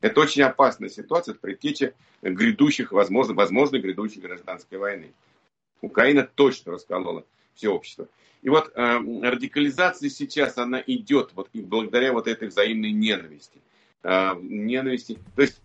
Это 0.00 0.20
очень 0.20 0.42
опасная 0.42 0.88
ситуация, 0.88 1.32
это 1.32 1.40
предтеча 1.40 1.94
грядущих, 2.22 2.92
возможно, 2.92 3.34
возможно, 3.34 3.78
грядущей 3.78 4.20
гражданской 4.20 4.78
войны. 4.78 5.12
Украина 5.80 6.28
точно 6.34 6.72
расколола 6.72 7.24
все 7.54 7.68
общество. 7.68 8.08
И 8.42 8.48
вот 8.48 8.72
э, 8.74 8.98
радикализация 9.22 10.10
сейчас, 10.10 10.58
она 10.58 10.82
идет 10.86 11.30
вот 11.34 11.48
и 11.52 11.60
благодаря 11.60 12.12
вот 12.12 12.28
этой 12.28 12.48
взаимной 12.48 12.92
ненависти. 12.92 13.60
Э, 14.02 14.34
ненависти. 14.40 15.18
То 15.34 15.42
есть 15.42 15.60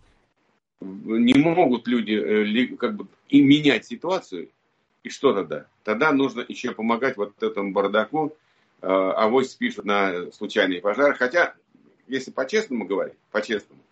не 0.80 1.34
могут 1.34 1.86
люди 1.86 2.12
э, 2.12 2.76
как 2.76 2.96
бы 2.96 3.06
и 3.28 3.40
менять 3.40 3.86
ситуацию. 3.86 4.48
И 5.02 5.10
что 5.10 5.32
тогда? 5.32 5.66
Тогда 5.84 6.12
нужно 6.12 6.44
еще 6.46 6.72
помогать 6.72 7.16
вот 7.16 7.42
этому 7.42 7.72
бардаку. 7.72 8.36
Э, 8.80 8.86
авось 8.86 9.50
спишут 9.50 9.84
на 9.84 10.30
случайные 10.32 10.80
пожары. 10.80 11.14
Хотя, 11.14 11.54
если 12.06 12.30
по-честному 12.30 12.84
говорить, 12.84 13.16
по-честному, 13.30 13.82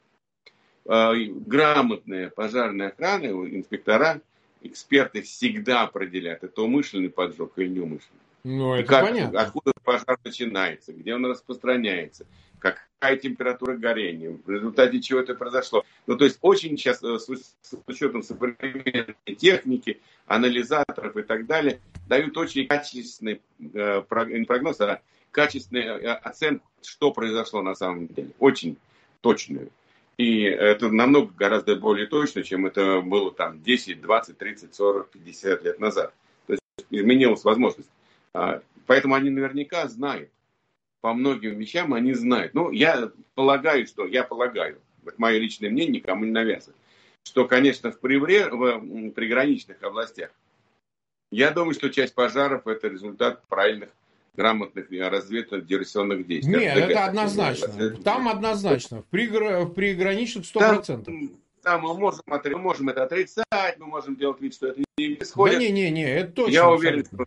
э, 0.86 1.12
грамотная 1.46 2.30
пожарная 2.30 2.88
охрана, 2.88 3.26
инспектора, 3.26 4.20
эксперты 4.62 5.22
всегда 5.22 5.82
определяют, 5.82 6.44
это 6.44 6.62
умышленный 6.62 7.10
поджог 7.10 7.52
или 7.56 7.68
неумышленный. 7.68 8.20
Ну, 8.44 8.74
это 8.74 8.88
как, 8.88 9.06
понятно. 9.06 9.40
Откуда 9.40 9.72
пожар 9.84 10.18
начинается, 10.24 10.92
где 10.92 11.14
он 11.14 11.26
распространяется, 11.26 12.26
какая 12.60 13.16
температура 13.16 13.76
горения, 13.76 14.38
в 14.44 14.48
результате 14.48 15.00
чего 15.00 15.20
это 15.20 15.34
произошло. 15.34 15.84
Ну, 16.06 16.16
то 16.16 16.24
есть 16.24 16.38
очень 16.42 16.76
сейчас 16.76 17.02
э, 17.02 17.18
с, 17.18 17.54
учетом 17.86 18.22
современной 18.22 19.16
техники, 19.36 20.00
анализаторов 20.26 21.16
и 21.16 21.22
так 21.22 21.46
далее, 21.46 21.80
дают 22.08 22.36
очень 22.36 22.66
качественный 22.66 23.40
э, 23.74 24.02
прогноз, 24.02 24.80
а 24.80 25.00
качественную 25.30 26.00
э, 26.00 26.12
оценку, 26.12 26.68
что 26.82 27.12
произошло 27.12 27.62
на 27.62 27.74
самом 27.74 28.06
деле. 28.06 28.30
Очень 28.38 28.76
точную. 29.20 29.70
И 30.20 30.42
это 30.42 30.90
намного 30.90 31.32
гораздо 31.32 31.76
более 31.76 32.06
точно, 32.06 32.42
чем 32.42 32.66
это 32.66 33.00
было 33.00 33.32
там 33.32 33.62
10, 33.62 34.02
20, 34.02 34.36
30, 34.36 34.74
40, 34.74 35.08
50 35.08 35.64
лет 35.64 35.80
назад. 35.80 36.12
То 36.46 36.52
есть 36.52 36.62
изменилась 36.90 37.42
возможность. 37.42 37.88
А, 38.34 38.60
поэтому 38.86 39.14
они 39.14 39.30
наверняка 39.30 39.88
знают. 39.88 40.28
По 41.00 41.14
многим 41.14 41.58
вещам 41.58 41.94
они 41.94 42.12
знают. 42.12 42.54
Ну, 42.54 42.70
я 42.70 43.10
полагаю, 43.34 43.86
что, 43.86 44.06
я 44.06 44.22
полагаю, 44.22 44.80
это 45.04 45.14
мое 45.16 45.38
личное 45.38 45.70
мнение, 45.70 46.00
никому 46.00 46.24
не 46.24 46.30
навязываю, 46.30 46.76
что, 47.22 47.46
конечно, 47.46 47.90
в, 47.90 48.00
привре, 48.00 48.48
в 48.48 49.10
приграничных 49.10 49.82
областях, 49.82 50.30
я 51.30 51.50
думаю, 51.52 51.74
что 51.74 51.90
часть 51.90 52.14
пожаров 52.14 52.66
это 52.66 52.88
результат 52.88 53.42
правильных 53.48 53.90
грамотных 54.34 54.86
разведных 54.90 55.66
диверсионных 55.66 56.26
действий. 56.26 56.58
Нет, 56.58 56.76
это, 56.76 56.90
это 56.90 57.04
однозначно. 57.04 57.90
Там 58.02 58.28
однозначно. 58.28 59.02
В, 59.02 59.06
пригр... 59.06 59.64
в 59.64 59.72
приграничных 59.72 60.44
100%. 60.44 61.04
Там, 61.04 61.30
там 61.62 61.82
мы 61.82 61.94
можем, 61.94 62.22
мы 62.26 62.58
можем 62.58 62.88
это 62.88 63.04
отрицать, 63.04 63.78
мы 63.78 63.86
можем 63.86 64.16
делать 64.16 64.40
вид, 64.40 64.54
что 64.54 64.68
это 64.68 64.80
не 64.98 65.14
происходит. 65.16 65.58
Да 65.58 65.64
не, 65.64 65.70
не, 65.70 65.90
не, 65.90 66.04
это 66.04 66.32
точно. 66.32 66.52
Я 66.52 66.70
уверен, 66.70 67.04
что 67.04 67.26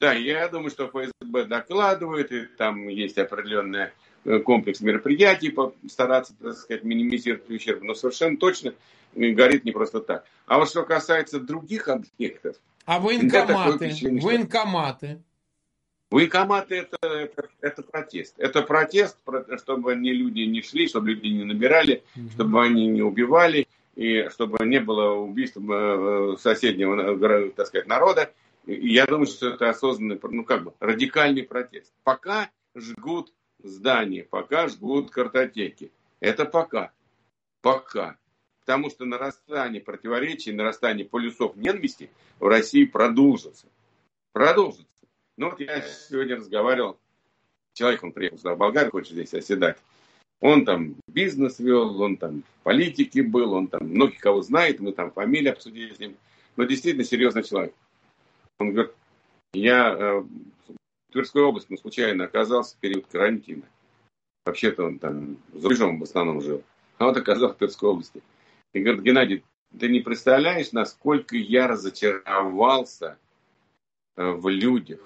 да, 0.00 0.12
я 0.12 0.48
думаю, 0.48 0.70
что 0.70 0.88
ФСБ 0.88 1.44
докладывает, 1.44 2.32
и 2.32 2.44
там 2.44 2.88
есть 2.88 3.18
определенный 3.18 3.88
э, 4.24 4.38
комплекс 4.40 4.80
мероприятий, 4.80 5.54
стараться, 5.88 6.34
так 6.40 6.54
сказать, 6.56 6.84
минимизировать 6.84 7.48
ущерб, 7.48 7.82
но 7.82 7.94
совершенно 7.94 8.36
точно 8.36 8.74
горит 9.14 9.64
не 9.64 9.72
просто 9.72 10.00
так. 10.00 10.24
А 10.46 10.58
вот 10.58 10.68
что 10.68 10.82
касается 10.82 11.40
других 11.40 11.88
объектов... 11.88 12.56
А 12.84 12.98
военкоматы? 13.00 13.94
Военкоматы? 14.20 15.22
Военкоматы 16.10 16.76
это, 16.76 16.98
это, 17.02 17.48
это 17.60 17.82
протест. 17.82 18.34
Это 18.38 18.62
протест, 18.62 19.16
чтобы 19.62 19.92
они 19.92 20.12
люди 20.12 20.42
не 20.42 20.62
шли, 20.62 20.86
чтобы 20.86 21.10
люди 21.10 21.28
не 21.28 21.44
набирали, 21.44 22.02
угу. 22.14 22.30
чтобы 22.30 22.62
они 22.62 22.88
не 22.88 23.02
убивали, 23.02 23.66
и 23.96 24.28
чтобы 24.30 24.64
не 24.66 24.80
было 24.80 25.14
убийств 25.14 25.56
э, 25.56 26.36
соседнего, 26.40 27.50
так 27.52 27.66
сказать, 27.68 27.86
народа. 27.86 28.30
Я 28.66 29.06
думаю, 29.06 29.26
что 29.26 29.50
это 29.50 29.68
осознанный, 29.68 30.18
ну 30.22 30.44
как 30.44 30.64
бы, 30.64 30.74
радикальный 30.80 31.42
протест. 31.42 31.92
Пока 32.02 32.50
жгут 32.74 33.32
здания, 33.62 34.24
пока 34.24 34.68
жгут 34.68 35.10
картотеки. 35.10 35.92
Это 36.20 36.44
пока. 36.44 36.92
Пока. 37.60 38.16
Потому 38.60 38.88
что 38.88 39.04
нарастание 39.04 39.82
противоречий, 39.82 40.52
нарастание 40.52 41.04
полюсов 41.04 41.56
ненависти 41.56 42.10
в 42.40 42.46
России 42.46 42.84
продолжится. 42.84 43.66
Продолжится. 44.32 44.86
Ну 45.36 45.50
вот 45.50 45.60
я 45.60 45.82
сегодня 45.82 46.36
разговаривал, 46.36 46.98
человек, 47.74 48.02
он 48.02 48.12
приехал 48.12 48.38
сюда 48.38 48.54
в 48.54 48.58
Болгарию, 48.58 48.92
хочет 48.92 49.12
здесь 49.12 49.34
оседать. 49.34 49.76
Он 50.40 50.64
там 50.64 50.96
бизнес 51.06 51.58
вел, 51.58 52.00
он 52.00 52.16
там 52.16 52.42
в 52.42 52.62
политике 52.62 53.22
был, 53.22 53.52
он 53.52 53.68
там 53.68 53.88
многих 53.88 54.20
кого 54.20 54.42
знает, 54.42 54.80
мы 54.80 54.92
там 54.92 55.10
фамилии 55.10 55.50
обсудили 55.50 55.92
с 55.92 55.98
ним. 55.98 56.16
Но 56.56 56.64
действительно 56.64 57.04
серьезный 57.04 57.42
человек. 57.42 57.74
Он 58.58 58.72
говорит, 58.72 58.92
я 59.52 59.92
э, 59.92 60.20
в 60.20 61.12
Тверской 61.12 61.42
области 61.42 61.68
ну, 61.70 61.76
случайно 61.76 62.24
оказался 62.24 62.76
в 62.76 62.78
период 62.80 63.06
карантина. 63.06 63.62
Вообще-то 64.46 64.84
он 64.84 64.98
там 64.98 65.38
за 65.52 65.68
рубежом 65.68 65.98
в 65.98 66.02
основном 66.02 66.40
жил. 66.40 66.62
А 66.98 67.06
вот 67.06 67.16
оказался 67.16 67.54
в 67.54 67.58
Тверской 67.58 67.88
области. 67.90 68.22
И 68.72 68.80
говорит, 68.80 69.02
Геннадий, 69.02 69.44
ты 69.78 69.88
не 69.88 70.00
представляешь, 70.00 70.72
насколько 70.72 71.36
я 71.36 71.66
разочаровался 71.66 73.18
э, 74.16 74.30
в 74.30 74.48
людях. 74.48 75.00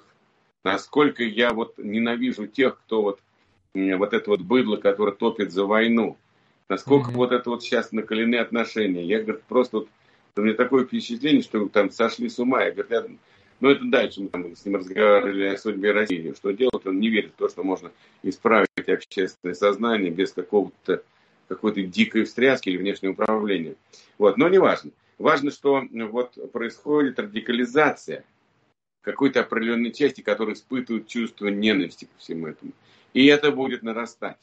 Насколько 0.64 1.22
я 1.22 1.52
вот 1.52 1.78
ненавижу 1.78 2.46
тех, 2.46 2.78
кто 2.80 3.02
вот, 3.02 3.20
вот 3.74 4.12
это 4.12 4.30
вот 4.30 4.40
быдло, 4.40 4.76
которое 4.76 5.12
топит 5.12 5.52
за 5.52 5.64
войну. 5.64 6.16
Насколько 6.68 7.10
mm-hmm. 7.10 7.14
вот 7.14 7.32
это 7.32 7.50
вот 7.50 7.62
сейчас 7.62 7.92
накалены 7.92 8.36
отношения. 8.36 9.04
Я, 9.04 9.22
говорю, 9.22 9.40
просто 9.48 9.78
вот, 9.78 9.88
у 10.36 10.42
меня 10.42 10.54
такое 10.54 10.84
впечатление, 10.84 11.42
что 11.42 11.66
там 11.68 11.90
сошли 11.90 12.28
с 12.28 12.38
ума. 12.38 12.64
Я, 12.64 12.72
говорю, 12.72 12.88
я 12.90 13.06
но 13.60 13.70
это 13.70 13.84
дальше 13.84 14.20
мы 14.20 14.28
там 14.28 14.54
с 14.54 14.64
ним 14.64 14.76
разговаривали 14.76 15.46
о 15.46 15.58
судьбе 15.58 15.92
России. 15.92 16.32
Что 16.36 16.52
делать? 16.52 16.86
Он 16.86 17.00
не 17.00 17.08
верит 17.08 17.32
в 17.32 17.38
то, 17.38 17.48
что 17.48 17.64
можно 17.64 17.90
исправить 18.22 18.68
общественное 18.86 19.54
сознание 19.54 20.10
без 20.10 20.32
какого-то 20.32 21.02
какой-то 21.48 21.82
дикой 21.82 22.24
встряски 22.24 22.68
или 22.68 22.76
внешнего 22.76 23.12
управления. 23.12 23.74
Вот. 24.18 24.36
Но 24.36 24.48
не 24.48 24.58
важно. 24.58 24.90
Важно, 25.18 25.50
что 25.50 25.82
вот 25.90 26.52
происходит 26.52 27.18
радикализация 27.18 28.24
какой-то 29.00 29.40
определенной 29.40 29.92
части, 29.92 30.20
которая 30.20 30.54
испытывает 30.54 31.08
чувство 31.08 31.48
ненависти 31.48 32.04
ко 32.04 32.18
всему 32.18 32.48
этому. 32.48 32.72
И 33.14 33.26
это 33.26 33.50
будет 33.50 33.82
нарастать. 33.82 34.38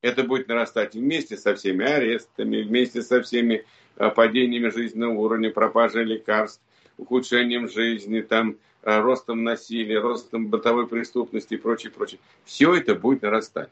Это 0.00 0.24
будет 0.24 0.48
нарастать 0.48 0.94
вместе 0.94 1.36
со 1.36 1.54
всеми 1.54 1.84
арестами, 1.84 2.62
вместе 2.62 3.02
со 3.02 3.22
всеми 3.22 3.64
э, 3.96 4.10
падениями 4.10 4.70
жизненного 4.70 5.12
уровня, 5.12 5.50
пропажей 5.50 6.04
лекарств, 6.04 6.62
ухудшением 6.98 7.68
жизни, 7.68 8.20
там, 8.20 8.56
э, 8.82 9.00
ростом 9.00 9.44
насилия, 9.44 10.00
ростом 10.00 10.48
бытовой 10.48 10.86
преступности 10.86 11.54
и 11.54 11.58
прочее, 11.58 11.92
прочее. 11.92 12.20
Все 12.44 12.74
это 12.74 12.94
будет 12.94 13.22
нарастать. 13.22 13.70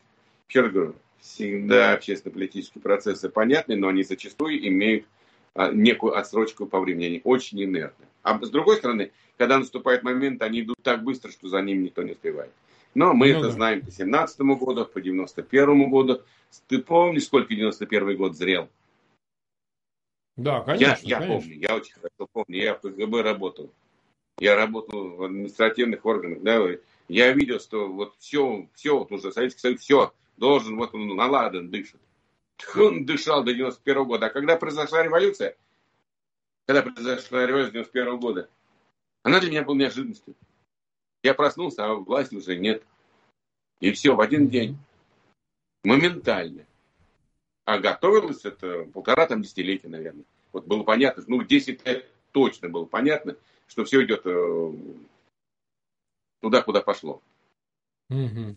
Еще 0.49 0.61
раз 0.61 0.73
говорю, 0.73 0.95
всегда 1.21 1.93
общественно-политические 1.93 2.83
процессы 2.83 3.29
понятны, 3.29 3.77
но 3.77 3.89
они 3.89 4.03
зачастую 4.03 4.67
имеют 4.69 5.07
а, 5.55 5.71
некую 5.73 6.17
отсрочку 6.17 6.67
по 6.67 6.81
времени. 6.81 7.07
Они 7.07 7.21
очень 7.25 7.63
инертны. 7.63 8.07
А 8.23 8.39
с 8.45 8.51
другой 8.51 8.77
стороны, 8.77 9.11
когда 9.39 9.59
наступает 9.59 10.03
момент, 10.03 10.43
они 10.43 10.61
идут 10.61 10.77
так 10.83 11.03
быстро, 11.03 11.31
что 11.31 11.49
за 11.49 11.61
ним 11.63 11.83
никто 11.83 12.03
не 12.03 12.13
успевает. 12.13 12.51
Но 12.95 13.15
мы 13.15 13.33
ну, 13.33 13.39
это 13.39 13.49
да. 13.49 13.55
знаем 13.55 13.81
по 13.81 13.91
17 13.91 14.41
году, 14.41 14.85
по 14.85 15.01
91 15.01 15.91
году. 15.91 16.21
Ты 16.69 16.79
помнишь, 16.79 17.25
сколько 17.25 17.55
91 17.55 18.17
год 18.17 18.37
зрел? 18.37 18.69
Да, 20.37 20.61
конечно. 20.61 20.85
Я, 20.85 20.99
я 21.03 21.19
конечно. 21.19 21.41
помню, 21.41 21.59
я 21.59 21.77
очень 21.77 21.95
хорошо 21.95 22.29
помню. 22.33 22.57
Я 22.63 22.75
в 22.75 22.81
КГБ 22.81 23.23
работал. 23.23 23.71
Я 24.39 24.57
работал 24.57 25.11
в 25.17 25.23
административных 25.23 26.05
органах. 26.05 26.43
Да, 26.43 26.61
я 27.09 27.33
видел, 27.33 27.61
что 27.61 27.89
вот 27.89 28.15
все, 28.19 28.69
все, 28.75 28.99
вот 28.99 29.13
уже 29.13 29.33
Советский 29.33 29.61
Союз, 29.61 29.81
все, 29.81 30.13
должен, 30.37 30.77
вот 30.77 30.95
он 30.95 31.07
наладан 31.09 31.71
дышит. 31.71 32.01
Он 32.77 33.05
дышал 33.05 33.45
до 33.45 33.53
91 33.53 34.05
года. 34.05 34.27
А 34.27 34.31
когда 34.31 34.57
произошла 34.57 35.03
революция, 35.03 35.57
когда 36.67 36.83
произошла 36.83 37.47
революция 37.47 37.73
91 37.73 38.19
года, 38.19 38.49
она 39.23 39.41
для 39.41 39.51
меня 39.51 39.63
была 39.63 39.77
неожиданностью. 39.77 40.35
Я 41.23 41.35
проснулся, 41.35 41.85
а 41.85 41.95
власти 41.95 42.35
уже 42.35 42.57
нет. 42.57 42.83
И 43.81 43.93
все, 43.93 44.15
в 44.15 44.21
один 44.21 44.49
день. 44.49 44.79
Моментально. 45.83 46.67
А 47.65 47.79
готовилось 47.79 48.45
это 48.45 48.85
полтора 48.93 49.27
там 49.27 49.43
десятилетия, 49.43 49.89
наверное. 49.89 50.25
Вот 50.53 50.67
было 50.67 50.83
понятно, 50.83 51.25
ну, 51.27 51.43
10 51.43 51.87
лет 51.87 52.07
точно 52.33 52.69
было 52.69 52.85
понятно, 52.85 53.37
что 53.67 53.85
все 53.85 54.05
идет 54.05 54.23
э, 54.25 54.73
туда, 56.41 56.63
куда 56.63 56.83
пошло. 56.83 57.23
Угу. 58.11 58.57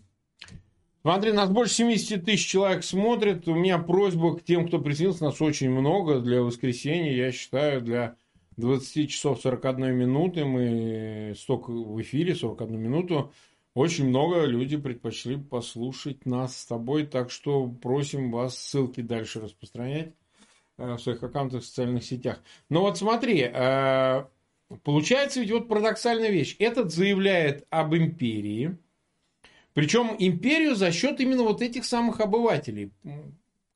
Смотри, 1.02 1.32
нас 1.32 1.48
больше 1.48 1.74
70 1.74 2.24
тысяч 2.24 2.46
человек 2.46 2.84
смотрит. 2.84 3.48
У 3.48 3.54
меня 3.54 3.78
просьба 3.78 4.36
к 4.36 4.44
тем, 4.44 4.68
кто 4.68 4.78
присоединился. 4.78 5.24
Нас 5.24 5.40
очень 5.40 5.70
много 5.70 6.20
для 6.20 6.42
воскресенья. 6.42 7.12
Я 7.12 7.32
считаю, 7.32 7.80
для 7.80 8.16
20 8.56 9.08
часов 9.08 9.40
41 9.40 9.94
минуты. 9.94 10.44
Мы 10.44 11.34
столько 11.36 11.70
в 11.70 12.00
эфире, 12.02 12.34
41 12.34 12.78
минуту. 12.78 13.32
Очень 13.78 14.08
много 14.08 14.44
люди 14.44 14.76
предпочли 14.76 15.36
послушать 15.36 16.26
нас 16.26 16.56
с 16.56 16.66
тобой. 16.66 17.06
Так 17.06 17.30
что 17.30 17.68
просим 17.68 18.32
вас 18.32 18.58
ссылки 18.58 19.00
дальше 19.00 19.40
распространять 19.40 20.14
э, 20.78 20.94
в 20.94 20.98
своих 20.98 21.22
аккаунтах 21.22 21.62
в 21.62 21.66
социальных 21.66 22.04
сетях. 22.04 22.40
Но 22.68 22.80
вот 22.80 22.98
смотри, 22.98 23.42
э, 23.42 24.24
получается 24.82 25.40
ведь 25.40 25.52
вот 25.52 25.68
парадоксальная 25.68 26.30
вещь. 26.30 26.56
Этот 26.58 26.92
заявляет 26.92 27.66
об 27.70 27.94
империи– 27.94 28.76
причем 29.78 30.16
империю 30.18 30.74
за 30.74 30.90
счет 30.90 31.20
именно 31.20 31.44
вот 31.44 31.62
этих 31.62 31.84
самых 31.84 32.18
обывателей, 32.18 32.90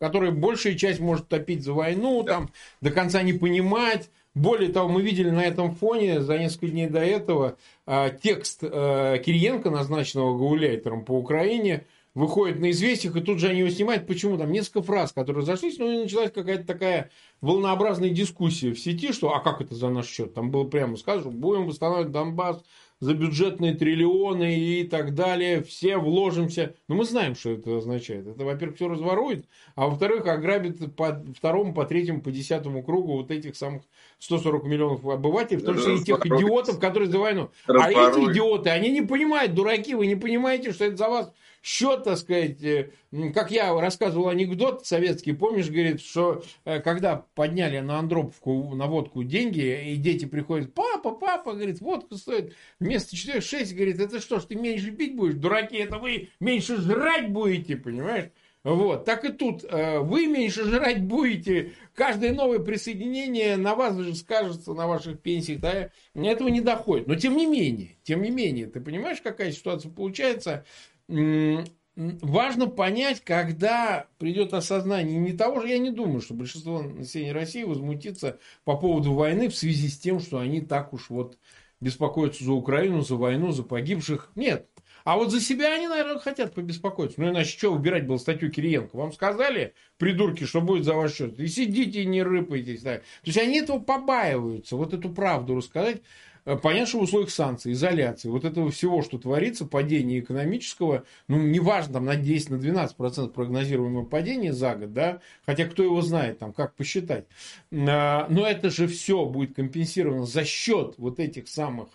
которые 0.00 0.32
большая 0.32 0.74
часть 0.74 0.98
может 0.98 1.28
топить 1.28 1.62
за 1.62 1.74
войну, 1.74 2.24
да. 2.24 2.32
там 2.32 2.50
до 2.80 2.90
конца 2.90 3.22
не 3.22 3.34
понимать. 3.34 4.10
Более 4.34 4.70
того, 4.72 4.88
мы 4.88 5.02
видели 5.02 5.30
на 5.30 5.44
этом 5.44 5.74
фоне 5.74 6.22
за 6.22 6.38
несколько 6.38 6.68
дней 6.68 6.88
до 6.88 7.00
этого 7.00 7.58
а, 7.84 8.10
текст 8.10 8.60
а, 8.62 9.18
Кириенко, 9.18 9.70
назначенного 9.70 10.36
гауляйтером 10.38 11.04
по 11.04 11.12
Украине, 11.12 11.86
выходит 12.14 12.58
на 12.58 12.70
известиях, 12.70 13.16
и 13.16 13.20
тут 13.20 13.38
же 13.38 13.48
они 13.48 13.60
его 13.60 13.70
снимают. 13.70 14.06
Почему? 14.06 14.38
Там 14.38 14.50
несколько 14.52 14.82
фраз, 14.82 15.12
которые 15.12 15.44
зашлись, 15.44 15.78
ну 15.78 15.90
и 15.90 16.02
началась 16.02 16.30
какая-то 16.30 16.66
такая 16.66 17.10
волнообразная 17.40 18.10
дискуссия 18.10 18.72
в 18.72 18.78
сети, 18.78 19.12
что 19.12 19.34
а 19.34 19.40
как 19.40 19.60
это 19.60 19.74
за 19.74 19.88
наш 19.88 20.06
счет? 20.06 20.34
Там 20.34 20.50
было 20.50 20.64
прямо 20.64 20.96
сказано, 20.96 21.30
будем 21.30 21.66
восстанавливать 21.66 22.12
Донбасс, 22.12 22.62
за 23.02 23.14
бюджетные 23.14 23.74
триллионы 23.74 24.56
и 24.56 24.84
так 24.84 25.16
далее, 25.16 25.60
все 25.64 25.96
вложимся. 25.96 26.76
Но 26.86 26.94
мы 26.94 27.04
знаем, 27.04 27.34
что 27.34 27.50
это 27.50 27.78
означает. 27.78 28.28
Это, 28.28 28.44
во-первых, 28.44 28.76
все 28.76 28.86
разворует, 28.86 29.44
а 29.74 29.88
во-вторых, 29.88 30.24
ограбит 30.28 30.94
по 30.94 31.20
второму, 31.36 31.74
по 31.74 31.84
третьему, 31.84 32.22
по 32.22 32.30
десятому 32.30 32.84
кругу 32.84 33.16
вот 33.16 33.32
этих 33.32 33.56
самых 33.56 33.82
140 34.20 34.64
миллионов 34.66 35.04
обывателей, 35.04 35.60
в 35.60 35.64
том 35.64 35.78
числе 35.78 35.96
и 35.96 36.04
тех 36.04 36.24
идиотов, 36.24 36.78
которые 36.78 37.10
за 37.10 37.18
войну. 37.18 37.50
А 37.66 37.90
эти 37.90 38.30
идиоты, 38.30 38.70
они 38.70 38.92
не 38.92 39.02
понимают, 39.02 39.52
дураки, 39.52 39.96
вы 39.96 40.06
не 40.06 40.14
понимаете, 40.14 40.72
что 40.72 40.84
это 40.84 40.96
за 40.96 41.08
вас 41.08 41.32
счет, 41.62 42.04
так 42.04 42.18
сказать, 42.18 42.62
э, 42.62 42.90
как 43.32 43.50
я 43.50 43.72
рассказывал 43.80 44.28
анекдот 44.28 44.84
советский, 44.86 45.32
помнишь, 45.32 45.70
говорит, 45.70 46.00
что 46.00 46.42
э, 46.64 46.80
когда 46.80 47.24
подняли 47.34 47.78
на 47.78 47.98
Андроповку 47.98 48.74
на 48.74 48.86
водку 48.86 49.22
деньги, 49.22 49.92
и 49.92 49.96
дети 49.96 50.24
приходят, 50.24 50.74
папа, 50.74 51.12
папа, 51.12 51.52
говорит, 51.52 51.80
водка 51.80 52.16
стоит 52.16 52.54
вместо 52.80 53.14
4-6, 53.14 53.74
говорит, 53.74 54.00
это 54.00 54.20
что 54.20 54.40
ж, 54.40 54.44
ты 54.44 54.56
меньше 54.56 54.90
пить 54.90 55.14
будешь, 55.16 55.34
дураки, 55.34 55.76
это 55.76 55.98
вы 55.98 56.30
меньше 56.40 56.76
жрать 56.76 57.30
будете, 57.30 57.76
понимаешь? 57.76 58.30
Вот, 58.64 59.04
так 59.04 59.24
и 59.24 59.32
тут. 59.32 59.64
Э, 59.64 59.98
вы 59.98 60.26
меньше 60.26 60.64
жрать 60.64 61.02
будете. 61.02 61.72
Каждое 61.94 62.32
новое 62.32 62.60
присоединение 62.60 63.56
на 63.56 63.74
вас 63.74 63.96
же 63.96 64.14
скажется, 64.14 64.72
на 64.72 64.86
ваших 64.86 65.20
пенсиях. 65.20 65.60
Да? 65.60 65.90
Этого 66.14 66.48
не 66.48 66.60
доходит. 66.60 67.08
Но 67.08 67.16
тем 67.16 67.36
не 67.36 67.46
менее, 67.46 67.96
тем 68.04 68.22
не 68.22 68.30
менее, 68.30 68.66
ты 68.66 68.80
понимаешь, 68.80 69.20
какая 69.20 69.50
ситуация 69.50 69.90
получается? 69.90 70.64
Важно 71.08 72.66
понять, 72.68 73.22
когда 73.22 74.06
придет 74.18 74.54
осознание 74.54 75.18
не 75.18 75.32
того 75.32 75.60
же, 75.60 75.68
я 75.68 75.78
не 75.78 75.90
думаю, 75.90 76.20
что 76.20 76.34
большинство 76.34 76.82
населения 76.82 77.32
России 77.32 77.64
возмутится 77.64 78.38
по 78.64 78.76
поводу 78.76 79.12
войны 79.12 79.48
в 79.48 79.56
связи 79.56 79.88
с 79.88 79.98
тем, 79.98 80.20
что 80.20 80.38
они 80.38 80.60
так 80.60 80.92
уж 80.92 81.10
вот 81.10 81.38
беспокоятся 81.80 82.44
за 82.44 82.52
Украину, 82.52 83.02
за 83.02 83.16
войну, 83.16 83.52
за 83.52 83.62
погибших. 83.62 84.30
Нет. 84.36 84.68
А 85.04 85.16
вот 85.16 85.32
за 85.32 85.40
себя 85.40 85.74
они, 85.74 85.88
наверное, 85.88 86.20
хотят 86.20 86.54
побеспокоиться. 86.54 87.20
Ну, 87.20 87.30
иначе 87.30 87.58
что 87.58 87.72
выбирать 87.72 88.06
было 88.06 88.18
статью 88.18 88.52
Кириенко? 88.52 88.96
Вам 88.96 89.12
сказали, 89.12 89.74
придурки, 89.98 90.44
что 90.44 90.60
будет 90.60 90.84
за 90.84 90.94
ваш 90.94 91.14
счет? 91.14 91.38
И 91.40 91.48
сидите 91.48 92.02
и 92.02 92.06
не 92.06 92.22
рыпайтесь. 92.22 92.82
Да. 92.82 92.98
То 92.98 93.02
есть 93.24 93.38
они 93.38 93.58
этого 93.58 93.80
побаиваются, 93.80 94.76
вот 94.76 94.94
эту 94.94 95.10
правду 95.10 95.56
рассказать. 95.56 96.02
Э, 96.44 96.56
понятно, 96.56 96.86
что 96.86 96.98
в 96.98 97.02
условиях 97.02 97.30
санкций, 97.30 97.72
изоляции, 97.72 98.28
вот 98.28 98.44
этого 98.44 98.70
всего, 98.70 99.02
что 99.02 99.18
творится, 99.18 99.64
падение 99.64 100.20
экономического, 100.20 101.04
ну, 101.28 101.38
неважно, 101.38 101.94
там, 101.94 102.04
на 102.04 102.16
10, 102.16 102.50
на 102.50 102.58
12 102.58 102.96
процентов 102.96 103.34
прогнозируемого 103.34 104.04
падения 104.04 104.52
за 104.52 104.74
год, 104.74 104.92
да, 104.92 105.20
хотя 105.46 105.66
кто 105.66 105.82
его 105.82 106.00
знает, 106.02 106.38
там, 106.38 106.52
как 106.52 106.74
посчитать. 106.74 107.26
А, 107.72 108.26
но 108.28 108.46
это 108.46 108.70
же 108.70 108.86
все 108.88 109.24
будет 109.24 109.54
компенсировано 109.54 110.26
за 110.26 110.44
счет 110.44 110.94
вот 110.98 111.20
этих 111.20 111.48
самых 111.48 111.88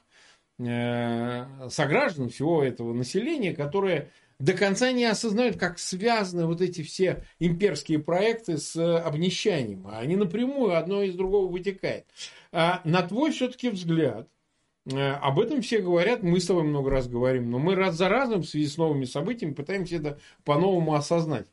э, 0.60 1.46
сограждан, 1.70 2.30
всего 2.30 2.64
этого 2.64 2.94
населения, 2.94 3.54
которое 3.54 4.10
до 4.40 4.54
конца 4.54 4.92
не 4.92 5.06
осознают, 5.06 5.58
как 5.58 5.80
связаны 5.80 6.46
вот 6.46 6.62
эти 6.62 6.84
все 6.84 7.24
имперские 7.40 8.00
проекты 8.00 8.60
с 8.60 8.76
обнищанием. 9.00 9.88
А 9.88 9.98
они 10.00 10.16
напрямую 10.16 10.78
одно 10.78 11.02
из 11.02 11.16
другого 11.16 11.52
вытекает. 11.52 12.06
А 12.52 12.82
на 12.84 13.02
твой 13.02 13.32
все-таки 13.32 13.70
взгляд, 13.70 14.28
Э, 14.28 14.37
об 14.96 15.40
этом 15.40 15.62
все 15.62 15.80
говорят, 15.80 16.24
мы 16.24 16.40
с 16.40 16.46
тобой 16.46 16.64
много 16.64 16.90
раз 16.90 17.08
говорим, 17.08 17.52
но 17.52 17.60
мы 17.60 17.76
раз 17.76 17.96
за 17.96 18.10
разом 18.10 18.42
в 18.42 18.48
связи 18.48 18.68
с 18.68 18.78
новыми 18.78 19.06
событиями 19.06 19.54
пытаемся 19.54 19.98
это 19.98 20.20
по-новому 20.46 20.94
осознать. 20.94 21.48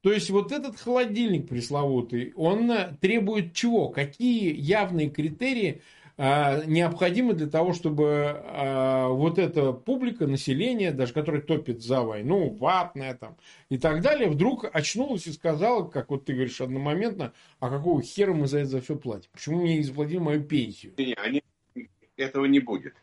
То 0.00 0.12
есть 0.12 0.30
вот 0.30 0.52
этот 0.52 0.78
холодильник 0.78 1.48
пресловутый, 1.48 2.32
он 2.36 2.70
э, 2.70 2.96
требует 3.00 3.52
чего? 3.52 3.88
Какие 3.88 4.54
явные 4.54 5.10
критерии 5.10 5.82
а, 6.20 6.64
необходимы 6.64 7.34
для 7.34 7.46
того, 7.46 7.72
чтобы 7.72 8.42
а, 8.44 9.06
вот 9.08 9.38
эта 9.38 9.72
публика, 9.72 10.26
население, 10.26 10.90
даже 10.90 11.12
которое 11.12 11.40
топит 11.40 11.80
за 11.80 12.02
войну, 12.02 12.50
ватная 12.58 13.14
там 13.14 13.36
и 13.70 13.78
так 13.78 14.02
далее, 14.02 14.28
вдруг 14.28 14.66
очнулась 14.72 15.28
и 15.28 15.32
сказала, 15.32 15.84
как 15.84 16.10
вот 16.10 16.24
ты 16.24 16.32
говоришь 16.32 16.60
одномоментно, 16.60 17.32
а 17.60 17.70
какого 17.70 18.02
хера 18.02 18.32
мы 18.32 18.48
за 18.48 18.58
это 18.58 18.68
за 18.68 18.80
все 18.80 18.96
платим? 18.96 19.30
Почему 19.32 19.60
мне 19.60 19.76
не 19.76 19.84
заплатили 19.84 20.18
мою 20.18 20.42
пенсию? 20.42 20.92
Они 21.24 21.40
этого 22.18 22.44
не 22.44 22.60
будет. 22.60 22.94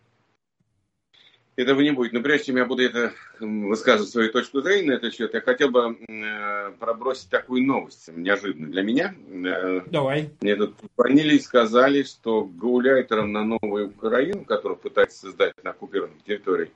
Этого 1.55 1.80
не 1.80 1.91
будет. 1.91 2.11
Но 2.11 2.22
прежде 2.22 2.47
чем 2.47 2.57
я 2.57 2.66
буду 2.66 2.84
это 2.84 3.13
высказывать 3.39 4.11
свою 4.11 4.30
точку 4.32 4.61
зрения 4.61 4.91
на 4.91 4.93
этот 4.95 5.13
счет, 5.13 5.34
я 5.34 5.39
хотел 5.39 5.70
бы 5.70 5.97
э, 5.97 6.72
пробросить 6.80 7.30
такую 7.30 7.63
новость, 7.63 8.09
неожиданно 8.13 8.68
для 8.68 8.84
меня. 8.84 9.16
Э, 9.30 9.82
Давай. 9.88 10.32
Мне 10.41 10.57
тут 10.57 10.76
позвонили 10.76 11.36
и 11.36 11.39
сказали, 11.39 12.03
что 12.03 12.43
гауляйтером 12.43 13.32
на 13.32 13.45
новую 13.45 13.88
Украину, 13.88 14.43
которую 14.43 14.78
пытается 14.78 15.28
создать 15.28 15.53
на 15.63 15.70
оккупированной 15.70 16.20
территории, 16.26 16.72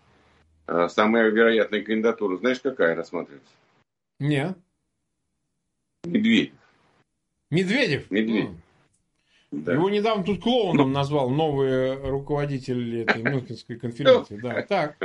э, 0.67 0.87
самая 0.89 1.29
вероятная 1.29 1.81
кандидатура, 1.81 2.37
знаешь, 2.37 2.61
какая 2.61 2.95
рассматривается? 2.95 3.51
Нет. 4.19 4.57
Медведев. 6.05 6.53
Медведев? 7.49 8.09
Медведев. 8.09 8.51
Да. 9.51 9.73
Его 9.73 9.89
недавно 9.89 10.23
тут 10.23 10.41
клоуном 10.41 10.91
назвал 10.91 11.29
новый 11.29 11.95
руководитель 11.95 13.01
этой 13.01 13.23
Мюнхенской 13.23 13.77
конференции. 13.77 14.37
Да, 14.37 14.61
так. 14.61 14.97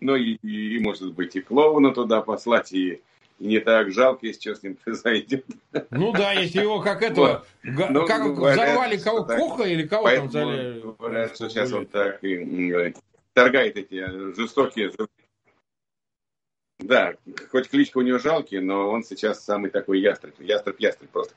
Ну 0.00 0.16
и, 0.16 0.78
может 0.80 1.12
быть, 1.14 1.36
и 1.36 1.40
клоуна 1.40 1.92
туда 1.92 2.22
послать, 2.22 2.72
и, 2.72 3.00
и 3.38 3.46
не 3.46 3.58
так 3.58 3.90
жалко, 3.92 4.26
если 4.26 4.40
что 4.40 4.54
с 4.54 4.62
ним 4.62 4.76
произойдет. 4.76 5.44
Ну 5.90 6.12
да, 6.12 6.32
если 6.32 6.60
его 6.60 6.80
как 6.80 7.02
этого, 7.02 7.44
вот. 7.64 7.90
ну, 7.90 8.06
как 8.06 8.34
говорят, 8.34 8.58
взорвали 8.58 8.96
кого, 8.98 9.20
так, 9.24 9.38
Коха 9.38 9.64
или 9.64 9.86
кого 9.86 10.10
там 10.10 10.28
взяли? 10.28 10.80
Говорят, 10.80 11.34
что 11.34 11.48
сейчас 11.48 11.72
он 11.72 11.86
так 11.86 12.22
и, 12.22 12.94
торгает 13.34 13.76
эти 13.76 14.34
жестокие 14.34 14.92
да, 16.82 17.14
хоть 17.50 17.68
кличка 17.68 17.98
у 17.98 18.02
него 18.02 18.18
жалкий, 18.18 18.58
но 18.58 18.90
он 18.90 19.04
сейчас 19.04 19.44
самый 19.44 19.70
такой 19.70 20.00
ястреб. 20.00 20.34
Ястреб-ястреб 20.40 21.10
просто. 21.10 21.34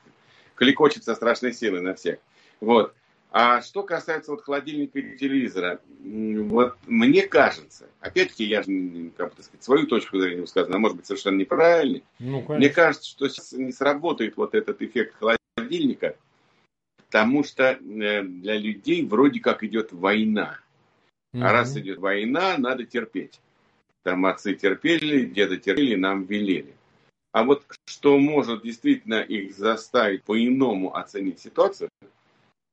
Кликочет 0.56 1.04
со 1.04 1.14
страшной 1.14 1.52
силой 1.52 1.82
на 1.82 1.94
всех. 1.94 2.18
Вот. 2.60 2.94
А 3.30 3.60
что 3.60 3.82
касается 3.82 4.30
вот 4.30 4.42
холодильника 4.42 4.98
и 4.98 5.16
телевизора, 5.18 5.80
вот 6.00 6.76
мне 6.86 7.26
кажется, 7.26 7.86
опять-таки 8.00 8.44
я 8.44 8.62
же, 8.62 9.10
как 9.16 9.34
бы 9.34 9.42
сказать, 9.42 9.62
свою 9.62 9.86
точку 9.86 10.18
зрения 10.18 10.40
высказываю, 10.40 10.72
она 10.72 10.80
может 10.80 10.96
быть 10.96 11.06
совершенно 11.06 11.36
неправильной. 11.36 12.02
Ну, 12.18 12.44
мне 12.48 12.70
кажется, 12.70 13.06
что 13.08 13.28
сейчас 13.28 13.52
не 13.52 13.72
сработает 13.72 14.36
вот 14.36 14.54
этот 14.54 14.80
эффект 14.80 15.16
холодильника, 15.20 16.16
потому 16.96 17.44
что 17.44 17.64
э, 17.72 18.22
для 18.22 18.56
людей 18.56 19.04
вроде 19.04 19.40
как 19.40 19.62
идет 19.62 19.92
война. 19.92 20.58
Угу. 21.34 21.42
А 21.42 21.52
раз 21.52 21.76
идет 21.76 21.98
война, 21.98 22.56
надо 22.56 22.84
терпеть. 22.84 23.40
Там 24.02 24.24
отцы 24.24 24.54
терпели, 24.54 25.26
деды 25.26 25.58
терпели, 25.58 25.96
нам 25.96 26.24
велели. 26.24 26.74
А 27.32 27.44
вот 27.44 27.64
что 27.84 28.16
может 28.18 28.62
действительно 28.62 29.20
их 29.20 29.54
заставить 29.54 30.22
по-иному 30.22 30.96
оценить 30.96 31.40
ситуацию, 31.40 31.90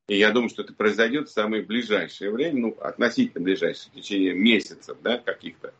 и 0.07 0.17
я 0.17 0.31
думаю, 0.31 0.49
что 0.49 0.63
это 0.63 0.73
произойдет 0.73 1.29
в 1.29 1.31
самое 1.31 1.63
ближайшее 1.63 2.31
время, 2.31 2.59
ну, 2.59 2.77
относительно 2.81 3.43
ближайшее, 3.43 3.91
в 3.91 3.95
течение 3.95 4.33
месяцев, 4.33 4.97
да, 5.01 5.17
каких-то. 5.17 5.73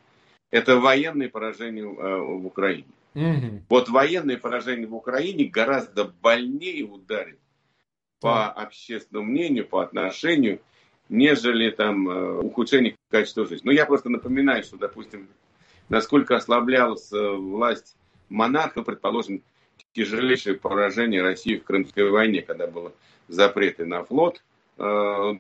Это 0.50 0.78
военные 0.78 1.30
поражения 1.30 1.84
э, 1.84 1.86
в 1.88 2.46
Украине. 2.46 2.88
Угу. 3.16 3.64
Вот 3.70 3.90
военные 3.90 4.38
поражения 4.38 4.88
в 4.88 4.96
Украине 4.96 5.46
гораздо 5.46 6.06
больнее 6.06 6.84
ударит 6.84 7.40
по 8.22 8.48
общественному 8.48 9.30
мнению, 9.30 9.68
по 9.68 9.82
отношению, 9.84 10.62
нежели 11.10 11.70
там 11.70 12.08
э, 12.08 12.40
ухудшение 12.40 12.96
качества 13.10 13.46
жизни. 13.46 13.66
Но 13.66 13.72
я 13.74 13.86
просто 13.86 14.10
напоминаю, 14.10 14.64
что, 14.64 14.78
допустим, 14.78 15.28
насколько 15.90 16.36
ослаблялась 16.38 17.12
э, 17.12 17.30
власть 17.32 17.98
монарха, 18.30 18.84
предположим, 18.84 19.44
тяжелейшее 19.94 20.56
поражение 20.56 21.22
России 21.22 21.58
в 21.58 21.64
Крымской 21.64 22.10
войне, 22.10 22.42
когда 22.42 22.68
было 22.68 22.94
запреты 23.28 23.86
на 23.86 24.04
флот 24.04 24.44
э, 24.78 24.82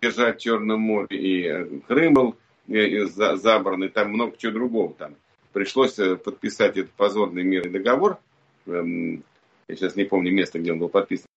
держать 0.02 0.38
в 0.38 0.42
Черном 0.42 0.82
море, 0.82 1.18
и 1.18 1.44
э, 1.46 1.66
Крым 1.88 2.14
был 2.14 2.36
э, 2.68 3.06
забран, 3.06 3.84
и 3.84 3.90
там 3.90 4.12
много 4.12 4.38
чего 4.38 4.54
другого. 4.54 4.94
Там 4.94 5.16
пришлось 5.52 5.96
подписать 5.96 6.78
этот 6.78 6.92
позорный 6.92 7.44
мирный 7.44 7.72
договор. 7.72 8.18
Эм, 8.66 9.24
я 9.68 9.76
сейчас 9.76 9.96
не 9.96 10.04
помню 10.04 10.32
место, 10.32 10.60
где 10.60 10.72
он 10.72 10.80
был 10.80 10.90
подписан. 10.90 11.28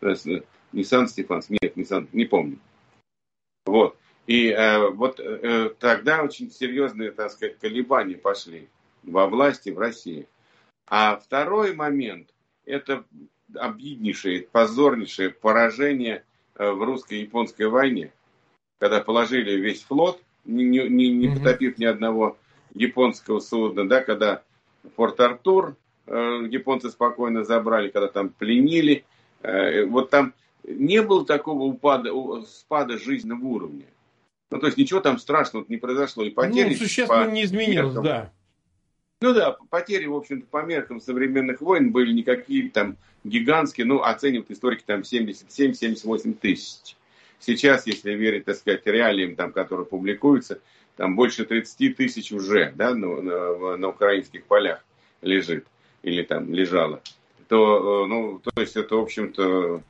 Не 0.00 0.84
Сан-Стефанс, 0.84 1.50
нет, 1.50 1.76
не, 1.76 1.84
Сан, 1.84 2.08
не 2.12 2.24
помню. 2.24 2.58
Вот. 3.64 3.96
И 4.26 4.48
э, 4.48 4.88
вот 4.90 5.20
э, 5.20 5.70
тогда 5.78 6.22
очень 6.22 6.50
серьезные, 6.50 7.10
так 7.10 7.30
сказать, 7.30 7.58
колебания 7.58 8.16
пошли 8.16 8.68
во 9.02 9.26
власти 9.26 9.70
в 9.70 9.78
России. 9.78 10.26
А 10.86 11.16
второй 11.16 11.74
момент– 11.74 12.28
это 12.64 13.04
обиднейшее, 13.54 14.42
позорнейшее 14.42 15.30
поражение 15.30 16.24
э, 16.56 16.70
в 16.70 16.82
русско-японской 16.82 17.68
войне, 17.68 18.12
когда 18.78 19.00
положили 19.00 19.52
весь 19.60 19.82
флот, 19.82 20.20
не, 20.44 20.64
не, 20.64 21.10
не 21.10 21.28
потопив 21.28 21.78
ни 21.78 21.84
одного 21.84 22.36
японского 22.74 23.40
судна, 23.40 23.88
да, 23.88 24.02
когда 24.02 24.42
Порт-Артур 24.96 25.76
э, 26.06 26.12
японцы 26.50 26.90
спокойно 26.90 27.44
забрали, 27.44 27.88
когда 27.88 28.08
там 28.08 28.28
пленили. 28.28 29.04
Э, 29.42 29.84
вот 29.86 30.10
там 30.10 30.34
не 30.64 31.02
было 31.02 31.24
такого 31.24 31.62
упада, 31.62 32.10
спада 32.46 32.98
жизненного 32.98 33.44
уровня. 33.44 33.86
Ну, 34.50 34.60
то 34.60 34.66
есть 34.66 34.78
ничего 34.78 35.00
там 35.00 35.18
страшного 35.18 35.64
не 35.68 35.76
произошло. 35.76 36.24
И 36.24 36.30
потери 36.30 36.70
ну, 36.70 36.76
существенно 36.76 37.30
не 37.30 37.44
изменилось, 37.44 37.94
меркам, 37.94 38.04
да. 38.04 38.32
Ну 39.24 39.32
да, 39.32 39.56
потери, 39.70 40.04
в 40.04 40.14
общем-то, 40.14 40.46
по 40.48 40.62
меркам 40.66 41.00
современных 41.00 41.62
войн 41.62 41.92
были 41.92 42.12
никакие 42.12 42.68
там 42.68 42.98
гигантские, 43.24 43.86
ну, 43.86 44.02
оценивают 44.02 44.50
историки 44.50 44.82
там 44.84 45.00
77-78 45.00 46.34
тысяч. 46.34 46.94
Сейчас, 47.38 47.86
если 47.86 48.12
верить, 48.12 48.44
так 48.44 48.56
сказать, 48.56 48.82
реалиям, 48.84 49.34
там, 49.34 49.50
которые 49.50 49.86
публикуются, 49.86 50.60
там 50.96 51.16
больше 51.16 51.46
30 51.46 51.96
тысяч 51.96 52.32
уже, 52.32 52.74
да, 52.76 52.94
на, 52.94 53.22
на, 53.22 53.76
на 53.78 53.88
украинских 53.88 54.44
полях 54.44 54.84
лежит, 55.22 55.66
или 56.02 56.22
там 56.22 56.52
лежало, 56.52 57.00
то, 57.48 58.04
э, 58.04 58.06
ну, 58.06 58.40
то 58.40 58.60
есть 58.60 58.76
это, 58.76 58.96
в 58.96 59.00
общем-то, 59.00 59.82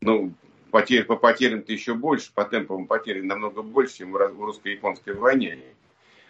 ну, 0.00 0.32
потерь, 0.70 1.02
по 1.02 1.16
потерям-то 1.16 1.72
еще 1.72 1.94
больше, 1.94 2.30
по 2.32 2.44
темпам 2.44 2.86
потерь 2.86 3.24
намного 3.24 3.62
больше, 3.62 3.96
чем 3.98 4.12
в 4.12 4.16
русско-японской 4.16 5.14
войне. 5.14 5.58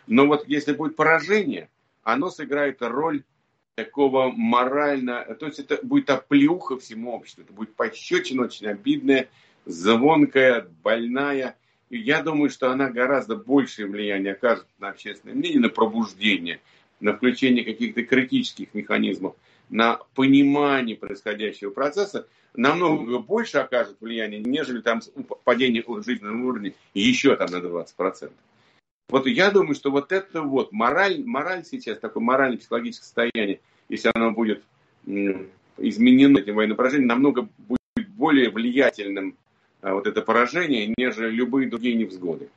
Но 0.07 0.27
вот 0.27 0.49
если 0.49 0.73
будет 0.73 0.97
поражение, 0.97 1.69
оно 2.07 2.31
сыграет 2.31 2.83
роль 2.83 3.25
такого 3.75 4.31
морально, 4.31 5.25
то 5.41 5.47
есть 5.47 5.59
это 5.59 5.81
будет 5.83 6.09
оплеуха 6.09 6.79
всему 6.79 7.13
обществу, 7.13 7.43
это 7.43 7.53
будет 7.53 7.75
пощечина 7.75 8.45
очень 8.45 8.69
обидная, 8.69 9.29
звонкая, 9.65 10.69
больная. 10.85 11.57
И 11.91 11.99
я 11.99 12.23
думаю, 12.23 12.49
что 12.51 12.71
она 12.71 12.91
гораздо 12.91 13.35
большее 13.35 13.89
влияние 13.89 14.35
окажет 14.35 14.67
на 14.79 14.91
общественное 14.91 15.35
мнение, 15.35 15.59
на 15.59 15.69
пробуждение, 15.69 16.61
на 17.01 17.13
включение 17.13 17.65
каких-то 17.65 18.05
критических 18.05 18.73
механизмов, 18.73 19.35
на 19.69 19.99
понимание 20.15 20.97
происходящего 20.97 21.71
процесса, 21.71 22.29
намного 22.55 23.19
больше 23.19 23.59
окажет 23.59 23.97
влияние, 24.01 24.41
нежели 24.41 24.81
там 24.81 25.01
падение 25.43 25.83
жизненного 26.05 26.47
уровня 26.47 26.73
еще 26.95 27.35
там 27.35 27.51
на 27.51 27.57
20%. 27.57 28.31
Вот 29.09 29.29
я 29.29 29.53
думаю, 29.53 29.77
что 29.77 29.93
вот 29.93 30.11
это 30.11 30.43
вот 30.43 30.73
мораль, 30.73 31.23
мораль 31.25 31.65
сейчас, 31.65 32.01
такое 32.01 32.25
морально-психологическое 32.25 33.05
состояние, 33.05 33.61
если 33.89 34.11
оно 34.13 34.33
будет 34.33 34.65
изменено 35.07 36.39
этим 36.39 36.57
военным 36.57 36.77
поражением, 36.77 37.07
намного 37.07 37.49
будет 37.57 38.09
более 38.17 38.51
влиятельным 38.51 39.37
а, 39.81 39.95
вот 39.95 40.09
это 40.09 40.23
поражение, 40.23 40.93
нежели 40.97 41.31
любые 41.31 41.69
другие 41.69 41.95
невзгоды. 41.95 42.49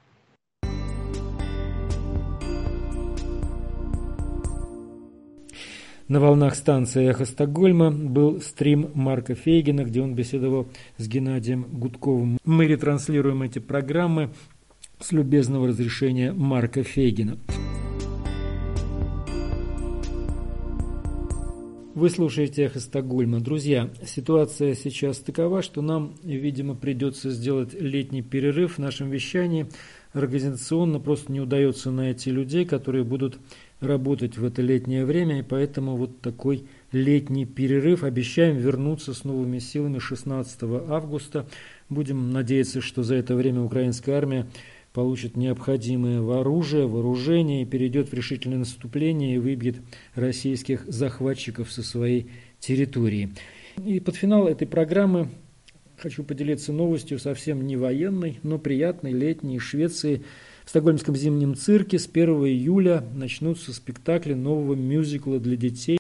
На 6.08 6.20
волнах 6.20 6.56
станции 6.56 7.08
«Эхо 7.08 7.26
Стокгольма» 7.26 7.92
был 7.92 8.42
стрим 8.42 8.90
Марка 8.96 9.36
Фейгина, 9.36 9.84
где 9.84 10.02
он 10.02 10.16
беседовал 10.16 10.68
с 10.98 11.08
Геннадием 11.08 11.68
Гудковым. 11.72 12.40
Мы 12.44 12.66
ретранслируем 12.66 13.44
эти 13.44 13.60
программы 13.60 14.32
с 15.00 15.12
любезного 15.12 15.70
разрешения 15.70 16.34
Марка 16.34 16.84
Фейгина. 16.84 17.38
Вы 21.96 22.10
слушаете 22.10 22.64
«Эхо 22.64 22.80
Стокгольма». 22.80 23.40
Друзья, 23.42 23.90
ситуация 24.06 24.74
сейчас 24.74 25.18
такова, 25.18 25.62
что 25.62 25.82
нам, 25.82 26.14
видимо, 26.24 26.76
придется 26.76 27.30
сделать 27.30 27.74
летний 27.74 28.22
перерыв 28.22 28.76
в 28.76 28.78
нашем 28.78 29.10
вещании. 29.10 29.68
Организационно 30.14 31.00
просто 31.00 31.32
не 31.32 31.42
удается 31.42 31.92
найти 31.92 32.32
людей, 32.32 32.64
которые 32.66 33.04
будут 33.04 33.38
работать 33.82 34.38
в 34.38 34.46
это 34.46 34.62
летнее 34.62 35.06
время, 35.06 35.40
и 35.40 35.44
поэтому 35.44 35.98
вот 35.98 36.22
такой 36.22 36.66
летний 36.92 37.46
перерыв. 37.46 38.04
Обещаем 38.04 38.58
вернуться 38.58 39.14
с 39.14 39.24
новыми 39.24 39.60
силами 39.60 40.00
16 40.00 40.64
августа. 40.90 41.48
Будем 41.90 42.32
надеяться, 42.32 42.82
что 42.82 43.04
за 43.04 43.16
это 43.16 43.36
время 43.36 43.62
украинская 43.62 44.18
армия 44.18 44.48
получит 44.94 45.38
необходимое 45.38 46.20
оружие, 46.40 46.88
вооружение 46.88 47.66
перейдет 47.66 48.10
в 48.10 48.14
решительное 48.14 48.60
наступление 48.60 49.36
и 49.36 49.40
выбьет 49.40 49.78
российских 50.16 50.84
захватчиков 50.88 51.72
со 51.72 51.84
своей 51.84 52.30
территории. 52.60 53.30
И 53.86 54.00
под 54.00 54.16
финал 54.16 54.48
этой 54.48 54.68
программы 54.68 55.30
хочу 55.98 56.24
поделиться 56.24 56.74
новостью 56.74 57.20
совсем 57.20 57.66
не 57.66 57.78
военной, 57.78 58.40
но 58.44 58.58
приятной, 58.58 59.12
летней. 59.12 59.60
В 59.60 59.64
Швеции 59.64 60.24
в 60.66 60.70
Стокгольмском 60.70 61.16
зимнем 61.16 61.56
цирке 61.56 62.00
с 62.00 62.08
1 62.08 62.30
июля 62.46 63.04
начнутся 63.14 63.74
спектакли 63.74 64.34
нового 64.34 64.76
мюзикла 64.76 65.40
для 65.40 65.56
детей 65.56 65.99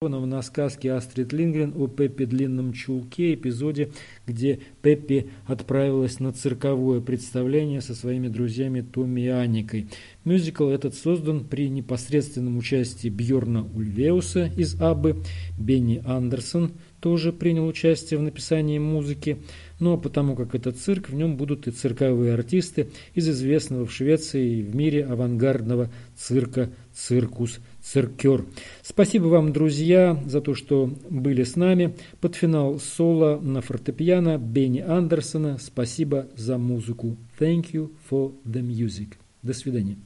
на 0.00 0.42
сказке 0.42 0.92
Астрид 0.92 1.32
Лингрен 1.32 1.74
о 1.76 1.88
Пеппе 1.88 2.24
Длинном 2.24 2.72
Чулке, 2.72 3.34
эпизоде, 3.34 3.90
где 4.28 4.60
Пеппи 4.80 5.28
отправилась 5.44 6.20
на 6.20 6.32
цирковое 6.32 7.00
представление 7.00 7.80
со 7.80 7.96
своими 7.96 8.28
друзьями 8.28 8.80
Томми 8.80 9.22
и 9.22 9.26
Анникой. 9.26 9.88
Мюзикл 10.24 10.68
этот 10.68 10.94
создан 10.94 11.42
при 11.42 11.68
непосредственном 11.68 12.58
участии 12.58 13.08
Бьорна 13.08 13.66
Ульвеуса 13.74 14.46
из 14.56 14.80
АББы, 14.80 15.16
Бенни 15.58 16.00
Андерсон 16.06 16.74
тоже 17.00 17.32
принял 17.32 17.66
участие 17.66 18.20
в 18.20 18.22
написании 18.22 18.78
музыки, 18.78 19.38
ну 19.80 19.94
а 19.94 19.96
потому 19.96 20.34
как 20.36 20.54
это 20.54 20.72
цирк, 20.72 21.08
в 21.08 21.14
нем 21.14 21.36
будут 21.36 21.66
и 21.66 21.70
цирковые 21.70 22.34
артисты 22.34 22.88
из 23.14 23.28
известного 23.28 23.86
в 23.86 23.92
Швеции 23.92 24.58
и 24.58 24.62
в 24.62 24.74
мире 24.74 25.04
авангардного 25.04 25.90
цирка 26.16 26.70
«Cirkus 26.94 27.60
Cirkör. 27.80 28.44
Спасибо 28.82 29.26
вам, 29.26 29.52
друзья, 29.52 30.20
за 30.26 30.40
то, 30.40 30.54
что 30.54 30.92
были 31.08 31.44
с 31.44 31.56
нами. 31.56 31.94
Под 32.20 32.34
финал 32.34 32.78
соло 32.80 33.38
на 33.40 33.60
фортепиано 33.60 34.36
Бенни 34.36 34.80
Андерсона. 34.80 35.58
Спасибо 35.58 36.26
за 36.34 36.58
музыку. 36.58 37.16
Thank 37.38 37.72
you 37.72 37.92
for 38.10 38.34
the 38.44 38.62
music. 38.62 39.14
До 39.42 39.54
свидания. 39.54 39.96